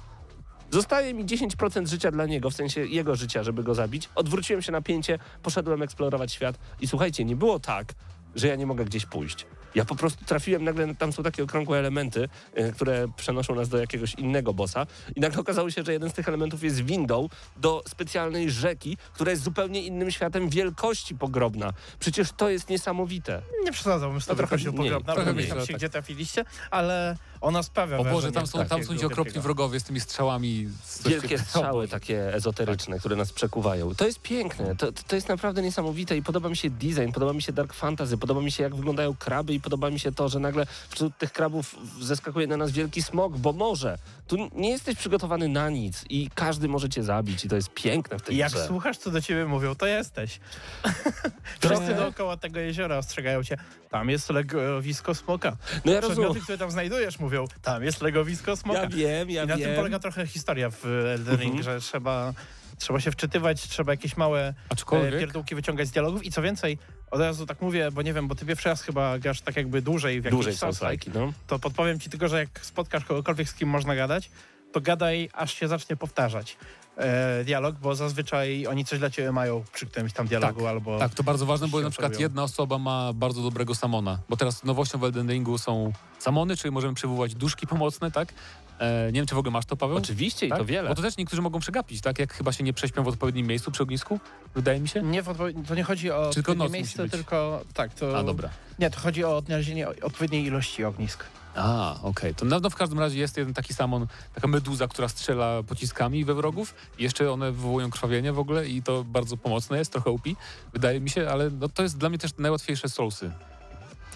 Zostaje 0.72 1.14
mi 1.14 1.26
10% 1.26 1.88
życia 1.88 2.12
dla 2.12 2.26
niego, 2.26 2.50
w 2.50 2.54
sensie 2.54 2.86
jego 2.86 3.16
życia, 3.16 3.44
żeby 3.44 3.64
go 3.64 3.76
zabić. 3.76 4.10
Odwróciłem 4.16 4.62
się 4.62 4.72
na 4.72 4.82
pięcie, 4.82 5.20
poszedłem 5.44 5.82
eksplorować 5.82 6.34
świat 6.34 6.60
i 6.82 6.88
słuchajcie, 6.88 7.26
nie 7.26 7.36
było 7.36 7.60
tak, 7.60 7.94
że 8.36 8.48
ja 8.48 8.56
nie 8.56 8.66
mogę 8.66 8.86
gdzieś 8.86 9.06
pójść. 9.06 9.46
Ja 9.76 9.86
po 9.86 9.96
prostu 9.96 10.26
trafiłem, 10.26 10.64
nagle 10.64 10.96
tam 10.96 11.14
są 11.14 11.24
takie 11.24 11.44
okrągłe 11.44 11.80
elementy, 11.80 12.30
y, 12.58 12.72
które 12.74 13.08
przenoszą 13.18 13.56
nas 13.56 13.70
do 13.70 13.78
jakiegoś 13.78 14.14
innego 14.14 14.54
bossa 14.54 14.88
i 15.16 15.20
nagle 15.20 15.40
okazało 15.40 15.72
się, 15.72 15.84
że 15.84 15.94
jeden 15.94 16.10
z 16.10 16.14
tych 16.14 16.28
elementów 16.28 16.64
jest 16.64 16.82
windą 16.86 17.30
do 17.58 17.84
specjalnej 17.88 18.52
rzeki, 18.52 18.98
która 19.14 19.32
jest 19.32 19.44
zupełnie 19.44 19.84
innym 19.84 20.12
światem 20.12 20.50
wielkości 20.50 21.16
pogrobna. 21.16 21.74
Przecież 22.00 22.32
to 22.32 22.50
jest 22.50 22.70
niesamowite. 22.70 23.42
Nie 23.64 23.72
przesadzałbym 23.72 24.22
z 24.22 24.28
No 24.28 24.36
to 24.36 24.38
trochę 24.38 24.56
mniej, 24.72 24.90
trochę 24.90 25.26
bo 25.26 25.34
mniej, 25.34 25.48
się, 25.48 25.56
tak. 25.56 25.76
gdzie 25.76 25.90
trafiliście, 25.90 26.46
ale 26.72 27.18
ona 27.42 27.64
sprawia 27.64 27.98
O 27.98 28.04
Boże, 28.04 28.32
tam 28.32 28.48
są, 28.48 28.66
tam 28.66 28.84
są 28.84 28.98
ci 28.98 29.06
okropni 29.06 29.42
wrogowie 29.42 29.80
z 29.80 29.84
tymi 29.84 30.00
strzałami. 30.00 30.68
z- 30.86 31.08
Wielkie 31.08 31.38
strzały 31.40 31.88
takie 31.88 32.34
ezoteryczne, 32.34 33.00
które 33.00 33.16
nas 33.16 33.32
przekuwają. 33.34 33.96
To 33.96 34.06
jest 34.06 34.22
piękne, 34.22 34.76
to, 34.76 34.92
to 34.92 35.16
jest 35.16 35.30
naprawdę 35.30 35.62
niesamowite 35.62 36.18
i 36.18 36.24
podoba 36.24 36.50
mi 36.50 36.58
się 36.58 36.70
design, 36.70 37.12
podoba 37.14 37.34
mi 37.34 37.42
się 37.42 37.54
dark 37.54 37.74
fantasy, 37.74 38.18
podoba 38.18 38.42
mi 38.42 38.52
się 38.52 38.64
jak 38.64 38.76
wyglądają 38.76 39.16
kraby 39.16 39.54
i 39.54 39.60
podoba 39.60 39.90
mi 39.90 40.00
się 40.00 40.12
to, 40.12 40.30
że 40.30 40.40
nagle 40.40 40.66
wśród 40.90 41.18
tych 41.18 41.32
krabów 41.34 41.76
zeskakuje 42.02 42.48
na 42.48 42.58
nas 42.58 42.72
wielki 42.72 43.04
smok, 43.04 43.38
bo 43.38 43.54
może. 43.54 43.98
Tu 44.28 44.38
nie 44.56 44.70
jesteś 44.70 44.96
przygotowany 44.96 45.48
na 45.48 45.70
nic 45.70 46.06
i 46.10 46.30
każdy 46.36 46.68
może 46.68 46.90
cię 46.90 47.04
zabić 47.04 47.46
i 47.46 47.50
to 47.50 47.56
jest 47.56 47.70
piękne 47.74 48.20
w 48.20 48.22
tej 48.22 48.36
I 48.36 48.38
jak 48.38 48.52
grze. 48.52 48.68
słuchasz, 48.68 48.98
co 48.98 49.12
do 49.12 49.22
ciebie 49.22 49.46
mówią, 49.46 49.76
to 49.76 49.86
jesteś. 49.86 50.40
Wszyscy 51.62 51.96
dookoła 51.96 52.38
tego 52.38 52.60
jeziora 52.60 52.98
ostrzegają 52.98 53.44
cię, 53.44 53.58
tam 53.90 54.10
jest 54.10 54.30
legowisko 54.30 55.16
smoka. 55.16 55.58
No 55.86 55.92
ja 55.92 56.02
rozumiem. 56.02 56.34
Które 56.34 56.58
tam 56.58 56.72
znajdujesz, 56.72 57.20
mówią, 57.30 57.46
tam 57.62 57.84
jest 57.84 58.02
legowisko 58.02 58.56
smoka. 58.56 58.80
Ja 58.82 58.88
wiem, 58.88 59.30
ja 59.30 59.44
I 59.44 59.48
na 59.48 59.58
wiem. 59.58 59.68
tym 59.68 59.76
polega 59.76 60.00
trochę 60.00 60.28
historia 60.28 60.70
w 60.70 60.86
Elden 60.86 61.38
Ring, 61.38 61.56
Mhm. 61.56 61.64
że 61.64 61.80
trzeba, 61.80 62.34
trzeba 62.78 63.00
się 63.00 63.12
wczytywać, 63.12 63.62
trzeba 63.68 63.94
jakieś 63.94 64.18
małe 64.18 64.40
e, 64.48 64.54
Aczkolwiek, 64.70 65.20
pierdółki 65.20 65.56
wyciągać 65.56 65.88
z 65.88 65.92
dialogów 65.92 66.26
i 66.26 66.32
co 66.32 66.42
więcej, 66.42 66.78
od 67.12 67.20
razu 67.22 67.46
tak 67.46 67.62
mówię, 67.62 67.92
bo 67.92 68.02
nie 68.02 68.14
wiem, 68.14 68.28
bo 68.28 68.36
ty 68.36 68.46
pierwszy 68.46 68.70
raz 68.70 68.82
chyba 68.82 69.20
grasz 69.20 69.42
tak 69.42 69.56
jakby 69.56 69.82
dłużej 69.82 70.22
w 70.22 70.30
Dłużej 70.30 70.54
Souls-like, 70.54 70.74
slajki, 70.78 71.12
no. 71.14 71.34
to 71.48 71.60
podpowiem 71.60 72.00
ci 72.00 72.10
tylko, 72.10 72.28
że 72.28 72.40
jak 72.40 72.60
spotkasz 72.62 73.06
kogokolwiek, 73.06 73.50
z 73.50 73.54
kim 73.54 73.70
można 73.70 73.96
gadać, 73.96 74.30
to 74.72 74.82
gadaj, 74.82 75.30
aż 75.34 75.54
się 75.54 75.68
zacznie 75.68 75.96
powtarzać 75.96 76.58
e, 77.00 77.44
dialog, 77.44 77.76
bo 77.76 77.96
zazwyczaj 77.96 78.68
oni 78.68 78.86
coś 78.86 79.00
dla 79.00 79.10
ciebie 79.10 79.32
mają 79.32 79.64
przy 79.74 79.86
którymś 79.86 80.14
tam 80.14 80.28
dialogu 80.28 80.68
albo... 80.68 81.00
Tak, 81.00 81.14
to 81.14 81.24
bardzo 81.24 81.46
ważne, 81.46 81.68
bo 81.68 81.82
na 81.82 81.90
przykład 81.90 82.12
oferują. 82.12 82.26
jedna 82.26 82.44
osoba 82.44 82.78
ma 82.78 83.14
bardzo 83.14 83.42
dobrego 83.42 83.76
samona, 83.76 84.20
bo 84.30 84.38
teraz 84.38 84.64
nowością 84.64 85.00
w 85.00 85.04
Elden 85.04 85.32
Ringu 85.32 85.58
są 85.58 85.94
samony, 86.20 86.58
czyli 86.58 86.72
możemy 86.72 86.94
przywołać 86.94 87.36
duszki 87.36 87.68
pomocne, 87.68 88.12
tak? 88.12 88.34
E, 88.80 89.06
nie 89.06 89.20
wiem, 89.20 89.26
czy 89.26 89.36
w 89.36 89.38
ogóle 89.38 89.52
masz 89.52 89.66
to, 89.66 89.78
Paweł? 89.78 89.98
Oczywiście 89.98 90.46
i 90.46 90.50
tak? 90.50 90.60
to 90.60 90.66
wiele. 90.66 90.90
Bo 90.90 90.96
to 90.96 91.02
też 91.02 91.18
niektórzy 91.18 91.42
mogą 91.42 91.60
przegapić, 91.60 92.02
tak? 92.02 92.20
Jak 92.20 92.34
chyba 92.34 92.52
się 92.52 92.64
nie 92.64 92.74
prześpią 92.74 93.04
w 93.04 93.08
odpowiednim 93.08 93.48
miejscu 93.48 93.72
przy 93.72 93.84
ognisku, 93.84 94.20
wydaje 94.56 94.80
mi 94.80 94.88
się. 94.88 95.02
Nie, 95.02 95.24
to 95.68 95.76
nie 95.76 95.84
chodzi 95.84 96.12
o 96.12 96.30
Tylko 96.30 96.52
odpowiednie 96.52 96.80
miejsce, 96.80 97.10
tylko 97.10 97.62
tak, 97.74 97.94
to... 97.94 98.18
A, 98.18 98.24
dobra. 98.24 98.50
Nie, 98.80 98.90
to 98.90 99.00
chodzi 99.00 99.24
o 99.24 99.38
odnalezienie 99.38 99.88
odpowiedniej 99.90 100.46
ilości 100.46 100.84
ognisk. 100.84 101.24
A, 101.60 101.96
okej. 102.04 102.36
To 102.36 102.46
na, 102.46 102.60
no 102.60 102.70
w 102.70 102.76
każdym 102.76 103.00
razie 103.00 103.20
jest 103.20 103.38
jeden 103.38 103.54
taki 103.54 103.74
samon, 103.74 104.08
taka 104.36 104.48
meduza, 104.48 104.88
która 104.88 105.08
strzela 105.08 105.64
pociskami 105.64 106.26
we 106.26 106.34
wrogów. 106.34 106.74
I 107.00 107.04
jeszcze 107.04 107.32
one 107.32 107.52
wywołują 107.52 107.90
krwawienie 107.90 108.34
w 108.34 108.40
ogóle 108.40 108.68
i 108.68 108.84
to 108.84 109.04
bardzo 109.04 109.38
pomocne 109.38 109.78
jest, 109.78 109.92
trochę 109.92 110.10
upi, 110.12 110.36
wydaje 110.74 111.00
mi 111.00 111.10
się, 111.10 111.30
ale 111.30 111.50
no, 111.50 111.70
to 111.70 111.84
jest 111.84 111.98
dla 111.98 112.10
mnie 112.10 112.18
też 112.18 112.32
najłatwiejsze 112.38 112.90
soulsy. 112.90 113.32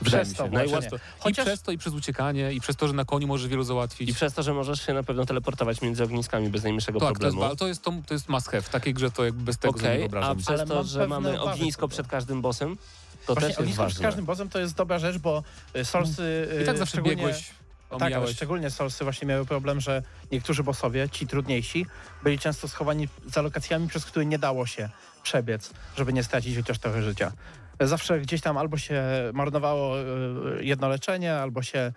Wydaje 0.02 0.24
Przez 0.26 0.38
to. 0.38 0.48
Najłatwiej. 0.48 1.00
Chociaż- 1.20 1.46
I 1.46 1.48
przez 1.48 1.62
to, 1.62 1.72
i 1.72 1.78
przez 1.78 1.94
uciekanie, 1.94 2.54
i 2.54 2.60
przez 2.62 2.76
to, 2.76 2.88
że 2.88 2.94
na 2.94 3.06
koniu 3.06 3.28
możesz 3.28 3.48
wielu 3.48 3.64
załatwić. 3.64 4.10
I 4.10 4.14
przez 4.14 4.34
to, 4.34 4.44
że 4.44 4.54
możesz 4.54 4.86
się 4.86 4.94
na 4.94 5.04
pewno 5.04 5.26
teleportować 5.26 5.82
między 5.82 6.04
ogniskami 6.04 6.50
bez 6.50 6.64
najmniejszego 6.64 7.00
tak, 7.00 7.08
to 7.08 7.12
jest, 7.12 7.20
problemu. 7.22 7.50
ba- 7.52 7.56
to, 7.56 7.68
jest, 7.68 7.82
to, 7.82 7.94
to 8.08 8.14
jest 8.14 8.30
must 8.30 8.48
have. 8.48 8.62
W 8.62 8.70
takiej 8.70 8.94
grze 8.94 9.12
to 9.12 9.26
jakby 9.26 9.44
bez 9.44 9.58
tego 9.58 9.80
sobie 9.80 9.94
nie 9.94 10.00
wyobrażam. 10.00 10.32
a 10.32 10.36
przez 10.36 10.50
Ale 10.50 10.66
to, 10.66 10.84
że 10.84 11.08
mamy 11.08 11.42
ognisko 11.42 11.88
przed 11.88 12.08
każdym 12.08 12.42
bossem, 12.42 12.78
to 13.26 13.34
Właśnie 13.34 13.42
też 13.42 13.50
jest 13.50 13.60
ognisko 13.60 13.84
ważne. 13.84 13.94
przed 13.94 14.04
każdym 14.06 14.26
bossem 14.26 14.50
to 14.50 14.60
jest 14.60 14.76
dobra 14.76 15.00
rzecz, 15.00 15.18
bo 15.18 15.44
y, 15.76 15.86
Solsy... 15.86 16.48
I 16.58 16.62
y, 16.62 16.66
tak 16.66 16.78
zawsze 16.78 16.92
szczególnie- 16.92 17.16
biegłeś, 17.18 17.48
Tak, 17.90 18.02
ale 18.02 18.06
omijałeś. 18.06 18.36
szczególnie 18.36 18.70
Solsy 18.70 19.04
właśnie 19.04 19.28
miały 19.28 19.46
problem, 19.46 19.82
że 19.82 20.04
niektórzy 20.32 20.64
bossowie, 20.64 21.10
ci 21.10 21.28
trudniejsi, 21.28 21.86
byli 22.24 22.40
często 22.40 22.68
schowani 22.68 23.08
za 23.26 23.42
lokacjami, 23.42 23.88
przez 23.88 24.06
które 24.06 24.26
nie 24.26 24.40
dało 24.40 24.66
się 24.66 24.90
przebiec, 25.24 25.72
żeby 25.98 26.14
nie 26.14 26.24
stracić 26.24 26.58
chociaż 26.58 26.80
trochę 26.80 27.04
życia. 27.04 27.32
Zawsze 27.80 28.20
gdzieś 28.20 28.42
tam 28.42 28.58
albo 28.58 28.78
się 28.78 29.04
marnowało 29.34 30.00
y, 30.02 30.06
jedno 30.66 30.88
leczenie, 30.90 31.34
albo 31.36 31.62
się 31.64 31.92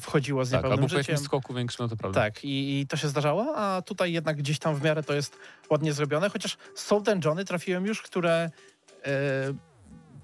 wchodziło 0.00 0.44
z 0.44 0.50
tak, 0.50 0.56
albo 0.56 0.68
niepełnym 0.68 0.82
jakimś 0.98 1.06
życiem. 1.06 1.24
skoku 1.26 1.54
większym, 1.54 1.84
no 1.84 1.88
to 1.88 1.96
prawda. 1.96 2.20
Tak, 2.20 2.44
i, 2.44 2.80
i 2.80 2.86
to 2.86 2.96
się 2.96 3.08
zdarzało, 3.08 3.56
a 3.56 3.82
tutaj 3.82 4.12
jednak 4.12 4.36
gdzieś 4.36 4.58
tam 4.58 4.76
w 4.76 4.82
miarę 4.82 5.02
to 5.02 5.14
jest 5.14 5.36
ładnie 5.70 5.92
zrobione, 5.92 6.30
chociaż 6.30 6.56
są 6.74 7.00
dungeony, 7.02 7.44
trafiłem 7.44 7.86
już, 7.86 8.02
które 8.02 8.50
e, 9.04 9.10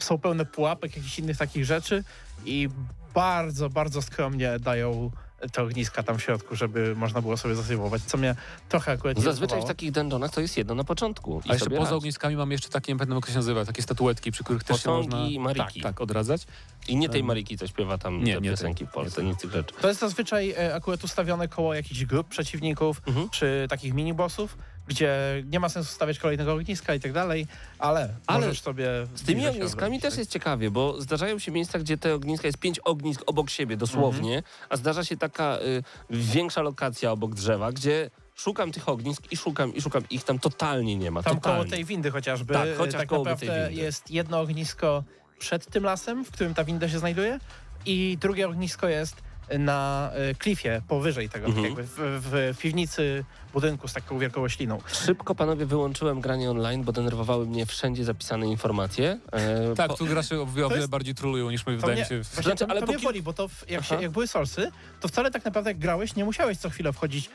są 0.04 0.18
pełne 0.18 0.44
pułapek, 0.44 0.96
jakichś 0.96 1.18
innych 1.18 1.36
takich 1.36 1.64
rzeczy 1.64 2.04
i 2.44 2.68
bardzo, 3.14 3.70
bardzo 3.70 4.02
skromnie 4.02 4.58
dają 4.58 5.10
te 5.52 5.62
ogniska 5.62 6.02
tam 6.02 6.18
w 6.18 6.22
środku, 6.22 6.56
żeby 6.56 6.94
można 6.96 7.22
było 7.22 7.36
sobie 7.36 7.54
zasyłować, 7.54 8.02
co 8.02 8.18
mnie 8.18 8.34
trochę 8.68 8.92
akurat 8.92 9.18
Zazwyczaj 9.20 9.62
w 9.62 9.64
takich 9.64 9.92
dungeonach 9.92 10.30
to 10.30 10.40
jest 10.40 10.56
jedno 10.56 10.74
na 10.74 10.84
początku. 10.84 11.42
A 11.48 11.52
jeszcze 11.52 11.70
poza 11.70 11.94
ogniskami 11.94 12.36
mam 12.36 12.52
jeszcze 12.52 12.68
takie, 12.68 12.92
nie 12.92 12.98
pamiętam 12.98 13.16
jak 13.16 13.26
się 13.28 13.34
nazywa, 13.34 13.64
takie 13.64 13.82
statuetki, 13.82 14.32
przy 14.32 14.44
których 14.44 14.64
też 14.64 14.76
się 14.76 14.82
Posągi 14.82 15.08
można... 15.08 15.26
i 15.28 15.38
mariki. 15.38 15.80
Tak, 15.80 15.92
tak, 15.92 16.00
odradzać. 16.00 16.46
I 16.88 16.96
nie 16.96 17.08
tej 17.08 17.24
Mariki, 17.24 17.58
co 17.58 17.66
śpiewa 17.66 17.98
tam 17.98 18.24
nie, 18.24 18.34
te 18.34 18.40
nie 18.40 18.48
tej. 18.48 18.50
piosenki 18.50 18.86
w 18.86 18.90
Polsce, 18.90 19.22
nic 19.24 19.38
tych 19.38 19.50
rzeczy. 19.52 19.74
To 19.80 19.88
jest 19.88 20.00
zazwyczaj 20.00 20.50
e, 20.50 20.74
akurat 20.74 21.04
ustawione 21.04 21.48
koło 21.48 21.74
jakichś 21.74 22.04
grup 22.04 22.28
przeciwników, 22.28 23.02
Mhm. 23.06 23.28
czy 23.30 23.66
takich 23.70 23.94
mini-bossów, 23.94 24.48
gdzie 24.90 25.42
nie 25.46 25.60
ma 25.60 25.68
sensu 25.68 25.92
stawiać 25.94 26.18
kolejnego 26.18 26.52
ogniska 26.52 26.94
i 26.94 27.00
tak 27.00 27.12
dalej, 27.12 27.46
ale, 27.78 28.08
Ale 28.26 28.40
możesz 28.46 28.60
sobie... 28.60 28.88
Z 29.14 29.22
tymi 29.22 29.48
ogniskami 29.48 30.00
też 30.00 30.10
tak? 30.10 30.18
jest 30.18 30.30
ciekawie, 30.30 30.70
bo 30.70 31.00
zdarzają 31.00 31.38
się 31.38 31.52
miejsca, 31.52 31.78
gdzie 31.78 31.98
te 31.98 32.14
ogniska 32.14 32.48
jest 32.48 32.58
pięć 32.58 32.78
ognisk 32.78 33.22
obok 33.26 33.50
siebie, 33.50 33.76
dosłownie, 33.76 34.36
Mhm. 34.36 34.54
a 34.68 34.76
zdarza 34.76 35.04
się 35.04 35.16
taka 35.16 35.58
y, 35.58 35.82
większa 36.10 36.62
lokacja 36.62 37.12
obok 37.12 37.34
drzewa, 37.34 37.72
gdzie 37.72 38.10
szukam 38.34 38.72
tych 38.72 38.88
ognisk 38.88 39.32
i 39.32 39.36
szukam 39.36 39.74
i 39.74 39.80
szukam 39.80 40.02
ich 40.10 40.24
tam 40.24 40.38
totalnie 40.38 40.96
nie 40.96 41.10
ma. 41.10 41.22
Tam 41.22 41.34
totalnie. 41.34 41.58
koło 41.62 41.70
tej 41.70 41.84
windy 41.84 42.10
chociażby. 42.10 42.54
Tak, 42.54 42.68
chociaż 42.78 43.00
tak 43.00 43.08
koło 43.08 43.24
tej 43.24 43.32
naprawdę 43.32 43.66
windy. 43.68 43.82
jest 43.82 44.10
jedno 44.10 44.40
ognisko 44.40 45.04
przed 45.38 45.66
tym 45.66 45.84
lasem, 45.84 46.24
w 46.24 46.30
którym 46.30 46.54
ta 46.54 46.64
winda 46.64 46.88
się 46.88 46.98
znajduje 46.98 47.38
i 47.86 48.18
drugie 48.20 48.48
ognisko 48.48 48.88
jest 48.88 49.16
na 49.58 50.10
y, 50.30 50.34
klifie 50.34 50.82
powyżej 50.88 51.28
tego, 51.28 51.46
Mhm. 51.46 51.64
jakby 51.66 51.82
w, 51.82 51.88
w, 51.90 52.54
w 52.56 52.58
piwnicy 52.58 53.24
budynku 53.52 53.88
z 53.88 53.92
taką 53.92 54.18
wielką 54.18 54.40
rośliną. 54.40 54.78
Szybko, 54.92 55.34
panowie, 55.34 55.66
wyłączyłem 55.66 56.20
granie 56.20 56.50
online, 56.50 56.84
bo 56.84 56.92
denerwowały 56.92 57.46
mnie 57.46 57.66
wszędzie 57.66 58.04
zapisane 58.04 58.46
informacje. 58.46 59.18
E, 59.32 59.74
Tak, 59.74 59.88
po- 59.90 59.96
tu 59.96 60.06
gracze 60.06 60.40
o 60.40 60.46
wiele, 60.46 60.66
o 60.66 60.68
To 60.68 60.74
wiele 60.74 60.80
jest- 60.80 60.90
bardziej 60.90 61.14
trolują 61.14 61.50
niż 61.50 61.66
my, 61.66 61.74
To 61.76 61.80
wydaje 61.86 62.02
mi 62.02 62.08
się. 62.08 62.18
W... 62.24 62.26
właśnie 62.26 62.42
Znaczy, 62.42 62.64
to, 62.64 62.70
ale 62.70 62.80
to 62.80 62.86
po 62.86 62.92
mnie 62.92 63.02
boli, 63.02 63.22
bo 63.22 63.32
to 63.32 63.48
w, 63.48 63.70
jak, 63.70 63.84
się, 63.84 64.02
jak 64.02 64.10
były 64.10 64.26
sorsy, 64.28 64.70
to 65.00 65.08
wcale 65.08 65.30
tak 65.30 65.44
naprawdę 65.44 65.70
jak 65.70 65.78
grałeś, 65.78 66.16
nie 66.16 66.24
musiałeś 66.24 66.58
co 66.58 66.70
chwilę 66.70 66.92
wchodzić 66.92 67.26
e, 67.26 67.30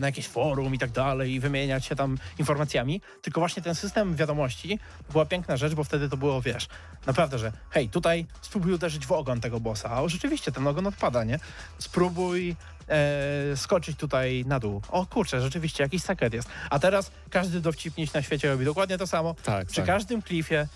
na 0.00 0.06
jakieś 0.06 0.28
forum 0.28 0.74
i 0.74 0.78
tak 0.78 0.90
dalej 0.90 1.32
i 1.32 1.40
wymieniać 1.40 1.84
się 1.84 1.96
tam 1.96 2.18
informacjami, 2.38 3.00
tylko 3.22 3.40
właśnie 3.40 3.62
ten 3.62 3.74
system 3.74 4.16
wiadomości 4.16 4.78
była 5.12 5.26
piękna 5.26 5.56
rzecz, 5.56 5.74
bo 5.74 5.84
wtedy 5.84 6.08
to 6.08 6.16
było, 6.16 6.42
wiesz, 6.42 6.68
naprawdę, 7.06 7.38
że 7.38 7.52
hej, 7.70 7.88
tutaj 7.88 8.26
spróbuj 8.40 8.72
uderzyć 8.72 9.06
w 9.06 9.12
ogon 9.12 9.40
tego 9.40 9.60
bossa, 9.60 9.90
a 9.90 10.08
rzeczywiście 10.08 10.52
ten 10.52 10.66
ogon 10.66 10.86
odpada, 10.86 11.24
nie? 11.24 11.38
Spróbuj 11.78 12.56
e, 12.88 13.56
skoczyć 13.56 13.96
tutaj 13.96 14.44
na 14.46 14.60
dół. 14.60 14.82
O 14.88 15.06
kurczę, 15.06 15.40
rzeczywiście, 15.40 15.82
jakiś 15.82 16.02
sekret 16.02 16.34
jest. 16.34 16.48
A 16.70 16.78
teraz 16.78 17.10
każdy 17.30 17.60
dowcipniś 17.60 18.12
na 18.12 18.22
świecie 18.22 18.48
robi 18.48 18.64
dokładnie 18.64 18.98
to 18.98 19.06
samo. 19.06 19.34
Tak, 19.42 19.66
Przy 19.66 19.76
tak. 19.76 19.86
każdym 19.86 20.22
klifie 20.22 20.68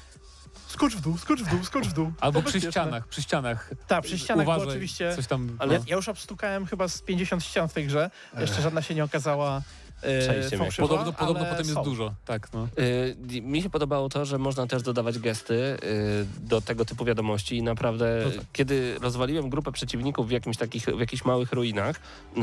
skocz 0.71 0.97
w 0.97 1.01
dół, 1.01 1.19
skocz 1.19 1.43
w 1.43 1.51
dół, 1.51 1.65
skocz 1.65 1.87
w 1.87 1.93
dół. 1.93 2.13
Albo 2.21 2.43
przy 2.43 2.61
ścianach, 2.61 3.09
przy 3.09 3.23
ścianach. 3.23 3.71
Tak, 3.87 4.05
przy 4.05 4.19
ścianach 4.19 4.47
było 4.47 4.57
Uważaj, 4.57 4.71
oczywiście. 4.73 5.17
Coś 5.17 5.27
tam, 5.27 5.57
Ale- 5.59 5.75
Ja, 5.75 5.81
ja 5.87 5.97
już 5.97 6.09
obstukałem 6.09 6.67
chyba 6.67 6.89
z 6.89 7.03
50 7.03 7.45
ścian 7.45 7.69
w 7.69 7.73
tej 7.73 7.87
grze. 7.87 8.11
Jeszcze 8.39 8.63
żadna 8.63 8.83
się 8.83 8.95
nie 8.95 9.05
okazała 9.05 9.63
Przejście 10.01 10.57
mnie. 10.57 10.65
fałszywa, 10.67 10.89
Podobno, 10.89 11.13
podobno 11.13 11.45
potem 11.45 11.59
jest 11.59 11.75
są. 11.75 11.83
dużo. 11.85 12.15
Tak, 12.25 12.53
no. 12.53 12.69
Y, 13.33 13.41
Mi 13.43 13.63
się 13.63 13.71
podobało 13.71 14.09
to, 14.09 14.25
że 14.25 14.39
można 14.39 14.67
też 14.67 14.83
dodawać 14.83 15.19
gesty 15.19 15.55
y, 15.55 15.79
do 16.41 16.61
tego 16.61 16.85
typu 16.85 17.05
wiadomości 17.05 17.57
i 17.57 17.63
naprawdę, 17.63 18.23
No 18.25 18.31
tak. 18.31 18.45
kiedy 18.53 18.99
rozwaliłem 18.99 19.51
grupę 19.51 19.73
przeciwników 19.73 20.29
w, 20.29 20.31
jakimś 20.31 20.57
takich, 20.57 20.85
w 20.85 21.01
jakichś 21.01 21.25
małych 21.25 21.53
ruinach, 21.53 21.97
y, 22.37 22.41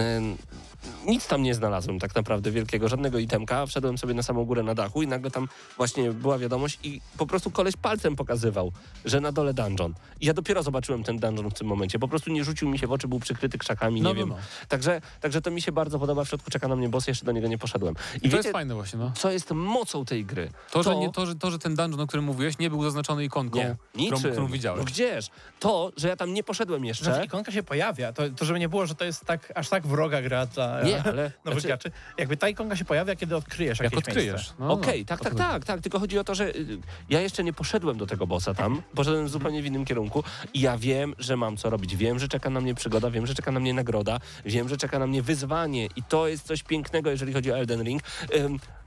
nic 1.05 1.28
tam 1.28 1.43
nie 1.43 1.55
znalazłem 1.55 1.99
tak 1.99 2.16
naprawdę 2.16 2.51
wielkiego, 2.51 2.88
żadnego 2.89 3.20
itemka. 3.20 3.66
Wszedłem 3.66 3.97
sobie 3.97 4.14
na 4.14 4.24
samą 4.24 4.45
górę 4.45 4.64
na 4.64 4.76
dachu 4.76 5.01
i 5.03 5.08
nagle 5.08 5.32
tam 5.32 5.47
właśnie 5.78 6.12
była 6.12 6.38
wiadomość 6.38 6.80
i 6.84 7.01
po 7.18 7.26
prostu 7.28 7.51
koleś 7.51 7.76
palcem 7.76 8.16
pokazywał, 8.16 8.72
że 9.05 9.20
na 9.22 9.32
dole 9.32 9.53
dungeon. 9.53 9.93
I 10.22 10.26
ja 10.26 10.34
dopiero 10.34 10.64
zobaczyłem 10.64 11.03
ten 11.03 11.20
dungeon 11.20 11.49
w 11.49 11.53
tym 11.53 11.68
momencie. 11.68 11.99
Po 11.99 12.08
prostu 12.08 12.32
nie 12.32 12.43
rzucił 12.43 12.70
mi 12.70 12.80
się 12.80 12.88
w 12.88 12.91
oczy, 12.91 13.08
był 13.08 13.20
przykryty 13.20 13.58
krzakami, 13.58 14.01
No, 14.01 14.10
nie 14.10 14.14
no, 14.14 14.20
wiem. 14.20 14.30
no. 14.30 14.36
Także, 14.68 15.01
także 15.22 15.41
to 15.41 15.51
mi 15.51 15.62
się 15.62 15.72
bardzo 15.72 15.99
podoba. 15.99 16.24
W 16.24 16.30
środku 16.30 16.51
czeka 16.51 16.68
na 16.68 16.76
mnie 16.76 16.89
boss, 16.89 17.08
jeszcze 17.08 17.26
do 17.26 17.32
niego 17.32 17.47
nie 17.50 17.58
poszedłem. 17.58 17.95
I 18.14 18.18
I 18.18 18.20
to 18.20 18.24
wiecie, 18.26 18.38
jest 18.38 18.52
fajne 18.52 18.76
właśnie, 18.76 19.00
no. 19.00 19.12
co 19.16 19.32
jest 19.32 19.52
mocą 19.52 20.06
tej 20.06 20.26
gry? 20.26 20.50
To, 20.72 20.84
że, 20.84 20.89
To- 20.89 21.00
nie, 21.00 21.12
to, 21.12 21.26
że, 21.26 21.36
to, 21.36 21.52
że 21.52 21.60
ten 21.60 21.76
dungeon, 21.76 22.02
o 22.02 22.08
którym 22.08 22.26
mówiłeś, 22.26 22.58
nie 22.60 22.70
był 22.70 22.84
zaznaczony 22.84 23.24
ikonką, 23.26 23.58
Nie, 23.60 23.76
którą, 23.93 24.04
niczym. 24.18 24.32
którą 24.32 24.48
widziałeś. 24.48 24.80
No 24.80 24.86
gdzież? 24.86 25.30
To, 25.60 25.91
że 25.98 26.08
ja 26.08 26.16
tam 26.16 26.34
nie 26.34 26.43
poszedłem 26.43 26.86
jeszcze. 26.86 27.06
Znaczy, 27.06 27.26
ikonka 27.26 27.52
się 27.52 27.64
pojawia. 27.64 28.14
To, 28.14 28.30
to 28.30 28.45
żeby 28.45 28.60
nie 28.60 28.70
było, 28.70 28.86
że 28.86 28.95
to 28.95 29.06
jest 29.06 29.26
tak, 29.26 29.52
aż 29.56 29.70
tak 29.70 29.88
wroga 29.88 30.22
gra 30.22 30.45
dla 30.45 30.84
nie, 30.84 31.04
ale. 31.04 31.32
nowych 31.45 31.62
znaczy, 31.62 31.68
graczy. 31.68 31.91
Jakby 32.18 32.38
ta 32.38 32.50
ikonka 32.50 32.76
się 32.76 32.86
pojawia, 32.86 33.16
kiedy 33.16 33.36
odkryjesz 33.36 33.80
Jak 33.80 33.84
jakieś 33.93 34.00
odkryjesz. 34.08 34.34
miejsce. 34.36 34.54
No, 34.60 34.72
Okej, 34.74 35.00
no, 35.00 35.06
tak, 35.08 35.20
tak, 35.20 35.32
to 35.34 35.38
tak, 35.39 35.66
tak. 35.66 35.82
Tylko 35.82 36.00
chodzi 36.00 36.20
o 36.20 36.24
to, 36.24 36.36
że 36.36 36.56
y, 36.56 36.78
ja 37.10 37.22
jeszcze 37.22 37.43
nie 37.43 37.54
poszedłem 37.54 37.98
do 37.98 38.06
tego 38.08 38.28
bossa 38.28 38.54
tam. 38.54 38.82
Poszedłem 38.95 39.30
zupełnie 39.30 39.62
w 39.62 39.66
innym 39.66 39.86
kierunku 39.86 40.24
i 40.54 40.62
ja 40.62 40.78
wiem, 40.78 41.16
że 41.20 41.38
mam 41.38 41.58
co 41.58 41.70
robić. 41.70 41.95
Wiem, 41.95 42.20
że 42.20 42.28
czeka 42.28 42.50
na 42.50 42.62
mnie 42.62 42.76
przygoda, 42.76 43.10
wiem, 43.12 43.28
że 43.28 43.36
czeka 43.36 43.52
na 43.52 43.60
mnie 43.60 43.74
nagroda, 43.74 44.20
wiem, 44.45 44.70
że 44.70 44.78
czeka 44.78 45.00
na 45.00 45.08
mnie 45.08 45.22
wyzwanie 45.22 45.86
i 45.95 46.04
to 46.10 46.28
jest 46.28 46.48
coś 46.48 46.64
pięknego, 46.64 47.10
jeżeli 47.10 47.34
chodzi 47.38 47.52
o 47.52 47.58
Elden 47.58 47.84
Ring. 47.84 48.02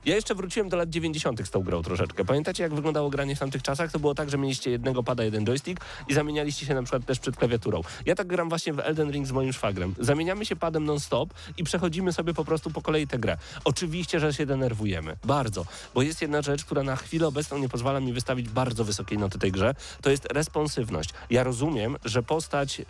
Ja 0.05 0.15
jeszcze 0.15 0.35
wróciłem 0.35 0.69
do 0.69 0.77
lat 0.77 0.89
90. 0.89 1.47
z 1.47 1.51
tą 1.51 1.63
grą 1.63 1.81
troszeczkę. 1.81 2.25
Pamiętacie, 2.25 2.63
jak 2.63 2.73
wyglądało 2.73 3.09
granie 3.09 3.35
w 3.35 3.39
tamtych 3.39 3.61
czasach? 3.61 3.91
To 3.91 3.99
było 3.99 4.15
tak, 4.15 4.29
że 4.29 4.37
mieliście 4.37 4.71
jednego 4.71 5.03
pada, 5.03 5.23
jeden 5.23 5.45
joystick 5.45 5.85
i 6.07 6.13
zamienialiście 6.13 6.65
się 6.65 6.73
na 6.73 6.83
przykład 6.83 7.05
też 7.05 7.19
przed 7.19 7.37
klawiaturą. 7.37 7.81
Ja 8.05 8.15
tak 8.15 8.27
gram 8.27 8.49
właśnie 8.49 8.73
w 8.73 8.79
Elden 8.79 9.11
Ring 9.11 9.27
z 9.27 9.31
moim 9.31 9.53
szwagrem. 9.53 9.95
Zamieniamy 9.99 10.45
się 10.45 10.55
padem 10.55 10.85
non-stop 10.85 11.33
i 11.57 11.63
przechodzimy 11.63 12.13
sobie 12.13 12.33
po 12.33 12.45
prostu 12.45 12.71
po 12.71 12.81
kolei 12.81 13.07
tę 13.07 13.17
grę. 13.17 13.37
Oczywiście, 13.63 14.19
że 14.19 14.33
się 14.33 14.45
denerwujemy. 14.45 15.17
Bardzo. 15.23 15.65
Bo 15.93 16.01
jest 16.01 16.21
jedna 16.21 16.41
rzecz, 16.41 16.65
która 16.65 16.83
na 16.83 16.95
chwilę 16.95 17.27
obecną 17.27 17.57
nie 17.57 17.69
pozwala 17.69 17.99
mi 17.99 18.13
wystawić 18.13 18.49
bardzo 18.49 18.83
wysokiej 18.85 19.17
noty 19.17 19.39
tej 19.39 19.51
grze. 19.51 19.75
To 20.01 20.09
jest 20.09 20.25
responsywność. 20.31 21.09
Ja 21.29 21.43
rozumiem, 21.43 21.97
że 22.05 22.23
postać... 22.23 22.81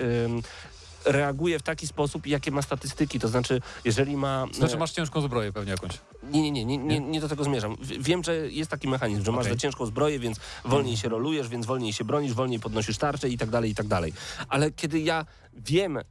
reaguje 1.06 1.60
w 1.60 1.64
taki 1.64 1.88
sposób, 1.88 2.28
jakie 2.28 2.52
ma 2.52 2.62
statystyki. 2.62 3.20
To 3.20 3.28
znaczy, 3.28 3.62
jeżeli 3.86 4.18
ma... 4.18 4.46
Znaczy 4.54 4.78
masz 4.78 4.92
ciężką 4.92 5.22
zbroję 5.22 5.54
pewnie 5.54 5.72
jakąś. 5.72 5.92
Nie, 6.24 6.52
nie, 6.52 6.66
nie, 6.66 6.78
nie, 6.78 7.00
nie, 7.00 7.22
do 7.22 7.30
tego 7.30 7.44
zmierzam. 7.44 7.76
Wiem, 8.00 8.24
że 8.24 8.36
jest 8.36 8.72
taki 8.72 8.88
mechanizm, 8.88 9.24
że 9.24 9.32
masz 9.32 9.46
za 9.46 9.56
ciężką 9.56 9.86
zbroję, 9.86 10.20
więc 10.20 10.40
wolniej 10.66 10.98
się 10.98 11.10
rolujesz, 11.10 11.48
więc 11.48 11.66
wolniej 11.66 11.94
się 11.94 12.04
bronisz, 12.04 12.34
wolniej 12.34 12.60
podnosisz 12.60 12.98
tarczę 12.98 13.30
i 13.30 13.38
tak 13.38 13.50
dalej, 13.50 13.72
i 13.72 13.76
tak 13.76 13.88
dalej. 13.88 14.14
Ale 14.50 14.72
kiedy 14.72 15.00
ja 15.00 15.26
wiem, 15.54 15.98
y, 15.98 16.02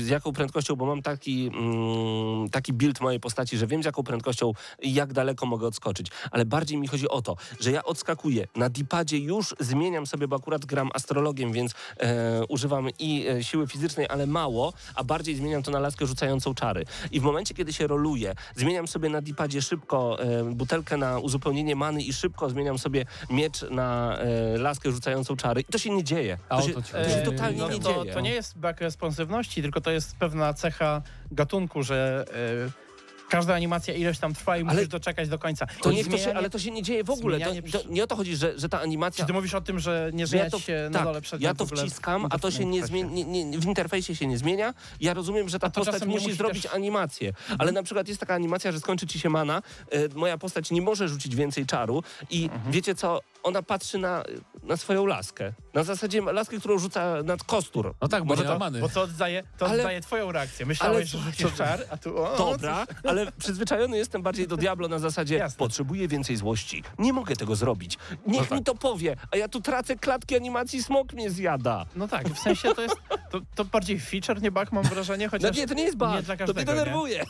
z 0.00 0.08
jaką 0.08 0.32
prędkością, 0.32 0.76
bo 0.76 0.86
mam 0.86 1.02
taki, 1.02 1.50
mm, 1.54 2.50
taki 2.50 2.72
build 2.72 3.00
mojej 3.00 3.20
postaci, 3.20 3.58
że 3.58 3.66
wiem, 3.66 3.82
z 3.82 3.86
jaką 3.86 4.02
prędkością 4.02 4.52
i 4.82 4.94
jak 4.94 5.12
daleko 5.12 5.46
mogę 5.46 5.66
odskoczyć, 5.66 6.06
ale 6.30 6.44
bardziej 6.44 6.78
mi 6.78 6.86
chodzi 6.88 7.08
o 7.08 7.22
to, 7.22 7.36
że 7.60 7.72
ja 7.72 7.84
odskakuję. 7.84 8.46
Na 8.56 8.68
dipadzie 8.68 9.18
już 9.18 9.54
zmieniam 9.60 10.06
sobie, 10.06 10.28
bo 10.28 10.36
akurat 10.36 10.64
gram 10.64 10.90
astrologiem, 10.94 11.52
więc 11.52 11.74
e, 12.00 12.44
używam 12.48 12.88
i 12.98 13.26
e, 13.28 13.44
siły 13.44 13.66
fizycznej, 13.66 14.06
ale 14.08 14.26
mało, 14.26 14.72
a 14.94 15.04
bardziej 15.04 15.36
zmieniam 15.36 15.62
to 15.62 15.70
na 15.70 15.78
laskę 15.78 16.06
rzucającą 16.06 16.54
czary. 16.54 16.84
I 17.12 17.20
w 17.20 17.22
momencie, 17.22 17.54
kiedy 17.54 17.72
się 17.72 17.86
roluję, 17.86 18.34
zmieniam 18.56 18.88
sobie 18.88 19.08
na 19.08 19.20
dipadzie 19.20 19.62
szybko 19.62 20.22
e, 20.22 20.44
butelkę 20.44 20.96
na 20.96 21.18
uzupełnienie 21.18 21.76
many 21.76 22.02
i 22.02 22.12
szybko 22.12 22.50
zmieniam 22.50 22.78
sobie 22.78 23.06
miecz 23.30 23.62
na 23.70 24.18
e, 24.18 24.58
laskę 24.58 24.92
rzucającą 24.92 25.36
czary. 25.36 25.60
I 25.60 25.64
to 25.64 25.78
się 25.78 25.90
nie 25.90 26.04
dzieje. 26.04 26.38
To 26.48 26.62
się, 26.62 26.72
to 26.72 26.82
się 26.82 26.94
E, 26.94 27.22
totalnie 27.22 27.58
no 27.58 27.68
nie 27.68 27.78
to, 27.78 28.02
dzieje. 28.02 28.14
to 28.14 28.20
nie 28.20 28.30
jest 28.30 28.58
brak 28.58 28.80
responsywności, 28.84 29.62
tylko 29.62 29.80
to 29.80 29.90
jest 29.90 30.16
pewna 30.16 30.54
cecha 30.54 31.02
gatunku, 31.32 31.82
że 31.82 32.24
e, 32.68 32.84
każda 33.30 33.54
animacja 33.54 33.94
ileś 33.94 34.18
tam 34.18 34.34
trwa 34.34 34.56
i 34.56 34.60
Ale- 34.62 34.72
musisz 34.74 34.88
doczekać 34.88 35.28
do 35.28 35.38
końca. 35.38 35.66
To 35.82 35.90
I 35.90 35.94
niech 35.94 36.06
to 36.06 36.12
się, 36.12 36.18
zmienianie- 36.18 36.38
ale 36.38 36.50
to 36.50 36.58
się 36.58 36.70
nie 36.70 36.82
dzieje 36.82 37.04
w 37.04 37.10
ogóle. 37.10 37.38
To, 37.40 37.44
zmienianie 37.44 37.72
to, 37.72 37.80
nie 37.88 38.04
o 38.04 38.06
to 38.06 38.16
chodzi, 38.16 38.36
że, 38.36 38.58
że 38.58 38.68
ta 38.68 38.80
animacja 38.80 39.24
Czy 39.24 39.26
ty 39.26 39.32
mówisz 39.32 39.54
o 39.54 39.60
tym, 39.60 39.78
że 39.78 40.10
nie 40.14 40.26
że 40.26 40.36
ja 40.36 40.50
to, 40.50 40.60
się 40.60 40.88
na 40.90 40.98
tak, 40.98 41.06
dole 41.08 41.20
przed 41.20 41.40
ja 41.40 41.54
to 41.54 41.66
wciskam, 41.66 42.26
a 42.30 42.38
to 42.38 42.50
się 42.50 42.64
nie 42.64 42.86
zmienia, 42.86 43.08
nie, 43.10 43.44
nie, 43.44 43.58
w 43.58 43.64
interfejsie 43.64 44.16
się 44.16 44.26
nie 44.26 44.38
zmienia. 44.38 44.74
Ja 45.00 45.14
rozumiem, 45.14 45.48
że 45.48 45.58
ta 45.58 45.70
postać 45.70 46.00
nie 46.00 46.06
musi 46.06 46.24
musi 46.24 46.36
zrobić 46.36 46.62
też- 46.62 46.72
animację, 46.74 47.32
ale 47.58 47.72
na 47.72 47.82
przykład 47.82 48.08
jest 48.08 48.20
taka 48.20 48.34
animacja, 48.34 48.72
że 48.72 48.80
skończy 48.80 49.06
ci 49.06 49.20
się 49.20 49.28
mana, 49.30 49.62
e, 49.90 50.08
moja 50.14 50.38
postać 50.38 50.70
nie 50.70 50.82
może 50.82 51.08
rzucić 51.08 51.36
więcej 51.36 51.66
czaru 51.66 52.02
i 52.30 52.44
Mhm. 52.44 52.72
wiecie 52.72 52.94
co, 52.94 53.20
ona 53.44 53.62
patrzy 53.62 53.98
na, 53.98 54.24
na 54.62 54.76
swoją 54.76 55.06
laskę. 55.06 55.52
Na 55.74 55.82
zasadzie 55.82 56.20
laskę, 56.22 56.58
którą 56.58 56.78
rzuca 56.78 57.22
nad 57.24 57.44
kostur. 57.44 57.94
No 58.02 58.08
tak, 58.08 58.24
Może 58.24 58.42
to- 58.42 58.52
to 58.52 58.58
many. 58.58 58.80
Bo 58.80 58.88
to 58.88 59.02
oddaje, 59.02 59.42
to 59.58 59.66
Ale- 59.66 59.78
oddaje 59.82 60.00
twoją 60.00 60.32
reakcję. 60.32 60.66
Myślałeś, 60.66 60.96
ale 60.96 61.06
że 61.06 61.30
rzucisz 61.30 61.54
czar, 61.58 61.80
a 61.90 61.96
tu 61.96 62.18
o, 62.18 62.36
Dobra, 62.38 62.86
ale 63.08 63.32
przyzwyczajony 63.32 63.96
jestem 63.96 64.22
bardziej 64.22 64.48
do 64.48 64.56
Diablo 64.56 64.88
na 64.88 64.98
zasadzie 64.98 65.36
Jasne. 65.36 65.58
potrzebuję 65.58 66.08
więcej 66.08 66.36
złości. 66.36 66.82
Nie 66.98 67.12
mogę 67.12 67.36
tego 67.36 67.56
zrobić. 67.56 67.98
Niech 68.26 68.40
No 68.42 68.46
tak. 68.48 68.58
mi 68.58 68.64
to 68.64 68.74
powie, 68.74 69.16
a 69.30 69.36
ja 69.36 69.48
tu 69.48 69.60
tracę 69.60 69.96
klatki 69.96 70.36
animacji, 70.36 70.82
smok 70.82 71.12
mnie 71.12 71.30
zjada. 71.30 71.86
No 71.96 72.08
tak, 72.08 72.28
w 72.28 72.38
sensie 72.38 72.74
to 72.74 72.82
jest, 72.82 72.96
to, 73.30 73.40
to 73.54 73.64
bardziej 73.64 74.00
feature, 74.00 74.42
nie 74.42 74.50
bug, 74.50 74.72
mam 74.72 74.84
wrażenie, 74.84 75.24
No 75.26 75.30
chociaż... 75.30 75.56
nie, 75.56 75.66
to 75.66 75.74
nie 75.74 75.84
jest 75.84 75.96
bug, 75.96 76.08
nie 76.10 76.22
dla 76.22 76.36
to 76.36 76.44
mnie 76.44 76.46
każdego, 76.54 76.72
nie? 76.72 76.78
denerwuje. 76.78 77.24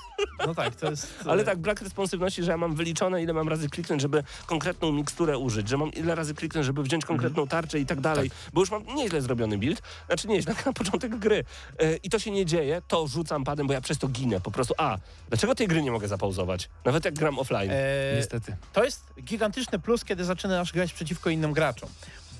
No 0.47 0.55
tak, 0.55 0.75
to 0.77 0.91
jest... 0.91 1.15
Ale 1.27 1.45
tak, 1.45 1.59
brak 1.59 1.81
responsywności, 1.83 2.43
że 2.43 2.51
ja 2.51 2.57
mam 2.57 2.75
wyliczone, 2.75 3.23
ile 3.23 3.33
mam 3.33 3.49
razy 3.49 3.69
kliknąć, 3.69 4.03
żeby 4.03 4.25
konkretną 4.47 4.93
miksturę 4.93 5.39
użyć, 5.39 5.69
że 5.69 5.77
mam 5.77 5.91
ile 6.05 6.15
razy 6.15 6.35
kliknąć, 6.35 6.67
żeby 6.67 6.83
wziąć 6.83 7.05
konkretną 7.05 7.47
tarczę 7.47 7.79
i 7.81 7.87
tak 7.87 8.01
dalej, 8.01 8.31
bo 8.53 8.61
już 8.61 8.71
mam 8.71 8.87
nieźle 8.87 9.23
zrobiony 9.23 9.59
build, 9.59 9.83
znaczy 10.07 10.29
nieźle, 10.29 10.55
na 10.67 10.73
początek 10.73 11.17
gry. 11.19 11.45
E, 11.79 11.97
I 11.97 12.11
to 12.11 12.19
się 12.19 12.31
nie 12.31 12.47
dzieje, 12.47 12.83
to 12.89 13.07
rzucam 13.07 13.45
padem, 13.45 13.67
bo 13.67 13.73
ja 13.73 13.81
przez 13.81 13.99
to 13.99 14.09
ginę. 14.09 14.41
Po 14.41 14.51
prostu, 14.51 14.75
a, 14.79 14.99
dlaczego 15.29 15.55
tej 15.55 15.69
gry 15.69 15.83
nie 15.83 15.91
mogę 15.93 16.09
zapauzować? 16.09 16.69
Nawet 16.85 17.05
jak 17.05 17.15
gram 17.15 17.39
offline. 17.39 17.71
E, 17.71 18.15
Niestety. 18.17 18.57
To 18.73 18.85
jest 18.85 19.05
gigantyczny 19.23 19.79
plus, 19.79 20.05
kiedy 20.05 20.25
zaczynasz 20.25 20.73
grać 20.73 20.93
przeciwko 20.93 21.31
innym 21.31 21.53
graczom, 21.53 21.89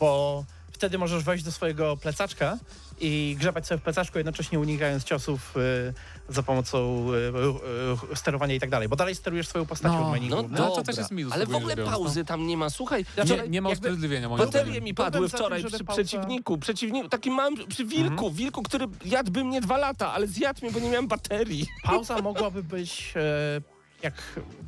bo 0.01 0.45
wtedy 0.73 0.99
możesz 0.99 1.23
wejść 1.25 1.45
do 1.45 1.53
swojego 1.53 1.97
plecaczka 1.97 2.59
i 3.01 3.37
grzebać 3.39 3.67
sobie 3.67 3.79
w 3.79 3.83
plecaczku, 3.83 4.19
jednocześnie 4.19 4.59
unikając 4.61 5.05
ciosów 5.05 5.55
y, 5.57 5.95
za 6.35 6.43
pomocą 6.43 7.07
y, 7.13 8.13
y, 8.13 8.17
sterowania 8.17 8.55
i 8.55 8.61
tak 8.61 8.71
dalej, 8.71 8.89
bo 8.89 8.97
dalej 8.97 9.15
sterujesz 9.15 9.49
swoją 9.49 9.67
postacią 9.67 10.01
No, 10.01 10.09
w 10.09 10.13
menu. 10.13 10.29
No 10.29 10.37
głównym. 10.37 10.63
to 10.63 10.83
też 10.83 10.97
jest 10.97 11.11
minus 11.11 11.33
ale 11.33 11.47
w 11.47 11.55
ogóle 11.55 11.77
biorąc, 11.77 11.97
pauzy 11.97 12.25
tam 12.25 12.47
nie 12.47 12.57
ma. 12.57 12.71
Słuchaj, 12.71 13.05
Nie, 13.27 13.49
nie 13.49 13.63
ma 13.63 13.71
usprawiedliwienia 13.71 14.29
moim 14.29 14.45
Baterie 14.45 14.81
mi 14.81 14.95
padły 14.95 15.29
tym, 15.29 15.39
wczoraj 15.39 15.61
żeby 15.63 15.73
przy 15.77 15.85
pauza- 15.85 15.93
przeciwniku, 15.95 16.59
przeciwniku, 16.59 17.09
takim 17.09 17.35
małym, 17.35 17.55
przy 17.69 17.85
wilku, 17.85 18.31
wilku, 18.31 18.63
który 18.63 18.87
jadłby 19.05 19.45
mnie 19.45 19.61
dwa 19.61 19.79
lata, 19.79 20.13
ale 20.13 20.27
zjadł 20.27 20.59
mnie, 20.63 20.73
bo 20.73 20.81
nie 20.81 20.91
miałem 20.91 21.09
baterii. 21.09 21.67
Pauza 21.85 22.23
mogłaby 22.23 22.63
być 22.63 23.15
e, 23.17 23.74
jak 24.05 24.15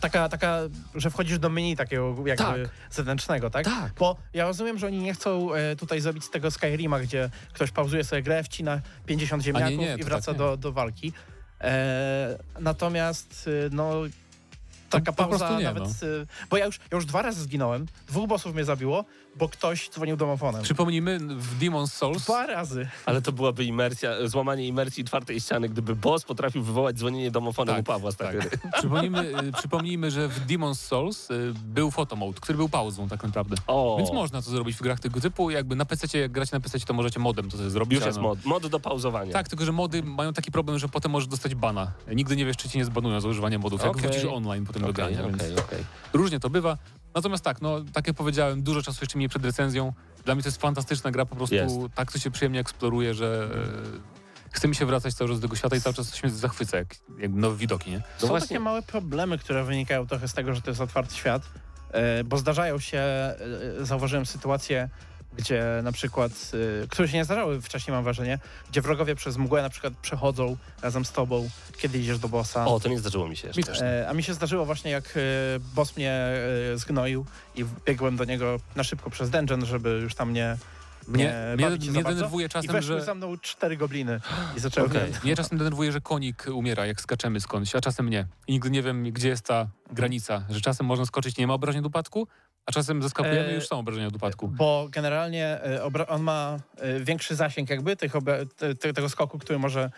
taka, 0.00 0.28
taka, 0.28 0.58
że 0.94 1.10
wchodzisz 1.10 1.38
do 1.38 1.48
menu 1.48 1.76
takiego 1.76 2.14
jakby 2.26 2.44
Tak. 2.44 2.56
zewnętrznego, 2.90 3.50
tak? 3.50 3.64
Tak. 3.64 3.92
Bo 3.98 4.16
ja 4.34 4.44
rozumiem, 4.46 4.78
że 4.78 4.86
oni 4.86 4.98
nie 4.98 5.14
chcą 5.14 5.54
e, 5.54 5.76
tutaj 5.76 6.00
zrobić 6.00 6.24
z 6.24 6.30
tego 6.30 6.50
Skyrima, 6.50 7.00
gdzie 7.00 7.30
ktoś 7.52 7.70
pauzuje 7.70 8.04
sobie 8.04 8.22
grę, 8.22 8.44
wcina 8.44 8.80
50 9.06 9.42
ziemniaków 9.42 9.78
nie, 9.78 9.94
i 9.94 9.98
to 9.98 10.04
wraca 10.04 10.26
tak 10.26 10.34
nie. 10.34 10.38
do, 10.38 10.56
do 10.56 10.72
walki. 10.72 11.12
E, 11.60 12.38
natomiast 12.60 13.48
y, 13.48 13.68
no 13.72 13.92
taka 14.90 15.12
po 15.12 15.24
pauza 15.24 15.58
nie, 15.58 15.64
nawet, 15.64 15.84
no. 15.84 16.08
y, 16.08 16.26
bo 16.50 16.56
ja 16.56 16.66
już, 16.66 16.78
ja 16.78 16.96
już 16.96 17.06
dwa 17.06 17.22
razy 17.22 17.42
zginąłem, 17.42 17.86
dwóch 18.08 18.28
bossów 18.28 18.54
mnie 18.54 18.64
zabiło, 18.64 19.04
bo 19.38 19.48
ktoś 19.48 19.90
dzwonił 19.90 20.16
domofonem. 20.16 20.62
Przypomnijmy, 20.62 21.18
w 21.18 21.58
Demon's 21.58 21.86
Souls 21.90 22.24
Dwa 22.24 22.46
razy. 22.46 22.88
Ale 23.06 23.22
to 23.22 23.32
byłaby 23.32 23.64
imersja, 23.64 24.28
złamanie 24.28 24.66
imersji 24.66 25.04
czwartej 25.04 25.40
ściany, 25.40 25.68
gdyby 25.68 25.96
boss 25.96 26.24
potrafił 26.24 26.62
wywołać 26.62 26.96
dzwonienie 26.96 27.30
domofonem 27.30 27.74
Tak, 27.74 27.82
u 27.82 27.86
Pawła 27.86 28.10
z 28.10 28.16
takiej 28.16 28.40
tak. 28.40 28.58
Przypomnijmy, 28.78 29.20
y, 29.48 29.52
przypomnijmy, 29.52 30.10
że 30.10 30.28
w 30.28 30.46
Demon's 30.46 30.74
Souls 30.74 31.30
y, 31.30 31.52
był 31.64 31.90
photomode, 31.90 32.40
który 32.40 32.58
był 32.58 32.68
pauzą 32.68 33.08
tak 33.08 33.22
naprawdę. 33.22 33.56
O, 33.66 33.96
Więc 33.98 34.12
można 34.12 34.42
to 34.42 34.50
zrobić 34.50 34.76
w 34.76 34.82
grach 34.82 35.00
tego 35.00 35.20
typu. 35.20 35.50
Jakby 35.50 35.76
na 35.76 35.84
PC, 35.84 36.18
jak 36.18 36.32
gracie 36.32 36.56
na 36.56 36.60
PC, 36.60 36.78
to 36.80 36.94
możecie 36.94 37.20
modem 37.20 37.50
to 37.50 37.56
sobie 37.56 37.70
zrobić. 37.70 37.96
już 37.98 38.06
jest 38.06 38.18
no. 38.18 38.22
mod, 38.22 38.44
mod 38.44 38.66
do 38.66 38.80
pauzowania. 38.80 39.32
Tak, 39.32 39.48
tylko 39.48 39.64
że 39.64 39.72
mody 39.72 40.02
mają 40.02 40.32
taki 40.32 40.50
problem, 40.50 40.78
że 40.78 40.88
potem 40.88 41.12
możesz 41.12 41.28
dostać 41.28 41.54
bana. 41.54 41.92
Nigdy 42.14 42.36
nie 42.36 42.46
wiesz, 42.46 42.56
czy 42.56 42.68
ci 42.68 42.78
nie 42.78 42.84
zbanują 42.84 43.20
za 43.20 43.28
używanie 43.28 43.58
modów, 43.58 43.80
jak 43.80 43.90
Okej. 43.90 44.02
wrócisz 44.02 44.24
online 44.24 44.66
potem 44.66 44.82
do 44.82 44.88
Okej, 44.88 45.14
grania, 45.14 45.28
więc 45.28 45.42
okej, 45.42 45.58
okej. 45.58 45.84
różnie 46.12 46.40
to 46.40 46.50
bywa. 46.50 46.76
Natomiast 47.16 47.44
tak, 47.44 47.62
no 47.62 47.80
tak 47.92 48.06
jak 48.06 48.16
powiedziałem, 48.16 48.62
dużo 48.62 48.82
czasu 48.82 48.98
jeszcze 49.00 49.18
minie 49.18 49.28
przed 49.28 49.44
recenzją. 49.44 49.92
Dla 50.24 50.34
mnie 50.34 50.42
to 50.42 50.48
jest 50.48 50.60
fantastyczna 50.60 51.10
gra, 51.10 51.26
po 51.26 51.36
prostu 51.36 51.54
Jest. 51.54 51.76
tak 51.94 52.12
to 52.12 52.18
się 52.18 52.30
przyjemnie 52.30 52.60
eksploruje, 52.60 53.14
że 53.14 53.48
e, 54.48 54.50
chce 54.50 54.68
mi 54.68 54.74
się 54.74 54.86
wracać 54.86 55.14
cały 55.14 55.30
czas 55.30 55.40
do 55.40 55.48
tego 55.48 55.56
świata 55.56 55.76
i 55.76 55.80
cały 55.80 55.94
czas 55.94 56.14
się 56.14 56.30
zachwyca, 56.30 56.76
jak, 56.76 56.94
jak 57.18 57.30
nowe 57.32 57.56
widoki, 57.56 57.90
nie? 57.90 57.96
No 57.96 58.02
Są 58.18 58.26
właśnie, 58.26 58.48
takie 58.48 58.60
małe 58.60 58.82
problemy, 58.82 59.38
które 59.38 59.64
wynikają 59.64 60.06
trochę 60.06 60.28
z 60.28 60.34
tego, 60.34 60.54
że 60.54 60.62
to 60.62 60.70
jest 60.70 60.80
otwarty 60.80 61.14
świat, 61.14 61.42
e, 61.90 62.24
bo 62.24 62.38
zdarzają 62.38 62.78
się, 62.78 62.98
e, 62.98 63.36
zauważyłem 63.80 64.26
sytuacje, 64.26 64.88
gdzie 65.36 65.64
na 65.82 65.92
przykład, 65.92 66.32
e, 66.82 66.86
które 66.86 67.08
się 67.08 67.16
nie 67.16 67.24
zdarzały 67.24 67.60
wcześniej 67.60 67.94
mam 67.94 68.04
wrażenie, 68.04 68.38
gdzie 68.70 68.80
wrogowie 68.82 69.14
przez 69.14 69.36
mgłę 69.36 69.62
na 69.62 69.70
przykład 69.70 69.92
przechodzą 70.02 70.56
razem 70.82 71.04
z 71.04 71.12
tobą, 71.12 71.48
kiedy 71.78 71.98
idziesz 71.98 72.18
do 72.18 72.28
bossa. 72.28 72.66
o, 72.66 72.80
to 72.80 72.88
nie 72.88 72.98
zdarzyło 72.98 73.28
mi 73.28 73.36
się 73.36 73.46
jeszcze. 73.46 73.60
Mi 73.60 73.64
też. 73.64 73.80
E, 73.82 74.06
a 74.08 74.14
mi 74.14 74.22
się 74.22 74.34
zdarzyło 74.34 74.66
właśnie 74.66 74.90
jak 74.90 75.04
e, 75.16 75.20
boss 75.74 75.96
mnie 75.96 76.12
e, 76.12 76.78
zgnoił 76.78 77.24
i 77.54 77.64
biegłem 77.86 78.16
do 78.16 78.24
niego 78.24 78.60
na 78.76 78.84
szybko 78.84 79.10
przez 79.10 79.30
dungeon, 79.30 79.66
żeby 79.66 79.90
już 79.90 80.14
tam 80.14 80.32
nie, 80.32 80.56
Mnie, 81.08 81.34
nie 81.58 81.66
mnie, 81.68 81.90
mnie 81.90 82.02
bardzo. 82.02 82.16
denerwuje 82.16 82.46
I 82.46 82.48
czasem, 82.48 82.72
weszły 82.72 82.98
że... 82.98 83.04
za 83.04 83.14
mną 83.14 83.38
cztery 83.38 83.76
gobliny 83.76 84.20
i 84.56 84.60
zaczęły 84.60 84.88
mnie 84.88 85.00
Mnie 85.24 85.36
czasem 85.40 85.58
denerwuje, 85.58 85.92
że 85.92 86.00
konik 86.00 86.46
umiera, 86.52 86.86
jak 86.86 87.00
skaczemy 87.00 87.40
skądś, 87.40 87.74
a 87.74 87.80
czasem 87.80 88.08
nie. 88.08 88.26
I 88.46 88.52
nigdy 88.52 88.70
nie 88.70 88.82
wiem, 88.82 89.12
gdzie 89.12 89.28
jest 89.28 89.46
ta 89.46 89.68
granica, 89.92 90.44
że 90.50 90.60
czasem 90.60 90.86
można 90.86 91.06
skoczyć, 91.06 91.36
nie 91.36 91.46
ma 91.46 91.54
obrażeń 91.54 91.82
do 91.82 91.88
upadku, 91.88 92.28
a 92.66 92.72
czasem 92.72 93.02
zeskakujemy 93.02 93.48
E, 93.48 93.54
już 93.54 93.66
są 93.68 93.78
obrażenia 93.78 94.10
do 94.10 94.16
upadku. 94.16 94.48
Bo 94.48 94.88
generalnie 94.90 95.46
e, 95.46 96.06
on 96.08 96.22
ma 96.22 96.58
e, 96.76 97.00
większy 97.00 97.36
zasięg 97.36 97.70
jakby 97.70 97.96
tych 97.96 98.12
tego 98.94 99.08
skoku, 99.08 99.38
który 99.38 99.58
może 99.58 99.90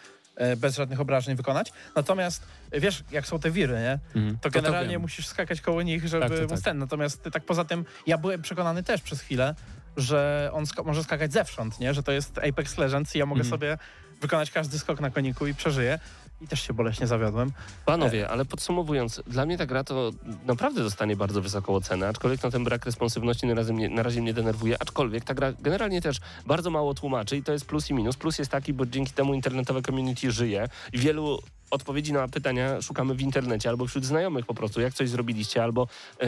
bez 0.57 0.77
żadnych 0.77 1.01
obrażeń 1.01 1.37
wykonać. 1.37 1.73
Natomiast 1.97 2.43
wiesz, 2.73 3.05
jak 3.11 3.27
są 3.27 3.39
te 3.39 3.51
wiry, 3.51 3.75
nie? 3.75 3.99
Mhm. 4.21 4.39
To 4.39 4.51
generalnie 4.51 4.91
wiem. 4.91 5.01
musisz 5.01 5.27
skakać 5.27 5.61
koło 5.61 5.83
nich, 5.83 6.09
żeby 6.09 6.29
Tak, 6.29 6.33
tak, 6.39 6.41
móc 6.41 6.51
tak. 6.51 6.61
ten. 6.65 6.79
Natomiast 6.79 7.23
tak 7.33 7.45
poza 7.45 7.65
tym, 7.65 7.85
ja 8.07 8.19
byłem 8.19 8.43
przekonany 8.43 8.83
też 8.83 9.01
przez 9.03 9.21
chwilę, 9.21 9.55
że 9.97 10.51
on 10.53 10.67
ska- 10.67 10.83
może 10.83 11.05
skakać 11.05 11.33
zewsząd, 11.33 11.81
nie? 11.81 11.95
Że 11.95 12.03
to 12.03 12.13
jest 12.13 12.39
Apex 12.39 12.79
Legends 12.79 13.17
i 13.17 13.19
ja 13.19 13.27
mogę 13.27 13.41
Mhm. 13.41 13.51
sobie 13.51 13.79
wykonać 14.21 14.51
każdy 14.51 14.79
skok 14.79 15.01
na 15.01 15.11
koniku 15.11 15.47
i 15.47 15.55
przeżyję. 15.55 15.99
I 16.41 16.49
też 16.49 16.63
się 16.67 16.75
boleśnie 16.75 17.07
zawiodłem. 17.07 17.53
Panowie, 17.87 18.29
ale 18.29 18.45
podsumowując, 18.45 19.23
dla 19.27 19.47
mnie 19.47 19.59
ta 19.59 19.67
gra 19.67 19.85
to 19.85 20.11
naprawdę 20.47 20.83
dostanie 20.83 21.17
bardzo 21.17 21.43
wysoką 21.43 21.75
ocenę, 21.75 22.09
aczkolwiek 22.09 22.43
no, 22.43 22.51
ten 22.51 22.65
brak 22.65 22.87
responsywności 22.87 23.47
na 23.47 23.55
razie, 23.55 23.73
mnie, 23.73 23.89
na 23.89 24.03
razie 24.03 24.23
mnie 24.23 24.35
denerwuje, 24.35 24.77
aczkolwiek 24.81 25.25
ta 25.25 25.35
gra 25.35 25.53
generalnie 25.53 26.03
też 26.03 26.21
bardzo 26.47 26.71
mało 26.71 26.95
tłumaczy 26.95 27.37
i 27.37 27.43
to 27.43 27.53
jest 27.53 27.67
plus 27.67 27.91
i 27.91 27.95
minus. 27.95 28.17
Plus 28.17 28.39
jest 28.39 28.51
taki, 28.51 28.73
bo 28.73 28.87
dzięki 28.87 29.13
temu 29.13 29.35
internetowe 29.35 29.83
community 29.83 30.33
żyje 30.33 30.69
i 30.93 30.99
wielu 30.99 31.39
odpowiedzi 31.71 32.13
na 32.13 32.29
pytania 32.29 32.83
szukamy 32.83 33.15
w 33.15 33.21
internecie 33.21 33.69
albo 33.69 33.87
wśród 33.87 34.05
znajomych 34.05 34.47
po 34.47 34.55
prostu, 34.55 34.81
jak 34.81 34.95
coś 34.95 35.09
zrobiliście, 35.09 35.63
albo 35.63 35.89
e, 36.21 36.27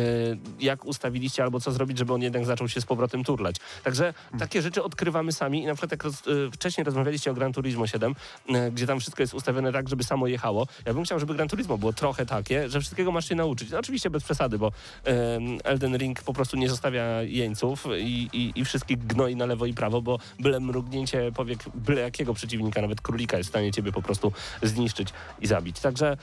jak 0.60 0.84
ustawiliście, 0.84 1.42
albo 1.42 1.60
co 1.60 1.72
zrobić, 1.72 1.98
żeby 1.98 2.14
on 2.14 2.22
jednak 2.22 2.44
zaczął 2.44 2.68
się 2.68 2.80
z 2.80 2.86
powrotem 2.86 3.24
turlać. 3.24 3.56
Także 3.84 4.14
takie 4.38 4.62
rzeczy 4.62 4.82
odkrywamy 4.82 5.32
sami 5.32 5.62
i 5.62 5.66
na 5.66 5.74
przykład 5.74 5.90
jak 5.90 6.04
roz, 6.04 6.14
e, 6.14 6.50
wcześniej 6.52 6.84
rozmawialiście 6.84 7.30
o 7.30 7.34
Gran 7.34 7.52
Turismo 7.52 7.86
7, 7.86 8.14
e, 8.48 8.70
gdzie 8.70 8.86
tam 8.86 9.00
wszystko 9.00 9.22
jest 9.22 9.34
ustawione 9.34 9.72
tak, 9.72 9.88
żeby 9.88 10.04
samo 10.04 10.26
jechało, 10.26 10.66
ja 10.86 10.94
bym 10.94 11.04
chciał, 11.04 11.20
żeby 11.20 11.34
Gran 11.34 11.48
Turismo 11.48 11.78
było 11.78 11.92
trochę 11.92 12.26
takie, 12.26 12.68
że 12.68 12.80
wszystkiego 12.80 13.12
masz 13.12 13.28
się 13.28 13.34
nauczyć. 13.34 13.70
No, 13.70 13.78
oczywiście 13.78 14.10
bez 14.10 14.24
przesady, 14.24 14.58
bo 14.58 14.72
Elden 15.64 15.96
Ring 15.96 16.22
po 16.22 16.32
prostu 16.32 16.56
nie 16.56 16.68
zostawia 16.68 17.22
jeńców 17.22 17.86
i, 17.98 18.28
i, 18.32 18.52
i 18.60 18.64
wszystkich 18.64 18.98
gnoi 19.06 19.36
na 19.36 19.46
lewo 19.46 19.66
i 19.66 19.74
prawo, 19.74 20.02
bo 20.02 20.18
byle 20.40 20.60
mrugnięcie 20.60 21.32
powiek 21.32 21.58
byle 21.74 22.00
jakiego 22.00 22.34
przeciwnika, 22.34 22.82
nawet 22.82 23.00
królika 23.00 23.36
jest 23.36 23.48
w 23.48 23.52
stanie 23.52 23.72
ciebie 23.72 23.92
po 23.92 24.02
prostu 24.02 24.32
zniszczyć 24.62 25.08
i 25.40 25.46
zabić. 25.46 25.80
Także 25.80 26.16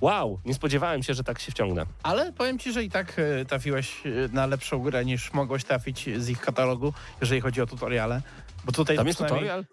Wow, 0.00 0.40
nie 0.44 0.54
spodziewałem 0.54 1.02
się, 1.02 1.14
że 1.14 1.24
tak 1.24 1.38
się 1.38 1.52
wciągnę. 1.52 1.86
Ale 2.02 2.32
powiem 2.32 2.58
ci, 2.58 2.72
że 2.72 2.84
i 2.84 2.90
tak 2.90 3.18
e, 3.18 3.44
trafiłeś 3.44 4.06
e, 4.06 4.10
na 4.32 4.46
lepszą 4.46 4.78
grę 4.78 5.04
niż 5.04 5.32
mogłeś 5.32 5.64
trafić 5.64 6.10
z 6.16 6.28
ich 6.28 6.40
katalogu, 6.40 6.92
jeżeli 7.20 7.40
chodzi 7.40 7.62
o 7.62 7.66
tutoriale. 7.66 8.22
Bo 8.64 8.72
tutaj 8.72 8.96
Tam 8.96 9.06
jest 9.06 9.18
tutorial? 9.18 9.64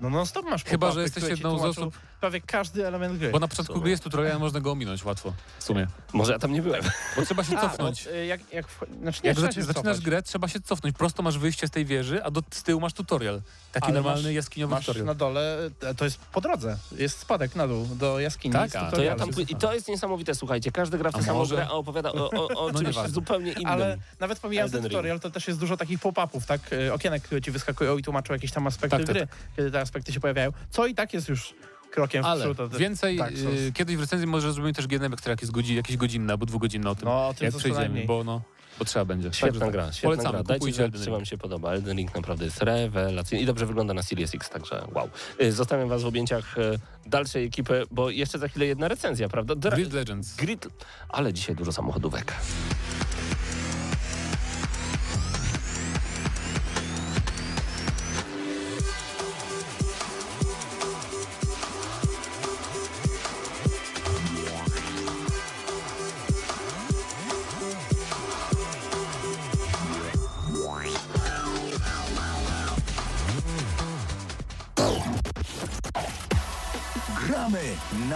No 0.00 0.10
non 0.10 0.26
stop 0.26 0.46
masz 0.50 0.64
Chyba, 0.64 0.92
że 0.92 1.02
jesteś 1.02 1.24
jedną 1.24 1.58
z 1.58 1.62
osób- 1.64 1.98
Prawie 2.20 2.40
każdy 2.40 2.86
element 2.86 3.18
gry. 3.18 3.30
Bo 3.30 3.38
na 3.38 3.48
początku 3.48 3.80
gry 3.80 3.90
jest 3.90 4.02
tutorial, 4.02 4.38
można 4.38 4.60
go 4.60 4.72
ominąć 4.72 5.04
łatwo. 5.04 5.32
W 5.58 5.64
sumie. 5.64 5.86
Może 6.12 6.32
ja 6.32 6.38
tam 6.38 6.52
nie 6.52 6.62
byłem. 6.62 6.82
Bo 7.16 7.22
trzeba 7.24 7.44
się 7.44 7.58
A, 7.58 7.60
cofnąć. 7.60 8.04
bo, 8.04 8.10
e, 8.10 8.26
jak, 8.26 8.52
jak, 8.52 8.66
wcho- 8.66 9.00
znaczy 9.02 9.20
nie 9.24 9.28
Jak 9.28 9.36
trzeba 9.36 9.48
zac- 9.50 9.54
się 9.54 9.62
zaczynasz 9.62 9.96
cofać. 9.96 10.04
grę, 10.04 10.22
trzeba 10.22 10.48
się 10.48 10.60
cofnąć. 10.60 10.96
Prosto 10.96 11.22
masz 11.22 11.38
wyjście 11.38 11.66
z 11.66 11.70
tej 11.70 11.84
wieży, 11.84 12.24
a 12.24 12.30
do, 12.30 12.42
z 12.50 12.62
tyłu 12.62 12.80
masz 12.80 12.92
tutorial. 12.92 13.42
Taki 13.72 13.84
Ale 13.84 13.94
normalny 13.94 14.22
masz- 14.22 14.32
jaskiniowy 14.32 14.74
Masz 14.74 14.86
tutorial. 14.86 15.06
na 15.06 15.14
dole, 15.14 15.70
e, 15.82 15.94
to 15.94 16.04
jest 16.04 16.18
po 16.18 16.40
drodze, 16.40 16.76
jest 16.92 17.18
spadek 17.18 17.56
na 17.56 17.68
dół 17.68 17.86
do 17.86 18.20
jaskini. 18.20 18.52
Tak, 18.52 18.76
a, 18.76 18.90
to 18.90 18.96
To 18.96 19.02
ja 19.02 19.16
tam, 19.16 19.30
pły- 19.30 19.50
I 19.52 19.56
to 19.56 19.74
jest 19.74 19.88
niesamowite, 19.88 20.34
słuchajcie. 20.34 20.72
Każdy 20.72 20.98
gra 20.98 21.10
w 21.10 21.14
tę 21.14 21.22
samą 21.22 21.38
może? 21.38 21.54
grę, 21.54 21.66
a 21.66 21.70
opowiada 21.72 22.12
o, 22.12 22.30
o, 22.30 22.48
o 22.66 22.70
czymś 22.72 22.86
nieważne. 22.86 23.10
zupełnie 23.10 23.52
innym. 23.52 23.66
Ale 23.66 23.96
nawet 24.20 24.38
pomijając 24.38 24.72
ten 24.72 24.80
Ring. 24.80 24.92
tutorial, 24.92 25.20
to 25.20 25.30
też 25.30 25.48
jest 25.48 25.60
dużo 25.60 25.76
takich 25.76 26.00
pop-upów, 26.00 26.46
tak? 26.46 26.60
E, 26.72 26.94
Okienek, 26.94 27.22
które 27.22 27.40
ci 27.42 27.50
wyskakują 27.50 27.98
i 27.98 28.02
tłumaczą 28.02 28.32
jakieś 28.32 28.52
tam 28.52 28.66
aspekty 28.66 28.96
Tak, 28.96 29.06
tak, 29.06 29.14
gry, 29.16 29.28
kiedy 29.56 29.70
aspekty 29.86 30.12
się 30.12 30.20
pojawiają. 30.20 30.50
Co 30.70 30.86
i 30.86 30.94
tak 30.94 31.14
jest 31.14 31.28
już 31.28 31.54
krokiem 31.90 32.22
w 32.22 32.26
Ale 32.26 32.44
przód. 32.44 32.60
od- 32.60 32.76
więcej, 32.76 33.18
tak, 33.18 33.38
są- 33.38 33.48
y, 33.68 33.72
kiedyś 33.72 33.96
w 33.96 34.00
recenzji 34.00 34.26
może 34.26 34.52
zrobimy 34.52 34.72
też 34.74 34.86
GNM, 34.86 35.16
które 35.16 35.32
jakieś, 35.32 35.50
godzi, 35.50 35.74
jakieś 35.74 35.96
godzinne 35.96 36.32
albo 36.32 36.46
dwugodzinne 36.46 36.90
o 36.90 36.94
tym, 36.94 37.04
No, 37.04 37.28
o 37.28 37.34
tym 37.34 37.44
jak 37.44 37.56
przejdziemy, 37.56 38.04
bo, 38.06 38.24
no, 38.24 38.42
bo 38.78 38.84
trzeba 38.84 39.04
będzie. 39.04 39.32
Świetna 39.32 39.60
tak. 39.60 39.70
gra, 39.72 39.92
świetna 39.92 40.08
Polecamy, 40.10 40.32
gra. 40.32 40.42
Dajcie 40.42 40.64
znać, 40.72 40.78
Elden 40.84 41.00
czy 41.00 41.06
Ring. 41.06 41.16
wam 41.16 41.24
się 41.26 41.38
podoba. 41.38 41.72
Elden 41.72 41.96
Ring 41.96 42.14
naprawdę 42.14 42.44
jest 42.44 42.62
rewelacyjny 42.62 43.42
i 43.42 43.46
dobrze 43.46 43.66
wygląda 43.66 43.94
na 43.94 44.02
Series 44.02 44.34
X, 44.34 44.48
także 44.50 44.84
wow. 44.94 45.08
Y, 45.42 45.52
Zostawiam 45.52 45.88
was 45.88 46.02
w 46.02 46.06
objęciach 46.06 46.58
y, 46.58 46.78
dalszej 47.06 47.44
ekipy, 47.44 47.84
bo 47.90 48.10
jeszcze 48.10 48.38
za 48.38 48.48
chwilę 48.48 48.66
jedna 48.66 48.88
recenzja, 48.88 49.28
prawda? 49.28 49.54
Dra- 49.54 49.74
Grid 49.74 49.92
Legends. 49.92 50.36
Grid, 50.36 50.68
ale 51.08 51.32
dzisiaj 51.32 51.56
dużo 51.56 51.72
samochodówek. 51.72 52.32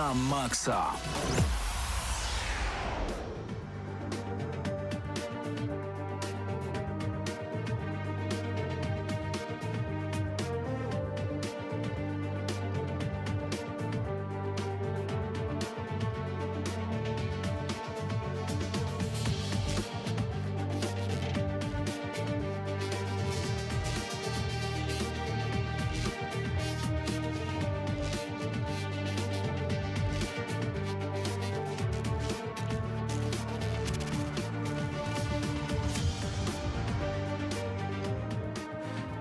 Na 0.00 0.14
maksa. 0.14 0.96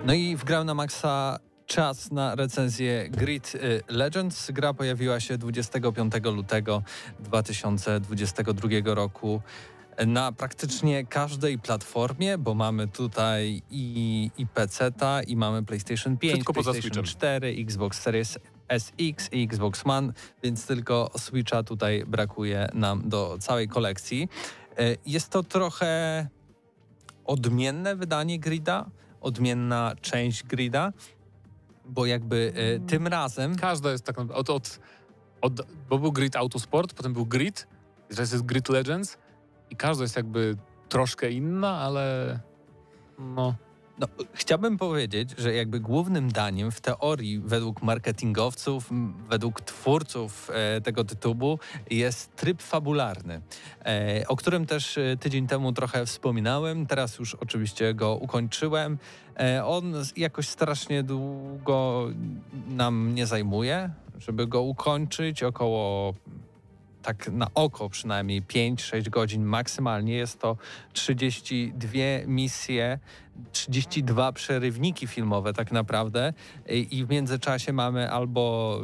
No 0.05 0.13
i 0.13 0.35
w 0.35 0.43
Grał 0.43 0.63
na 0.63 0.73
Maxa 0.73 1.39
czas 1.65 2.11
na 2.11 2.35
recenzję 2.35 3.09
Grid 3.09 3.55
y, 3.55 3.83
Legends. 3.87 4.51
Gra 4.51 4.73
pojawiła 4.73 5.19
się 5.19 5.37
25 5.37 6.13
lutego 6.23 6.83
2022 7.19 8.69
roku 8.85 9.41
na 10.07 10.31
praktycznie 10.31 11.05
każdej 11.05 11.59
platformie, 11.59 12.37
bo 12.37 12.53
mamy 12.53 12.87
tutaj 12.87 13.61
i, 13.71 14.31
i 14.37 14.47
PC-ta, 14.47 15.23
i 15.23 15.35
mamy 15.35 15.63
PlayStation 15.63 16.17
5, 16.17 16.33
Wszystko 16.33 16.53
PlayStation 16.53 16.81
Switchem. 16.81 17.03
4, 17.03 17.55
Xbox 17.59 18.01
Series 18.01 18.39
SX 18.79 19.29
i 19.33 19.43
Xbox 19.43 19.81
One, 19.85 20.13
więc 20.43 20.67
tylko 20.67 21.11
Switcha 21.17 21.63
tutaj 21.63 22.03
brakuje 22.07 22.69
nam 22.73 23.09
do 23.09 23.37
całej 23.39 23.67
kolekcji. 23.67 24.29
Y, 24.79 24.97
Jest 25.05 25.29
to 25.29 25.43
trochę 25.43 26.27
odmienne 27.25 27.95
wydanie 27.95 28.39
Grida, 28.39 28.85
odmienna 29.22 29.93
część 30.01 30.43
Grida, 30.43 30.93
bo 31.86 32.05
jakby 32.05 32.53
e, 32.55 32.80
tym 32.80 33.07
razem 33.07 33.55
Każda 33.55 33.91
jest 33.91 34.03
tak 34.03 34.17
naprawdę, 34.17 34.39
od, 34.39 34.49
od, 34.49 34.80
od, 35.41 35.67
bo 35.89 35.99
był 35.99 36.11
Grid 36.11 36.36
Autosport, 36.36 36.93
potem 36.93 37.13
był 37.13 37.26
Grid, 37.26 37.67
teraz 38.09 38.32
jest 38.32 38.45
Grid 38.45 38.70
Legends 38.70 39.17
i 39.70 39.76
każda 39.76 40.03
jest 40.03 40.15
jakby 40.15 40.55
troszkę 40.89 41.32
inna, 41.32 41.78
ale 41.78 42.39
no, 43.20 43.55
No, 43.99 44.07
chciałbym 44.33 44.77
powiedzieć, 44.77 45.29
że 45.37 45.53
jakby 45.53 45.79
głównym 45.79 46.31
daniem 46.31 46.71
w 46.71 46.81
teorii 46.81 47.39
według 47.39 47.81
marketingowców, 47.81 48.89
według 49.29 49.61
twórców 49.61 50.49
e, 50.53 50.81
tego 50.81 51.03
tytułu 51.03 51.59
jest 51.89 52.35
tryb 52.35 52.61
fabularny, 52.61 53.41
e, 53.85 54.23
o 54.27 54.35
którym 54.35 54.65
też 54.65 54.97
e, 54.97 55.17
tydzień 55.19 55.47
temu 55.47 55.73
trochę 55.73 56.05
wspominałem. 56.05 56.85
Teraz 56.85 57.19
już 57.19 57.35
oczywiście 57.35 57.93
go 57.93 58.15
ukończyłem. 58.15 58.97
E, 59.39 59.65
on 59.65 59.93
jakoś 60.17 60.47
strasznie 60.47 61.03
długo 61.03 62.07
nam 62.67 63.15
nie 63.15 63.27
zajmuje, 63.27 63.89
żeby 64.17 64.47
go 64.47 64.61
ukończyć. 64.61 65.43
Około 65.43 66.13
tak 67.01 67.27
na 67.27 67.47
oko 67.53 67.89
przynajmniej 67.89 68.43
5-6 68.43 69.09
godzin 69.09 69.43
maksymalnie. 69.43 70.13
Jest 70.13 70.39
to 70.39 70.57
32 70.93 71.91
misje 72.27 72.99
32 73.51 74.31
przerywniki 74.31 75.07
filmowe 75.07 75.53
tak 75.53 75.71
naprawdę 75.71 76.33
i 76.91 77.05
w 77.05 77.09
międzyczasie 77.09 77.73
mamy 77.73 78.11
albo 78.11 78.77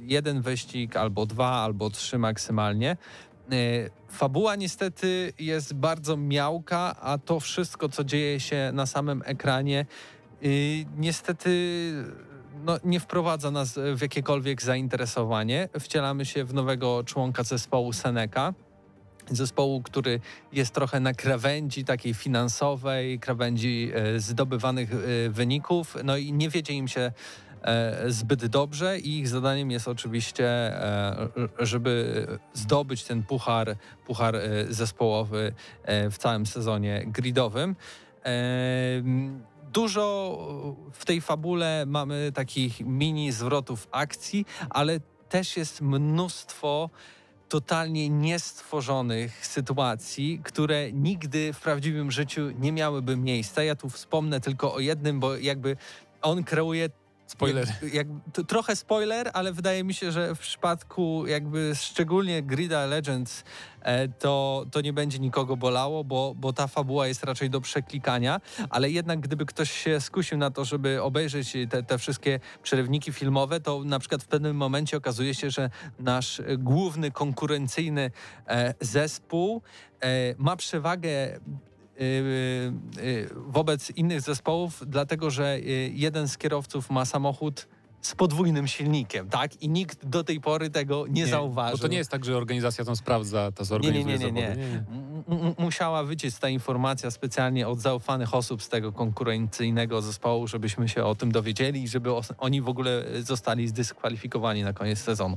jeden 0.00 0.42
wyścig, 0.42 0.96
albo 0.96 1.26
dwa, 1.26 1.48
albo 1.48 1.90
trzy 1.90 2.18
maksymalnie. 2.18 2.96
E, 3.52 3.56
Fabuła 4.12 4.56
niestety 4.56 5.32
jest 5.38 5.74
bardzo 5.74 6.16
miałka, 6.16 6.96
a 7.00 7.18
to 7.18 7.40
wszystko, 7.40 7.88
co 7.88 8.04
dzieje 8.04 8.40
się 8.40 8.70
na 8.72 8.86
samym 8.86 9.22
ekranie, 9.24 9.86
y, 10.44 10.84
niestety 10.96 11.50
no, 12.64 12.78
nie 12.84 13.00
wprowadza 13.00 13.50
nas 13.50 13.78
w 13.94 14.02
jakiekolwiek 14.02 14.62
zainteresowanie. 14.62 15.68
Wcielamy 15.80 16.24
się 16.26 16.44
w 16.44 16.54
nowego 16.54 17.04
członka 17.04 17.42
zespołu 17.42 17.92
Seneca 17.92 18.54
zespołu, 19.30 19.82
który 19.82 20.20
jest 20.52 20.74
trochę 20.74 21.00
na 21.00 21.14
krawędzi 21.14 21.84
takiej 21.84 22.14
finansowej, 22.14 23.18
krawędzi 23.18 23.90
e, 23.94 24.20
zdobywanych 24.20 24.90
e, 24.94 24.96
wyników, 25.30 25.96
no 26.04 26.16
i 26.16 26.32
nie 26.32 26.48
wiedzie 26.48 26.72
im 26.72 26.88
się 26.88 27.12
e, 27.62 28.04
zbyt 28.10 28.46
dobrze 28.46 28.98
i 28.98 29.18
ich 29.18 29.28
zadaniem 29.28 29.70
jest 29.70 29.88
oczywiście, 29.88 30.72
żeby 31.58 32.26
zdobyć 32.54 33.04
ten 33.04 33.22
puchar, 33.22 33.76
puchar 34.06 34.36
zespołowy 34.68 35.52
w 36.10 36.18
całym 36.18 36.46
sezonie 36.46 37.04
gridowym. 37.06 37.76
E, 39.62 39.70
Dużo 39.72 40.38
w 40.92 41.04
tej 41.04 41.20
fabule 41.20 41.84
mamy 41.86 42.32
takich 42.34 42.80
mini 42.80 43.32
zwrotów 43.32 43.88
akcji, 43.90 44.46
ale 44.70 45.00
też 45.28 45.56
jest 45.56 45.80
mnóstwo 45.80 46.90
totalnie 47.48 48.08
niestworzonych 48.08 49.46
sytuacji, 49.46 50.40
które 50.44 50.92
nigdy 50.92 51.52
w 51.52 51.60
prawdziwym 51.60 52.10
życiu 52.10 52.50
nie 52.58 52.72
miałyby 52.72 53.16
miejsca. 53.16 53.62
Ja 53.62 53.76
tu 53.76 53.90
wspomnę 53.90 54.40
tylko 54.40 54.74
o 54.74 54.80
jednym, 54.80 55.20
bo 55.20 55.36
jakby 55.36 55.76
on 56.22 56.44
kreuje 56.44 56.90
spoiler. 57.32 57.68
jak, 57.82 57.94
jak, 57.94 58.06
to, 58.32 58.44
trochę 58.44 58.76
spoiler, 58.76 59.30
ale 59.32 59.52
wydaje 59.52 59.84
mi 59.84 59.94
się, 59.94 60.12
że 60.12 60.34
w 60.34 60.38
przypadku 60.38 61.26
jakby 61.26 61.72
szczególnie 61.74 62.42
Grida 62.42 62.86
Legends 62.86 63.44
e, 63.82 64.08
to, 64.08 64.64
to 64.70 64.80
nie 64.80 64.92
będzie 64.92 65.18
nikogo 65.18 65.56
bolało, 65.56 66.04
bo, 66.04 66.34
bo 66.36 66.52
ta 66.52 66.66
fabuła 66.66 67.06
jest 67.06 67.24
raczej 67.24 67.50
do 67.50 67.60
przeklikania, 67.60 68.40
ale 68.70 68.90
jednak 68.90 69.20
gdyby 69.20 69.46
ktoś 69.46 69.70
się 69.70 70.00
skusił 70.00 70.38
na 70.38 70.50
to, 70.50 70.64
żeby 70.64 71.02
obejrzeć 71.02 71.56
te, 71.70 71.82
te 71.82 71.98
wszystkie 71.98 72.40
przerywniki 72.62 73.12
filmowe, 73.12 73.60
to 73.60 73.84
na 73.84 73.98
przykład 73.98 74.22
w 74.22 74.28
pewnym 74.28 74.56
momencie 74.56 74.96
okazuje 74.96 75.34
się, 75.34 75.50
że 75.50 75.70
nasz 75.98 76.42
główny 76.58 77.10
konkurencyjny 77.10 78.10
e, 78.46 78.74
zespół 78.80 79.62
e, 80.00 80.34
ma 80.38 80.56
przewagę 80.56 81.40
wobec 83.46 83.90
innych 83.90 84.20
zespołów, 84.20 84.82
dlatego 84.86 85.30
że 85.30 85.56
y, 85.56 85.90
jeden 85.94 86.28
z 86.28 86.38
kierowców 86.38 86.90
ma 86.90 87.04
samochód 87.04 87.68
z 88.00 88.14
podwójnym 88.14 88.68
silnikiem, 88.68 89.28
tak? 89.28 89.62
I 89.62 89.68
nikt 89.68 90.06
do 90.06 90.24
tej 90.24 90.40
pory 90.40 90.70
tego 90.70 91.06
nie, 91.06 91.26
zauważył. 91.26 91.78
Bo 91.78 91.82
to 91.82 91.88
nie 91.88 91.96
jest 91.96 92.10
tak, 92.10 92.24
że 92.24 92.36
organizacja 92.36 92.84
tam 92.84 92.96
sprawdza, 92.96 93.52
to 93.52 93.64
zorganizuje 93.64 94.18
nie, 94.18 94.24
nie, 94.24 94.32
nie, 94.32 94.56
nie. 94.56 94.84
M- 95.28 95.54
musiała 95.58 96.04
wyciec 96.04 96.38
ta 96.38 96.48
informacja 96.48 97.10
specjalnie 97.10 97.68
od 97.68 97.80
zaufanych 97.80 98.34
osób 98.34 98.62
z 98.62 98.68
tego 98.68 98.92
konkurencyjnego 98.92 100.02
zespołu, 100.02 100.46
żebyśmy 100.46 100.88
się 100.88 101.04
o 101.04 101.14
tym 101.14 101.32
dowiedzieli 101.32 101.82
i 101.82 101.88
żeby 101.88 102.10
oni 102.38 102.60
w 102.62 102.68
ogóle 102.68 103.04
zostali 103.20 103.68
zdyskwalifikowani 103.68 104.62
na 104.62 104.72
koniec 104.72 104.98
sezonu. 104.98 105.36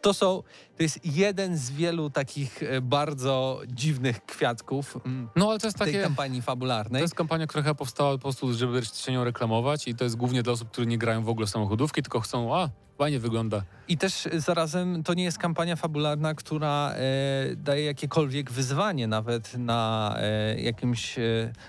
To 0.00 0.14
są, 0.14 0.42
to 0.76 0.82
jest 0.82 1.06
jeden 1.06 1.56
z 1.56 1.70
wielu 1.70 2.10
takich 2.10 2.62
e, 2.62 2.80
bardzo 2.80 3.60
dziwnych 3.68 4.24
kwiatków 4.26 4.96
mm, 5.06 5.28
No 5.36 5.50
ale 5.50 5.58
to 5.58 5.66
jest 5.66 5.78
tej 5.78 5.86
takie... 5.86 6.02
kampanii 6.02 6.40
To 6.40 6.46
fabularnej. 6.46 7.02
jest 7.02 7.14
kampania, 7.14 7.46
która 7.46 7.62
chyba 7.62 7.74
powstała 7.74 8.12
po 8.12 8.18
prostu, 8.18 8.54
żeby 8.54 8.82
się 8.84 9.12
nią 9.12 9.24
reklamować 9.24 9.88
i 9.88 9.94
to 9.94 10.04
jest 10.04 10.16
głównie 10.16 10.42
dla 10.42 10.52
osób, 10.52 10.70
które 10.70 10.86
nie 10.86 10.98
grają 10.98 11.22
w 11.24 11.28
ogóle 11.28 11.46
w 11.46 11.50
samochodówki, 11.50 12.02
tylko 12.02 12.20
chcą, 12.20 12.56
a, 12.56 12.68
fajnie 12.98 13.18
wygląda. 13.18 13.62
I 13.88 13.98
też 13.98 14.28
zarazem 14.32 15.02
to 15.02 15.14
nie 15.14 15.24
jest 15.24 15.38
kampania 15.38 15.76
fabularna, 15.76 16.34
która 16.34 16.92
e, 16.92 17.56
daje 17.56 17.84
jakiekolwiek 17.84 18.50
wyzwanie, 18.50 19.06
nawet 19.06 19.58
na 19.58 20.14
e, 20.18 20.60
jakimś, 20.60 21.18
e, 21.18 21.22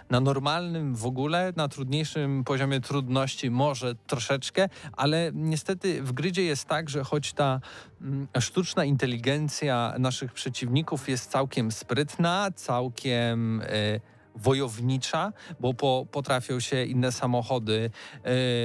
na 0.10 0.20
normalnym 0.20 0.96
w 0.96 1.06
ogóle, 1.06 1.54
na 1.56 1.68
trudniejszym 1.68 2.44
poziomie 2.44 2.82
trudności 2.82 3.52
może 3.52 3.96
troszeczkę, 3.96 4.70
ale 4.92 5.32
niestety 5.34 6.04
w 6.04 6.12
grydzie 6.12 6.44
jest 6.44 6.66
tak, 6.66 6.90
że 6.90 7.04
choć 7.04 7.34
ta 7.34 7.60
mm, 8.02 8.28
sztuczna 8.40 8.86
inteligencja 8.86 9.96
naszych 10.00 10.34
przeciwników 10.34 11.10
jest 11.10 11.32
całkiem 11.32 11.72
sprytna, 11.72 12.50
całkiem... 12.56 13.62
E, 13.62 14.19
wojownicza, 14.36 15.34
bo 15.60 15.74
po, 15.74 16.06
potrafią 16.12 16.60
się 16.60 16.86
inne 16.86 17.12
samochody 17.12 17.92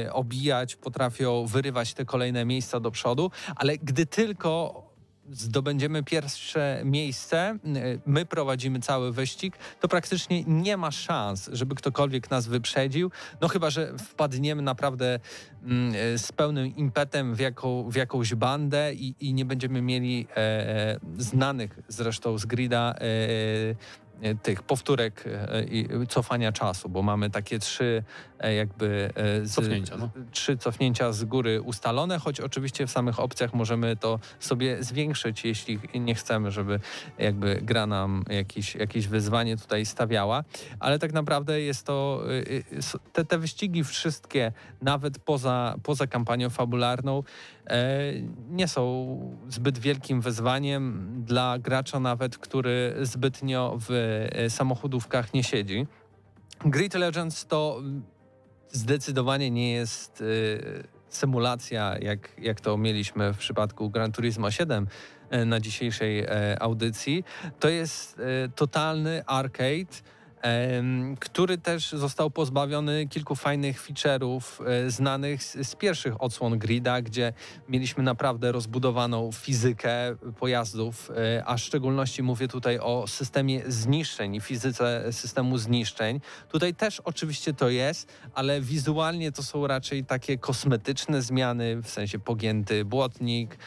e, 0.04 0.12
obijać, 0.12 0.76
potrafią 0.76 1.46
wyrywać 1.46 1.94
te 1.94 2.04
kolejne 2.04 2.44
miejsca 2.44 2.80
do 2.80 2.90
przodu, 2.90 3.30
ale 3.56 3.78
gdy 3.78 4.06
tylko 4.06 4.84
zdobędziemy 5.30 6.02
pierwsze 6.02 6.80
miejsce, 6.84 7.38
e, 7.38 7.58
my 8.06 8.26
prowadzimy 8.26 8.80
cały 8.80 9.12
wyścig, 9.12 9.56
to 9.80 9.88
praktycznie 9.88 10.44
nie 10.44 10.76
ma 10.76 10.90
szans, 10.90 11.50
żeby 11.52 11.74
ktokolwiek 11.74 12.30
nas 12.30 12.46
wyprzedził, 12.46 13.10
no 13.40 13.48
chyba, 13.48 13.70
że 13.70 13.98
wpadniemy 13.98 14.62
naprawdę 14.62 15.20
mm, 15.62 15.94
e, 16.14 16.18
z 16.18 16.32
pełnym 16.32 16.76
impetem 16.76 17.34
w, 17.34 17.40
jaką, 17.40 17.90
w 17.90 17.94
jakąś 17.94 18.34
bandę 18.34 18.94
i, 18.94 19.14
i 19.20 19.34
nie 19.34 19.44
będziemy 19.44 19.82
mieli 19.82 20.26
e, 20.36 21.00
znanych 21.18 21.78
zresztą 21.88 22.38
z 22.38 22.46
grida 22.46 22.94
e, 22.94 24.03
tych 24.42 24.62
powtórek 24.62 25.24
e, 25.26 25.64
i 25.64 25.88
cofania 26.08 26.52
czasu, 26.52 26.88
bo 26.88 27.02
mamy 27.02 27.30
takie 27.30 27.58
trzy 27.58 28.02
e, 28.38 28.54
jakby 28.54 29.10
e, 29.14 29.46
z, 29.46 29.54
Cofnięcia, 29.54 29.96
no. 29.96 30.10
trzy 30.30 30.56
cofnięcia 30.56 31.12
z 31.12 31.24
góry 31.24 31.62
ustalone, 31.62 32.18
choć 32.18 32.40
oczywiście 32.40 32.86
w 32.86 32.90
samych 32.90 33.20
opcjach 33.20 33.54
możemy 33.54 33.96
to 33.96 34.18
sobie 34.40 34.82
zwiększyć, 34.82 35.44
jeśli 35.44 35.78
nie 35.94 36.14
chcemy, 36.14 36.50
żeby 36.50 36.80
jakby 37.18 37.60
gra 37.62 37.86
nam 37.86 38.24
jakieś, 38.28 38.74
jakieś 38.74 39.08
wyzwanie 39.08 39.56
tutaj 39.56 39.86
stawiała, 39.86 40.44
ale 40.80 40.98
tak 40.98 41.12
naprawdę 41.12 41.60
jest 41.60 41.86
to, 41.86 42.22
te, 43.12 43.24
te 43.24 43.38
wyścigi 43.38 43.84
wszystkie, 43.84 44.52
nawet 44.82 45.18
poza, 45.18 45.74
poza 45.82 46.06
kampanią 46.06 46.50
fabularną, 46.50 47.18
e, 47.18 47.22
nie 48.50 48.68
są 48.68 49.36
zbyt 49.48 49.78
wielkim 49.78 50.20
wyzwaniem 50.20 51.14
dla 51.24 51.58
gracza 51.58 52.00
nawet, 52.00 52.38
który 52.38 52.94
zbytnio 53.02 53.78
w 53.88 53.90
e, 53.90 54.50
samochodówkach 54.50 55.34
nie 55.34 55.44
siedzi. 55.44 55.86
Grid 56.64 56.94
Legends 56.94 57.46
to 57.46 57.82
zdecydowanie 58.70 59.50
nie 59.50 59.72
jest 59.72 60.20
y, 60.20 60.84
symulacja, 61.08 61.96
jak, 62.00 62.28
jak 62.38 62.60
to 62.60 62.76
mieliśmy 62.76 63.32
w 63.32 63.38
przypadku 63.38 63.90
Gran 63.90 64.12
Turismo 64.12 64.50
7 64.50 64.86
e, 65.30 65.44
na 65.44 65.60
dzisiejszej 65.60 66.20
e, 66.20 66.62
audycji. 66.62 67.24
To 67.60 67.68
jest 67.68 68.18
e, 68.18 68.48
totalny 68.48 69.26
arcade, 69.26 70.02
który 71.20 71.58
też 71.58 71.92
został 71.92 72.30
pozbawiony 72.30 73.06
kilku 73.08 73.34
fajnych 73.34 73.86
feature'ów 73.86 74.40
e, 74.66 74.90
znanych 74.90 75.42
z, 75.44 75.68
z 75.68 75.74
pierwszych 75.74 76.22
odsłon 76.22 76.58
grida, 76.58 77.02
gdzie 77.02 77.32
mieliśmy 77.68 78.02
naprawdę 78.02 78.52
rozbudowaną 78.52 79.32
fizykę 79.32 80.16
pojazdów, 80.38 81.10
e, 81.10 81.44
a 81.46 81.56
w 81.56 81.60
szczególności 81.60 82.22
mówię 82.22 82.48
tutaj 82.48 82.78
o 82.78 83.06
systemie 83.06 83.62
zniszczeń 83.66 84.34
i 84.34 84.40
fizyce 84.40 85.12
systemu 85.12 85.58
zniszczeń. 85.58 86.20
Tutaj 86.48 86.74
też 86.74 87.00
oczywiście 87.00 87.54
to 87.54 87.68
jest, 87.68 88.12
ale 88.34 88.60
wizualnie 88.60 89.32
to 89.32 89.42
są 89.42 89.66
raczej 89.66 90.04
takie 90.04 90.38
kosmetyczne 90.38 91.22
zmiany, 91.22 91.82
w 91.82 91.88
sensie 91.88 92.18
pogięty 92.18 92.84
błotnik, 92.84 93.58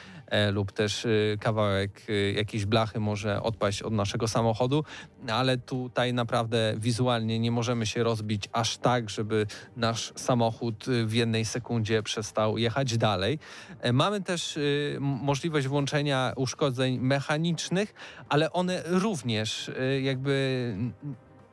lub 0.51 0.71
też 0.71 1.05
y, 1.05 1.38
kawałek 1.41 2.01
y, 2.09 2.34
jakiejś 2.38 2.65
blachy 2.65 2.99
może 2.99 3.43
odpaść 3.43 3.82
od 3.82 3.93
naszego 3.93 4.28
samochodu, 4.28 4.84
ale 5.28 5.57
tutaj 5.57 6.13
naprawdę 6.13 6.73
wizualnie 6.78 7.39
nie 7.39 7.51
możemy 7.51 7.86
się 7.86 8.03
rozbić 8.03 8.49
aż 8.51 8.78
tak, 8.78 9.09
żeby 9.09 9.47
nasz 9.75 10.13
samochód 10.15 10.86
w 11.05 11.13
jednej 11.13 11.45
sekundzie 11.45 12.03
przestał 12.03 12.57
jechać 12.57 12.97
dalej. 12.97 13.39
E, 13.82 13.93
Mamy 13.93 14.21
też 14.21 14.59
możliwość 14.99 15.67
włączenia 15.67 16.34
uszkodzeń 16.36 16.99
mechanicznych, 16.99 17.93
ale 18.30 18.51
one 18.51 18.84
również 18.86 19.71
jakby 20.01 20.75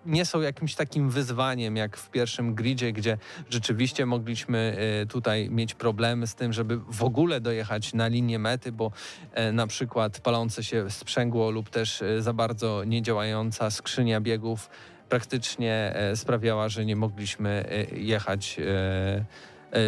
nie 0.06 0.24
są 0.24 0.40
jakimś 0.40 0.74
takim 0.74 1.10
wyzwaniem 1.10 1.76
jak 1.76 1.96
w 1.96 2.10
pierwszym 2.10 2.54
gridzie, 2.54 2.92
gdzie 2.92 3.18
rzeczywiście 3.50 4.06
mogliśmy 4.06 4.76
e, 5.02 5.06
tutaj 5.06 5.50
mieć 5.50 5.74
problemy 5.74 6.26
z 6.26 6.34
tym, 6.34 6.52
żeby 6.52 6.80
w 6.88 7.02
ogóle 7.02 7.40
dojechać 7.40 7.94
na 7.94 8.08
linię 8.08 8.38
mety, 8.38 8.72
bo 8.72 8.92
e, 9.32 9.52
na 9.52 9.66
przykład 9.66 10.20
palące 10.20 10.64
się 10.64 10.90
sprzęgło 10.90 11.50
lub 11.50 11.70
też 11.70 12.02
e, 12.02 12.22
za 12.22 12.32
bardzo 12.32 12.84
niedziałająca 12.84 13.70
skrzynia 13.70 14.20
biegów 14.20 14.70
praktycznie 15.08 15.94
sprawiała, 16.14 16.68
że 16.68 16.84
nie 16.84 16.96
mogliśmy 16.96 17.64
jechać 17.92 18.60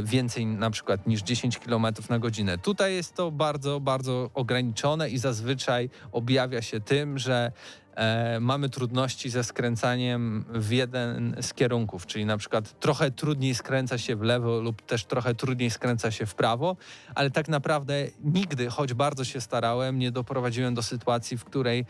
więcej 0.03 0.47
na 0.47 0.71
przykład 0.71 1.07
niż 1.07 1.23
10 1.23 1.59
km 1.59 1.87
na 2.11 2.19
godzinę. 2.19 2.59
Tutaj 2.59 2.95
jest 2.95 3.14
to 3.14 3.31
bardzo, 3.31 3.81
bardzo 3.81 4.31
ograniczone 4.35 5.11
i 5.11 5.19
zazwyczaj 5.19 5.91
objawia 6.12 6.62
się 6.62 6.81
tym, 6.81 7.19
że 7.19 7.53
e, 7.97 8.41
mamy 8.41 8.69
trudności 8.69 9.31
ze 9.31 9.45
skręcaniem 9.45 10.45
w 10.49 10.71
jeden 10.71 11.37
z 11.41 11.55
kierunków, 11.55 12.07
czyli 12.07 12.27
na 12.27 12.39
przykład 12.39 12.81
trochę 12.81 13.11
trudniej 13.11 13.55
skręca 13.55 13.99
się 13.99 14.17
w 14.17 14.23
lewo 14.23 14.61
lub 14.61 14.83
też 14.83 15.05
trochę 15.05 15.35
trudniej 15.35 15.71
skręca 15.71 16.11
się 16.11 16.27
w 16.27 16.35
prawo, 16.35 16.77
ale 17.15 17.31
tak 17.31 17.49
naprawdę 17.49 18.07
nigdy, 18.25 18.71
choć 18.71 18.95
bardzo 18.95 19.25
się 19.25 19.41
starałem, 19.41 19.99
nie 19.99 20.11
doprowadziłem 20.11 20.75
do 20.75 20.83
sytuacji, 20.83 21.39
w 21.39 21.45
której 21.45 21.85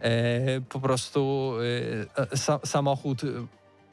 e, 0.00 0.60
po 0.60 0.80
prostu 0.80 1.52
e, 2.16 2.36
sa, 2.36 2.60
samochód 2.64 3.22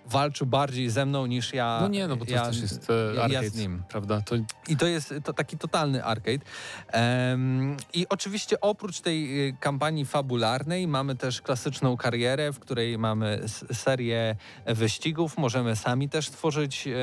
walczył 0.05 0.47
bardziej 0.47 0.89
ze 0.89 1.05
mną 1.05 1.25
niż 1.25 1.53
ja. 1.53 1.77
No 1.81 1.87
nie, 1.87 2.07
no 2.07 2.17
bo 2.17 2.25
to 2.25 2.31
ja, 2.31 2.45
też 2.45 2.61
jest 2.61 2.89
e, 2.89 2.93
ja, 2.93 3.13
ja 3.13 3.23
arcade, 3.23 3.49
z 3.49 3.55
nim. 3.55 3.83
prawda? 3.89 4.21
To 4.21 4.35
I 4.67 4.77
to 4.77 4.87
jest 4.87 5.13
to 5.23 5.33
taki 5.33 5.57
totalny 5.57 6.03
arcade. 6.03 6.45
Em, 6.87 7.77
I 7.93 8.05
oczywiście 8.09 8.61
oprócz 8.61 9.01
tej 9.01 9.47
y, 9.47 9.57
kampanii 9.59 10.05
fabularnej 10.05 10.87
mamy 10.87 11.15
też 11.15 11.41
klasyczną 11.41 11.97
karierę, 11.97 12.51
w 12.51 12.59
której 12.59 12.97
mamy 12.97 13.41
serię 13.73 14.35
wyścigów. 14.65 15.37
Możemy 15.37 15.75
sami 15.75 16.09
też 16.09 16.29
tworzyć 16.29 16.87
e, 16.87 16.93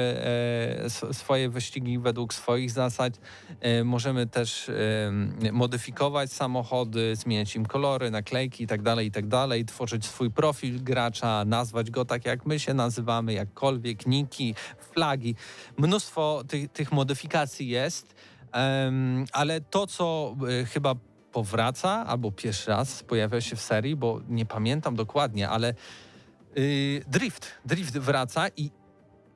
e, 0.84 1.14
swoje 1.14 1.48
wyścigi 1.48 1.98
według 1.98 2.34
swoich 2.34 2.70
zasad. 2.70 3.20
E, 3.60 3.84
możemy 3.84 4.26
też 4.26 4.68
em, 4.68 5.34
modyfikować 5.52 6.32
samochody, 6.32 7.16
zmieniać 7.16 7.56
im 7.56 7.66
kolory, 7.66 8.10
naklejki 8.10 8.62
itd., 8.62 9.04
itd., 9.04 9.64
tworzyć 9.66 10.06
swój 10.06 10.30
profil 10.30 10.84
gracza, 10.84 11.44
nazwać 11.44 11.90
go 11.90 12.04
tak 12.04 12.26
jak 12.26 12.46
my 12.46 12.60
się 12.60 12.74
nazywamy, 12.74 12.91
jakkolwiek, 13.32 14.06
niki, 14.06 14.54
flagi. 14.92 15.34
Mnóstwo 15.78 16.44
tych, 16.48 16.72
tych 16.72 16.92
modyfikacji 16.92 17.68
jest, 17.68 18.14
em, 18.52 19.24
ale 19.32 19.60
to, 19.60 19.86
co 19.86 20.36
y, 20.62 20.66
chyba 20.66 20.94
powraca, 21.32 22.06
albo 22.06 22.32
pierwszy 22.32 22.70
raz 22.70 23.02
pojawia 23.02 23.40
się 23.40 23.56
w 23.56 23.60
serii, 23.60 23.96
bo 23.96 24.20
nie 24.28 24.46
pamiętam 24.46 24.96
dokładnie, 24.96 25.48
ale 25.48 25.74
y, 26.58 27.04
drift. 27.08 27.52
Drift 27.64 27.98
wraca 27.98 28.48
i 28.56 28.70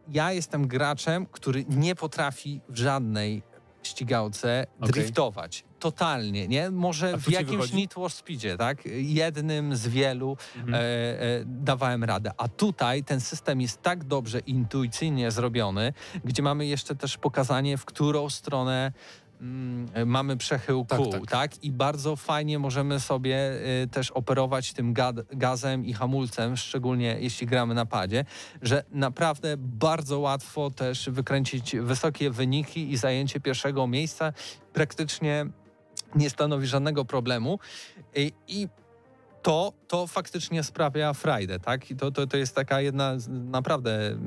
ja 0.08 0.32
jestem 0.32 0.68
graczem, 0.68 1.26
który 1.26 1.64
nie 1.68 1.94
potrafi 1.94 2.60
w 2.68 2.76
żadnej 2.76 3.42
ścigałce 3.82 4.66
Okej. 4.80 4.92
driftować. 4.92 5.64
Totalnie, 5.90 6.48
nie? 6.48 6.70
Może 6.70 7.18
w 7.18 7.30
jakimś 7.30 7.50
wychodzi? 7.50 7.76
Need 7.76 7.94
for 7.94 8.10
Speedzie, 8.12 8.56
tak? 8.56 8.78
Jednym 8.96 9.76
z 9.76 9.88
wielu 9.88 10.36
Mhm. 10.56 10.74
e, 10.74 10.78
e, 10.80 11.44
dawałem 11.44 12.04
radę. 12.04 12.30
A 12.36 12.48
tutaj 12.48 13.04
ten 13.04 13.20
system 13.20 13.60
jest 13.60 13.82
tak 13.82 14.04
dobrze 14.04 14.38
intuicyjnie 14.38 15.30
zrobiony, 15.30 15.92
gdzie 16.24 16.42
mamy 16.42 16.66
jeszcze 16.66 16.94
też 16.94 17.18
pokazanie, 17.18 17.78
w 17.78 17.84
którą 17.84 18.30
stronę 18.30 18.92
mm, 19.40 20.08
mamy 20.08 20.36
przechył 20.36 20.84
Tak, 20.88 20.98
kół, 20.98 21.12
tak. 21.12 21.26
tak. 21.30 21.64
I 21.64 21.72
bardzo 21.72 22.16
fajnie 22.16 22.58
możemy 22.58 23.00
sobie 23.00 23.52
y, 23.84 23.88
też 23.88 24.10
operować 24.10 24.72
tym 24.72 24.92
gad, 24.92 25.16
gazem 25.32 25.84
i 25.86 25.92
hamulcem, 25.92 26.56
szczególnie 26.56 27.16
jeśli 27.20 27.46
gramy 27.46 27.74
na 27.74 27.86
padzie, 27.86 28.24
że 28.62 28.84
naprawdę 28.90 29.54
bardzo 29.58 30.18
łatwo 30.18 30.70
też 30.70 31.10
wykręcić 31.10 31.76
wysokie 31.76 32.30
wyniki 32.30 32.92
i 32.92 32.96
zajęcie 32.96 33.40
pierwszego 33.40 33.86
miejsca 33.86 34.32
praktycznie 34.72 35.46
nie 36.16 36.30
stanowi 36.30 36.66
żadnego 36.66 37.04
problemu. 37.04 37.58
I, 38.48 38.68
to, 39.46 39.72
to 39.88 40.06
faktycznie 40.06 40.62
sprawia 40.62 41.12
frajdę, 41.12 41.60
tak? 41.60 41.90
I 41.90 41.96
to, 41.96 42.10
to, 42.10 42.26
to 42.26 42.36
jest 42.36 42.54
taka 42.54 42.80
jedna 42.80 43.18
z 43.18 43.28
naprawdę 43.28 44.18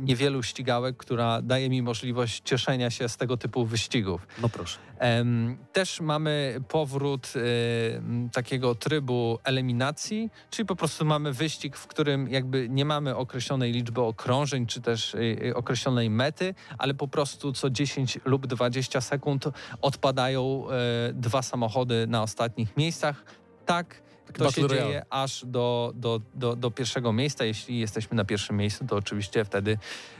niewielu 0.00 0.42
ścigałek, 0.42 0.96
która 0.96 1.42
daje 1.42 1.70
mi 1.70 1.82
możliwość 1.82 2.42
cieszenia 2.44 2.90
się 2.90 3.08
z 3.08 3.16
tego 3.16 3.36
typu 3.36 3.66
wyścigów. 3.66 4.26
No 4.42 4.48
proszę. 4.48 4.78
Em, 4.98 5.58
Też 5.72 6.00
mamy 6.00 6.60
powrót 6.68 7.32
y, 7.36 8.30
takiego 8.32 8.74
trybu 8.74 9.38
eliminacji, 9.44 10.30
czyli 10.50 10.66
po 10.66 10.76
prostu 10.76 11.04
mamy 11.04 11.32
wyścig, 11.32 11.76
w 11.76 11.86
którym 11.86 12.28
jakby 12.28 12.68
nie 12.68 12.84
mamy 12.84 13.16
określonej 13.16 13.72
liczby 13.72 14.00
okrążeń, 14.00 14.66
czy 14.66 14.80
też 14.80 15.14
y, 15.14 15.18
y, 15.18 15.54
określonej 15.56 16.10
mety, 16.10 16.54
ale 16.78 16.94
po 16.94 17.08
prostu 17.08 17.52
co 17.52 17.70
10 17.70 18.18
lub 18.24 18.46
20 18.46 19.00
sekund 19.00 19.44
odpadają 19.82 20.64
y, 21.10 21.12
dwa 21.12 21.42
samochody 21.42 22.06
na 22.06 22.22
ostatnich 22.22 22.76
miejscach. 22.76 23.24
Tak, 23.66 24.07
to 24.32 24.50
się 24.50 24.62
Royale. 24.62 24.86
dzieje 24.86 25.02
aż 25.10 25.44
do, 25.46 25.92
do, 25.94 26.20
do, 26.34 26.56
do 26.56 26.70
pierwszego 26.70 27.12
miejsca. 27.12 27.44
Jeśli 27.44 27.78
jesteśmy 27.78 28.16
na 28.16 28.24
pierwszym 28.24 28.56
miejscu, 28.56 28.86
to 28.86 28.96
oczywiście 28.96 29.44
wtedy 29.44 29.78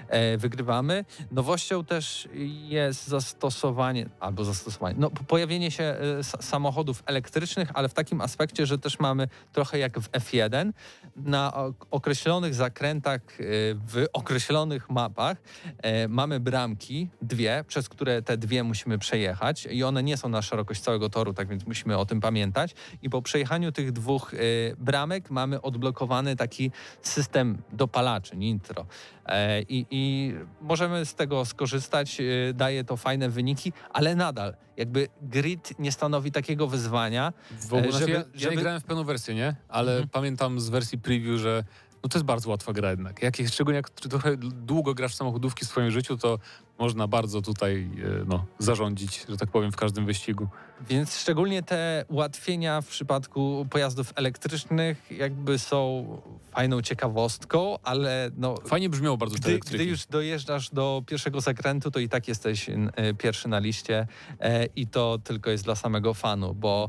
e, 0.08 0.38
wygrywamy. 0.38 1.04
Nowością 1.30 1.84
też 1.84 2.28
jest 2.68 3.08
zastosowanie, 3.08 4.06
albo 4.20 4.44
zastosowanie, 4.44 4.96
no 4.98 5.10
po- 5.10 5.24
pojawienie 5.24 5.70
się 5.70 5.84
e, 5.84 6.24
samochodów 6.24 7.02
elektrycznych, 7.06 7.68
ale 7.74 7.88
w 7.88 7.94
takim 7.94 8.20
aspekcie, 8.20 8.66
że 8.66 8.78
też 8.78 8.98
mamy 8.98 9.28
trochę 9.52 9.78
jak 9.78 9.98
w 10.00 10.10
F1, 10.10 10.72
na 11.16 11.52
ok- 11.54 11.86
określonych 11.90 12.54
zakrętach, 12.54 13.20
e, 13.40 13.44
w 13.74 14.06
określonych 14.12 14.90
mapach 14.90 15.36
e, 15.82 16.08
mamy 16.08 16.40
bramki, 16.40 17.08
dwie, 17.22 17.64
przez 17.68 17.88
które 17.88 18.22
te 18.22 18.36
dwie 18.36 18.64
musimy 18.64 18.98
przejechać 18.98 19.66
i 19.70 19.84
one 19.84 20.02
nie 20.02 20.16
są 20.16 20.28
na 20.28 20.42
szerokość 20.42 20.80
całego 20.80 21.10
toru, 21.10 21.34
tak 21.34 21.48
więc 21.48 21.66
musimy 21.66 21.98
o 21.98 22.06
tym 22.06 22.20
pamiętać. 22.20 22.74
I 23.02 23.10
po 23.10 23.22
przejechaniu 23.22 23.72
tych 23.72 23.92
dwóch 23.98 24.34
e, 24.34 24.38
bramek 24.78 25.30
mamy 25.30 25.62
odblokowany 25.62 26.36
taki 26.36 26.70
system 27.02 27.58
dopalaczy, 27.72 28.36
nitro. 28.36 28.86
E, 29.26 29.62
I, 29.62 29.86
I 29.90 30.34
możemy 30.60 31.04
z 31.06 31.14
tego 31.14 31.44
skorzystać, 31.44 32.20
e, 32.20 32.24
daje 32.54 32.84
to 32.84 32.96
fajne 32.96 33.28
wyniki, 33.28 33.72
ale 33.92 34.14
nadal 34.14 34.54
jakby 34.76 35.08
grid 35.22 35.78
nie 35.78 35.92
stanowi 35.92 36.32
takiego 36.32 36.66
wyzwania. 36.66 37.32
W 37.50 37.66
ogóle, 37.74 37.88
E, 37.88 37.90
znaczy 37.90 37.98
żeby- 38.06 38.12
ja, 38.12 38.18
ja 38.18 38.24
żeby- 38.40 38.56
nie 38.56 38.62
grałem 38.62 38.80
w 38.80 38.84
pełną 38.84 39.04
wersję, 39.04 39.34
nie? 39.34 39.56
Ale 39.68 39.92
Mhm. 39.92 40.08
pamiętam 40.08 40.60
z 40.60 40.68
wersji 40.68 40.98
preview, 40.98 41.40
że 41.40 41.64
no 42.02 42.08
to 42.08 42.18
jest 42.18 42.26
bardzo 42.26 42.50
łatwa 42.50 42.72
gra 42.72 42.90
jednak. 42.90 43.22
Jak 43.22 43.36
szczególnie 43.48 43.76
jak 43.76 43.90
trochę 43.90 44.36
długo 44.36 44.94
grasz 44.94 45.12
w 45.12 45.14
samochodówki 45.14 45.64
w 45.64 45.68
swoim 45.68 45.90
życiu, 45.90 46.16
to 46.16 46.38
można 46.78 47.06
bardzo 47.08 47.42
tutaj 47.42 47.90
e, 48.04 48.24
no, 48.26 48.46
zarządzić, 48.58 49.26
że 49.28 49.36
tak 49.36 49.50
powiem, 49.50 49.72
w 49.72 49.76
każdym 49.76 50.06
wyścigu. 50.06 50.48
Więc 50.88 51.16
szczególnie 51.18 51.62
te 51.62 52.04
ułatwienia 52.08 52.80
w 52.80 52.86
przypadku 52.86 53.66
pojazdów 53.70 54.12
elektrycznych 54.16 55.10
jakby 55.10 55.58
są 55.58 56.06
fajną 56.52 56.82
ciekawostką, 56.82 57.78
ale 57.82 58.30
no, 58.36 58.54
Fajnie 58.66 58.88
brzmiało 58.88 59.16
bardzo 59.16 59.36
te 59.36 59.40
gdy, 59.40 59.50
elektryki. 59.50 59.84
gdy 59.84 59.90
już 59.90 60.06
dojeżdżasz 60.06 60.70
do 60.70 61.02
pierwszego 61.06 61.40
zakrętu, 61.40 61.90
to 61.90 61.98
i 61.98 62.08
tak 62.08 62.28
jesteś 62.28 62.68
e, 62.68 63.14
pierwszy 63.14 63.48
na 63.48 63.58
liście 63.58 64.06
e, 64.40 64.66
i 64.66 64.86
to 64.86 65.18
tylko 65.24 65.50
jest 65.50 65.64
dla 65.64 65.74
samego 65.74 66.14
fanu, 66.14 66.54
bo 66.54 66.88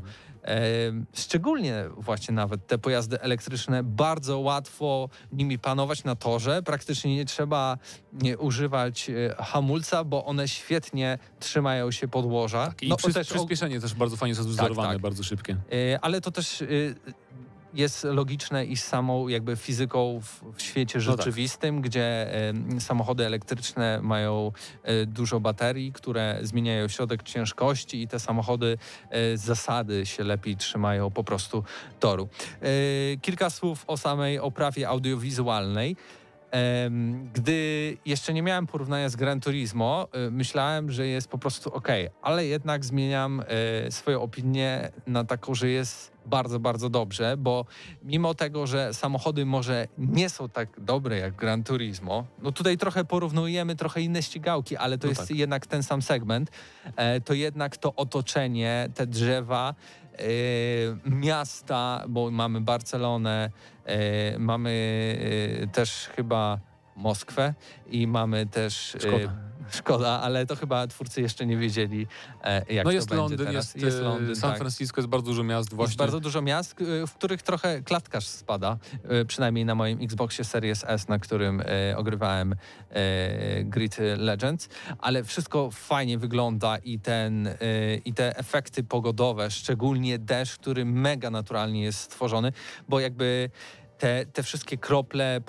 szczególnie 1.14 1.84
właśnie 1.96 2.34
nawet 2.34 2.66
te 2.66 2.78
pojazdy 2.78 3.20
elektryczne 3.20 3.82
bardzo 3.82 4.38
łatwo 4.38 5.08
nimi 5.32 5.58
panować 5.58 6.04
na 6.04 6.16
torze. 6.16 6.62
Praktycznie 6.62 7.16
nie 7.16 7.24
trzeba 7.24 7.78
używać 8.38 9.10
e, 9.10 9.34
hamulca, 9.38 10.04
bo 10.04 10.24
one 10.24 10.48
świetnie 10.48 11.18
trzymają 11.40 11.90
się 11.90 12.08
podłoża. 12.08 12.66
Tak, 12.66 12.82
I 12.82 12.88
No, 12.88 12.96
przy, 12.96 13.12
też 13.12 13.28
przyspieszenie 13.28 13.80
też 13.80 13.94
bardzo 13.94 14.16
fajnie 14.16 14.30
jest 14.36 14.48
wzorowane, 14.48 14.92
tak. 14.92 15.02
bardzo 15.02 15.22
szybkie. 15.22 15.56
E, 15.72 16.00
Ale 16.00 16.20
to 16.20 16.30
też 16.30 16.62
e, 16.62 16.66
jest 17.74 18.04
logiczne 18.04 18.64
i 18.64 18.76
z 18.76 18.84
samą 18.84 19.28
jakby 19.28 19.56
fizyką 19.56 20.20
w, 20.22 20.56
w 20.56 20.62
świecie 20.62 20.98
No 20.98 21.04
tak. 21.04 21.16
rzeczywistym, 21.16 21.80
gdzie 21.80 22.34
e, 22.76 22.80
samochody 22.80 23.26
elektryczne 23.26 24.00
mają 24.02 24.52
e, 24.82 25.06
dużo 25.06 25.40
baterii, 25.40 25.92
które 25.92 26.38
zmieniają 26.42 26.88
środek 26.88 27.22
ciężkości 27.22 28.02
i 28.02 28.08
te 28.08 28.20
samochody 28.20 28.78
e, 29.10 29.36
z 29.36 29.50
zasady 29.50 30.06
się 30.06 30.24
lepiej 30.24 30.56
trzymają 30.56 31.10
po 31.10 31.24
prostu 31.24 31.64
toru. 32.00 32.28
E, 32.62 33.16
Kilka 33.16 33.50
słów 33.50 33.84
o 33.86 33.96
samej 33.96 34.38
oprawie 34.38 34.88
audiowizualnej. 34.88 35.96
Gdy 37.32 37.96
jeszcze 38.06 38.32
nie 38.32 38.42
miałem 38.42 38.66
porównania 38.66 39.08
z 39.08 39.16
Gran 39.16 39.40
Turismo, 39.40 40.08
y, 40.26 40.30
myślałem, 40.30 40.92
że 40.92 41.06
jest 41.06 41.28
po 41.28 41.38
prostu 41.38 41.74
ok, 41.74 41.88
ale 42.22 42.46
jednak 42.46 42.84
zmieniam 42.84 43.42
y, 43.86 43.92
swoją 43.92 44.22
opinię 44.22 44.90
na 45.06 45.24
taką, 45.24 45.54
że 45.54 45.68
jest 45.68 46.12
bardzo, 46.26 46.60
bardzo 46.60 46.90
dobrze, 46.90 47.36
bo 47.36 47.64
mimo 48.02 48.34
tego, 48.34 48.66
że 48.66 48.94
samochody 48.94 49.46
może 49.46 49.88
nie 49.98 50.30
są 50.30 50.48
tak 50.48 50.80
dobre 50.80 51.18
jak 51.18 51.36
Gran 51.36 51.64
Turismo, 51.64 52.26
no 52.42 52.52
tutaj 52.52 52.78
trochę 52.78 53.04
porównujemy 53.04 53.76
trochę 53.76 54.00
inne 54.00 54.22
ścigałki, 54.22 54.76
ale 54.76 54.98
to 54.98 55.06
No 55.06 55.10
jest 55.10 55.28
tak. 55.28 55.36
jednak 55.36 55.66
ten 55.66 55.82
sam 55.82 56.02
segment, 56.02 56.50
e, 56.96 57.20
to 57.20 57.34
jednak 57.34 57.76
to 57.76 57.94
otoczenie, 57.94 58.88
te 58.94 59.06
drzewa, 59.06 59.74
miasta, 61.04 62.04
bo 62.08 62.30
mamy 62.30 62.60
Barcelonę, 62.60 63.50
e, 63.84 64.38
mamy 64.38 64.72
e, 65.62 65.66
też 65.66 66.10
chyba 66.16 66.58
Moskwę 66.96 67.54
i 67.86 68.06
mamy 68.06 68.46
też 68.46 68.94
e, 68.94 69.00
Szkoda. 69.00 69.49
Szkoda, 69.70 70.08
ale 70.08 70.46
to 70.46 70.56
chyba 70.56 70.86
twórcy 70.86 71.20
jeszcze 71.20 71.46
nie 71.46 71.56
wiedzieli, 71.56 72.06
e, 72.44 72.74
jak 72.74 72.84
No 72.84 72.90
to 72.90 72.94
jest 72.94 73.10
Londyn, 73.10 73.38
teraz. 73.38 73.74
jest, 73.74 73.98
e, 74.30 74.36
San 74.36 74.50
tak. 74.50 74.58
Francisco, 74.58 75.00
jest 75.00 75.08
bardzo 75.08 75.26
dużo 75.26 75.44
miast 75.44 75.74
właśnie. 75.74 75.90
Jest 75.90 75.98
bardzo 75.98 76.20
dużo 76.20 76.42
miast, 76.42 76.80
y, 76.80 77.06
w 77.06 77.14
których 77.14 77.42
trochę 77.42 77.82
klatkarz 77.82 78.26
spada, 78.26 78.78
y, 79.20 79.24
przynajmniej 79.24 79.64
na 79.64 79.74
moim 79.74 79.98
Xboxie 80.02 80.44
Series 80.44 80.84
S, 80.88 81.08
na 81.08 81.18
którym 81.18 81.60
y, 81.60 81.64
ogrywałem 81.96 82.52
y, 82.52 82.56
Grid 83.64 83.96
Legends, 84.16 84.68
ale 84.98 85.24
wszystko 85.24 85.70
fajnie 85.70 86.18
wygląda 86.18 86.78
i, 86.78 86.98
ten, 86.98 87.46
y, 87.46 87.56
i 88.04 88.14
te 88.14 88.36
efekty 88.38 88.84
pogodowe, 88.84 89.50
szczególnie 89.50 90.18
deszcz, 90.18 90.58
który 90.58 90.84
mega 90.84 91.30
naturalnie 91.30 91.82
jest 91.82 91.98
stworzony, 92.00 92.52
bo 92.88 93.00
jakby 93.00 93.50
te, 94.00 94.26
te 94.26 94.42
wszystkie 94.42 94.76
krople, 94.78 95.40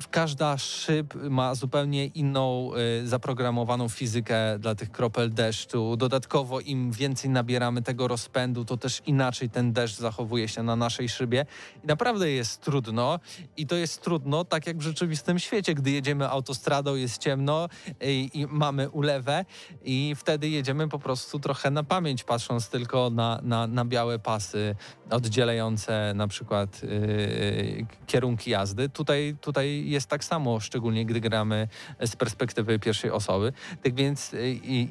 w- 0.00 0.08
każda 0.08 0.58
szyb 0.58 1.14
ma 1.14 1.54
zupełnie 1.54 2.06
inną 2.06 2.70
y, 3.02 3.08
zaprogramowaną 3.08 3.88
fizykę 3.88 4.58
dla 4.58 4.74
tych 4.74 4.90
kropel 4.90 5.32
deszczu. 5.34 5.96
Dodatkowo 5.96 6.60
im 6.60 6.92
więcej 6.92 7.30
nabieramy 7.30 7.82
tego 7.82 8.08
rozpędu, 8.08 8.64
to 8.64 8.76
też 8.76 9.02
inaczej 9.06 9.50
ten 9.50 9.72
deszcz 9.72 9.98
zachowuje 9.98 10.48
się 10.48 10.62
na 10.62 10.76
naszej 10.76 11.08
szybie. 11.08 11.46
I 11.84 11.86
naprawdę 11.86 12.30
jest 12.30 12.60
trudno 12.60 13.20
i 13.56 13.66
to 13.66 13.76
jest 13.76 14.02
trudno 14.02 14.44
tak 14.44 14.66
jak 14.66 14.78
w 14.78 14.82
rzeczywistym 14.82 15.38
świecie, 15.38 15.74
gdy 15.74 15.90
jedziemy 15.90 16.28
autostradą, 16.28 16.94
jest 16.94 17.18
ciemno 17.22 17.68
i, 18.00 18.30
i 18.34 18.46
mamy 18.46 18.90
ulewę 18.90 19.44
i 19.84 20.14
wtedy 20.16 20.48
jedziemy 20.48 20.88
po 20.88 20.98
prostu 20.98 21.38
trochę 21.38 21.70
na 21.70 21.84
pamięć, 21.84 22.24
patrząc 22.24 22.68
tylko 22.68 23.10
na, 23.10 23.40
na, 23.42 23.66
na 23.66 23.84
białe 23.84 24.18
pasy 24.18 24.74
oddzielające 25.10 26.12
na 26.14 26.28
przykład 26.28 26.82
yy, 26.82 27.67
kierunki 28.06 28.50
jazdy. 28.50 28.88
Tutaj, 28.88 29.36
tutaj 29.40 29.88
jest 29.88 30.06
tak 30.06 30.24
samo, 30.24 30.60
szczególnie 30.60 31.06
gdy 31.06 31.20
gramy 31.20 31.68
z 32.00 32.16
perspektywy 32.16 32.78
pierwszej 32.78 33.10
osoby. 33.10 33.52
Tak 33.82 33.94
więc 33.94 34.32
yy, 34.32 34.40
i 34.62 34.88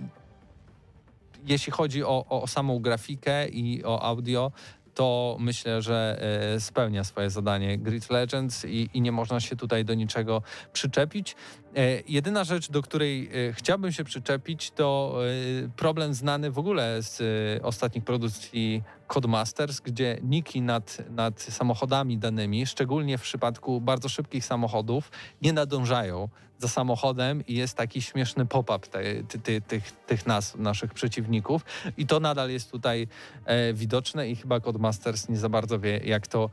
jeśli 1.45 1.71
chodzi 1.71 2.03
o, 2.03 2.25
o, 2.29 2.47
samą 2.47 2.79
grafikę 2.79 3.47
i 3.47 3.83
o 3.83 4.03
audio, 4.03 4.51
to 4.97 5.37
myślę, 5.39 5.81
że 5.81 6.19
e, 6.55 6.59
spełnia 6.59 7.03
swoje 7.03 7.29
zadanie 7.29 7.77
Grid 7.77 8.09
Legends 8.09 8.65
i, 8.65 8.89
i 8.93 9.01
nie 9.01 9.11
można 9.11 9.39
się 9.39 9.55
tutaj 9.55 9.85
do 9.85 9.93
niczego 9.93 10.41
przyczepić. 10.73 11.35
E, 11.75 12.01
jedyna 12.07 12.43
rzecz, 12.43 12.71
do 12.71 12.81
której 12.81 13.29
e, 13.49 13.53
chciałbym 13.53 13.91
się 13.91 14.03
przyczepić, 14.03 14.71
to 14.71 15.19
e, 15.65 15.69
problem 15.69 16.13
znany 16.13 16.51
w 16.51 16.59
ogóle 16.59 17.01
z 17.01 17.21
ostatnich 17.63 18.03
produkcji 18.03 18.83
Codemasters, 19.07 19.79
gdzie 19.79 20.17
niki 20.23 20.61
nad, 20.61 20.97
nad 21.09 21.41
samochodami 21.41 22.17
danymi, 22.17 22.65
szczególnie 22.65 23.17
w 23.17 23.21
przypadku 23.21 23.81
bardzo 23.81 24.09
szybkich 24.09 24.45
samochodów, 24.45 25.11
nie 25.41 25.53
nadążają 25.53 26.29
za 26.57 26.67
samochodem 26.67 27.45
i 27.47 27.55
jest 27.55 27.77
taki 27.77 28.01
śmieszny 28.01 28.45
pop-up 28.45 28.87
te, 28.87 29.23
ty, 29.23 29.39
ty, 29.39 29.61
tych, 29.61 29.91
tych 29.91 30.25
nas, 30.25 30.55
naszych 30.55 30.93
przeciwników. 30.93 31.65
I 31.97 32.07
to 32.07 32.19
nadal 32.19 32.49
jest 32.49 32.71
tutaj 32.71 33.07
e, 33.45 33.73
widoczne 33.73 34.29
i 34.29 34.35
chyba 34.35 34.59
Codemasters 34.59 35.29
nie 35.29 35.37
za 35.37 35.49
bardzo 35.49 35.79
wie, 35.79 35.97
jak 35.97 36.27
to 36.27 36.49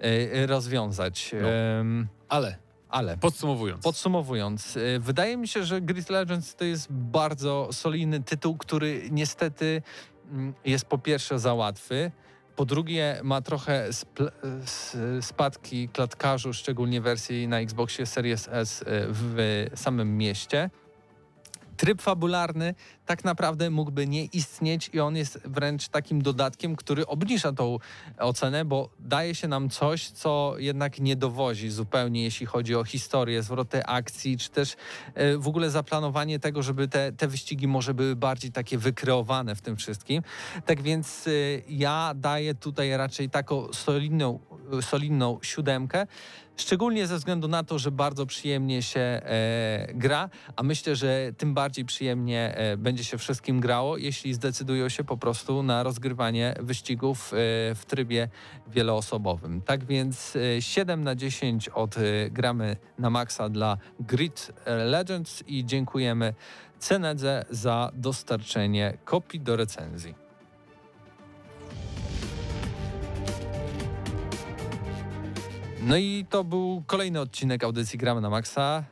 e, 0.00 0.46
rozwiązać. 0.46 1.34
No. 1.42 1.48
Em, 1.48 2.08
Ale 2.28 2.67
ale 2.88 3.16
Podsumowując. 3.16 3.84
Podsumowując, 3.84 4.76
y, 4.76 4.98
wydaje 5.00 5.36
mi 5.36 5.48
się, 5.48 5.64
że 5.64 5.80
Grid 5.80 6.10
Legends 6.10 6.54
to 6.54 6.64
jest 6.64 6.86
bardzo 6.90 7.68
solidny 7.72 8.20
tytuł, 8.22 8.56
który 8.56 9.08
niestety 9.10 9.82
mm, 10.30 10.54
jest 10.64 10.84
po 10.84 10.98
pierwsze 10.98 11.38
za 11.38 11.54
łatwy, 11.54 12.10
po 12.56 12.64
drugie 12.64 13.20
ma 13.24 13.40
trochę 13.42 13.84
s- 13.88 14.06
spadki 15.20 15.88
klatkarzu, 15.88 16.52
szczególnie 16.52 17.00
wersji 17.00 17.48
na 17.48 17.60
Xboxie 17.60 18.06
Series 18.06 18.48
S 18.52 18.82
y, 18.82 18.84
w 18.88 19.66
samym 19.74 20.16
mieście. 20.18 20.70
Tryb 21.78 22.02
fabularny 22.02 22.74
tak 23.06 23.24
naprawdę 23.24 23.70
mógłby 23.70 24.06
nie 24.06 24.24
istnieć 24.24 24.90
i 24.92 25.00
on 25.00 25.16
jest 25.16 25.40
wręcz 25.44 25.88
takim 25.88 26.22
dodatkiem, 26.22 26.76
który 26.76 27.06
obniża 27.06 27.52
tą 27.52 27.78
ocenę, 28.18 28.64
bo 28.64 28.90
daje 29.00 29.34
się 29.34 29.48
nam 29.48 29.70
coś, 29.70 30.10
co 30.10 30.54
jednak 30.58 31.00
nie 31.00 31.16
dowozi 31.16 31.70
zupełnie, 31.70 32.22
jeśli 32.22 32.46
chodzi 32.46 32.74
o 32.74 32.84
historię, 32.84 33.42
zwroty 33.42 33.86
akcji, 33.86 34.38
czy 34.38 34.50
też 34.50 34.76
e, 35.14 35.36
w 35.36 35.48
ogóle 35.48 35.70
zaplanowanie 35.70 36.38
tego, 36.38 36.62
żeby 36.62 36.88
te, 36.88 37.12
te 37.12 37.28
wyścigi 37.28 37.68
może 37.68 37.94
były 37.94 38.16
bardziej 38.16 38.52
takie 38.52 38.78
wykreowane 38.78 39.54
w 39.54 39.60
tym 39.60 39.76
wszystkim. 39.76 40.22
Tak 40.66 40.82
więc 40.82 41.26
e, 41.26 41.30
ja 41.68 42.12
daję 42.16 42.54
tutaj 42.54 42.96
raczej 42.96 43.30
taką 43.30 43.72
solidną, 43.72 44.38
solidną 44.80 45.38
siódemkę. 45.42 46.06
Szczególnie 46.58 47.06
ze 47.06 47.16
względu 47.16 47.48
na 47.48 47.64
to, 47.64 47.78
że 47.78 47.90
bardzo 47.90 48.26
przyjemnie 48.26 48.82
się 48.82 49.00
e, 49.00 49.88
gra, 49.94 50.30
a 50.56 50.62
myślę, 50.62 50.96
że 50.96 51.32
tym 51.36 51.54
bardziej 51.54 51.84
przyjemnie 51.84 52.54
e, 52.56 52.76
będzie 52.76 53.04
się 53.04 53.18
wszystkim 53.18 53.60
grało, 53.60 53.96
jeśli 53.96 54.34
zdecydują 54.34 54.88
się 54.88 55.04
po 55.04 55.16
prostu 55.16 55.62
na 55.62 55.82
rozgrywanie 55.82 56.54
wyścigów 56.60 57.32
e, 57.32 57.36
w 57.74 57.82
trybie 57.86 58.28
wieloosobowym. 58.66 59.62
Tak 59.62 59.84
więc 59.84 60.36
e, 60.36 60.62
7 60.62 61.04
na 61.04 61.14
10 61.14 61.68
od 61.68 61.98
e, 61.98 62.30
gramy 62.30 62.76
na 62.98 63.10
maksa 63.10 63.48
dla 63.48 63.78
Grid 64.00 64.52
Legends 64.86 65.44
i 65.46 65.64
dziękujemy 65.64 66.34
Cenedze 66.78 67.44
za 67.50 67.90
dostarczenie 67.94 68.98
kopii 69.04 69.40
do 69.40 69.56
recenzji. 69.56 70.27
No 75.88 75.96
i 75.96 76.26
to 76.30 76.44
był 76.44 76.82
kolejny 76.86 77.20
odcinek 77.20 77.64
audycji 77.64 77.98
Gramy 77.98 78.20
na 78.20 78.30
Maxa. 78.30 78.84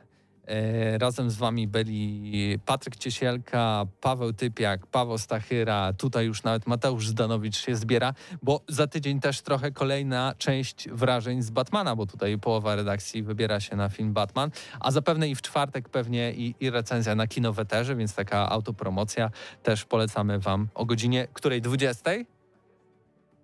E, 0.46 0.98
razem 0.98 1.30
z 1.30 1.36
wami 1.36 1.68
byli 1.68 2.58
Patryk 2.66 2.96
Ciesielka, 2.96 3.86
Paweł 4.00 4.32
Typiak, 4.32 4.86
Paweł 4.86 5.18
Stachyra, 5.18 5.92
tutaj 5.92 6.26
już 6.26 6.42
nawet 6.42 6.66
Mateusz 6.66 7.08
Zdanowicz 7.08 7.56
się 7.56 7.76
zbiera, 7.76 8.14
bo 8.42 8.60
za 8.68 8.86
tydzień 8.86 9.20
też 9.20 9.42
trochę 9.42 9.70
kolejna 9.70 10.34
część 10.38 10.88
wrażeń 10.88 11.42
z 11.42 11.50
Batmana, 11.50 11.96
bo 11.96 12.06
tutaj 12.06 12.38
połowa 12.38 12.76
redakcji 12.76 13.22
wybiera 13.22 13.60
się 13.60 13.76
na 13.76 13.88
film 13.88 14.12
Batman, 14.12 14.50
a 14.80 14.90
zapewne 14.90 15.28
i 15.28 15.34
w 15.34 15.42
czwartek 15.42 15.88
pewnie 15.88 16.32
i, 16.32 16.54
i 16.60 16.70
recenzja 16.70 17.14
na 17.14 17.26
kinoweterze, 17.26 17.96
więc 17.96 18.14
taka 18.14 18.50
autopromocja 18.50 19.30
też 19.62 19.84
polecamy 19.84 20.38
wam 20.38 20.68
o 20.74 20.84
godzinie 20.84 21.28
której 21.32 21.62
20? 21.62 22.10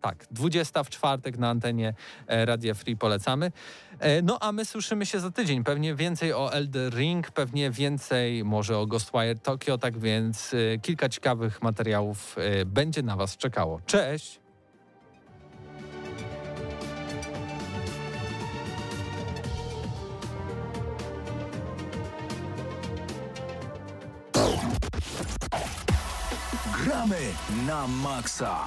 Tak, 0.02 0.26
20 0.30 0.84
w 0.84 0.90
czwartek 0.90 1.38
na 1.38 1.50
antenie 1.50 1.94
e, 2.26 2.44
Radia 2.46 2.74
Free 2.74 2.96
polecamy. 2.96 3.52
E, 3.98 4.22
No 4.22 4.38
a 4.40 4.52
my 4.52 4.64
słyszymy 4.64 5.06
się 5.06 5.20
za 5.20 5.30
tydzień. 5.30 5.64
Pewnie 5.64 5.94
więcej 5.94 6.32
o 6.32 6.52
Elder 6.52 6.94
Ring, 6.94 7.30
pewnie 7.30 7.70
więcej 7.70 8.44
może 8.44 8.78
o 8.78 8.86
Ghostwire 8.86 9.38
Tokyo, 9.38 9.78
tak 9.78 9.98
więc 9.98 10.54
e, 10.54 10.78
kilka 10.78 11.08
ciekawych 11.08 11.62
materiałów 11.62 12.36
będzie 12.66 13.02
na 13.02 13.16
Was 13.16 13.36
czekało. 13.36 13.80
Cześć! 13.86 14.40
Gramy 26.84 27.20
na 27.66 27.86
maksa. 27.86 28.66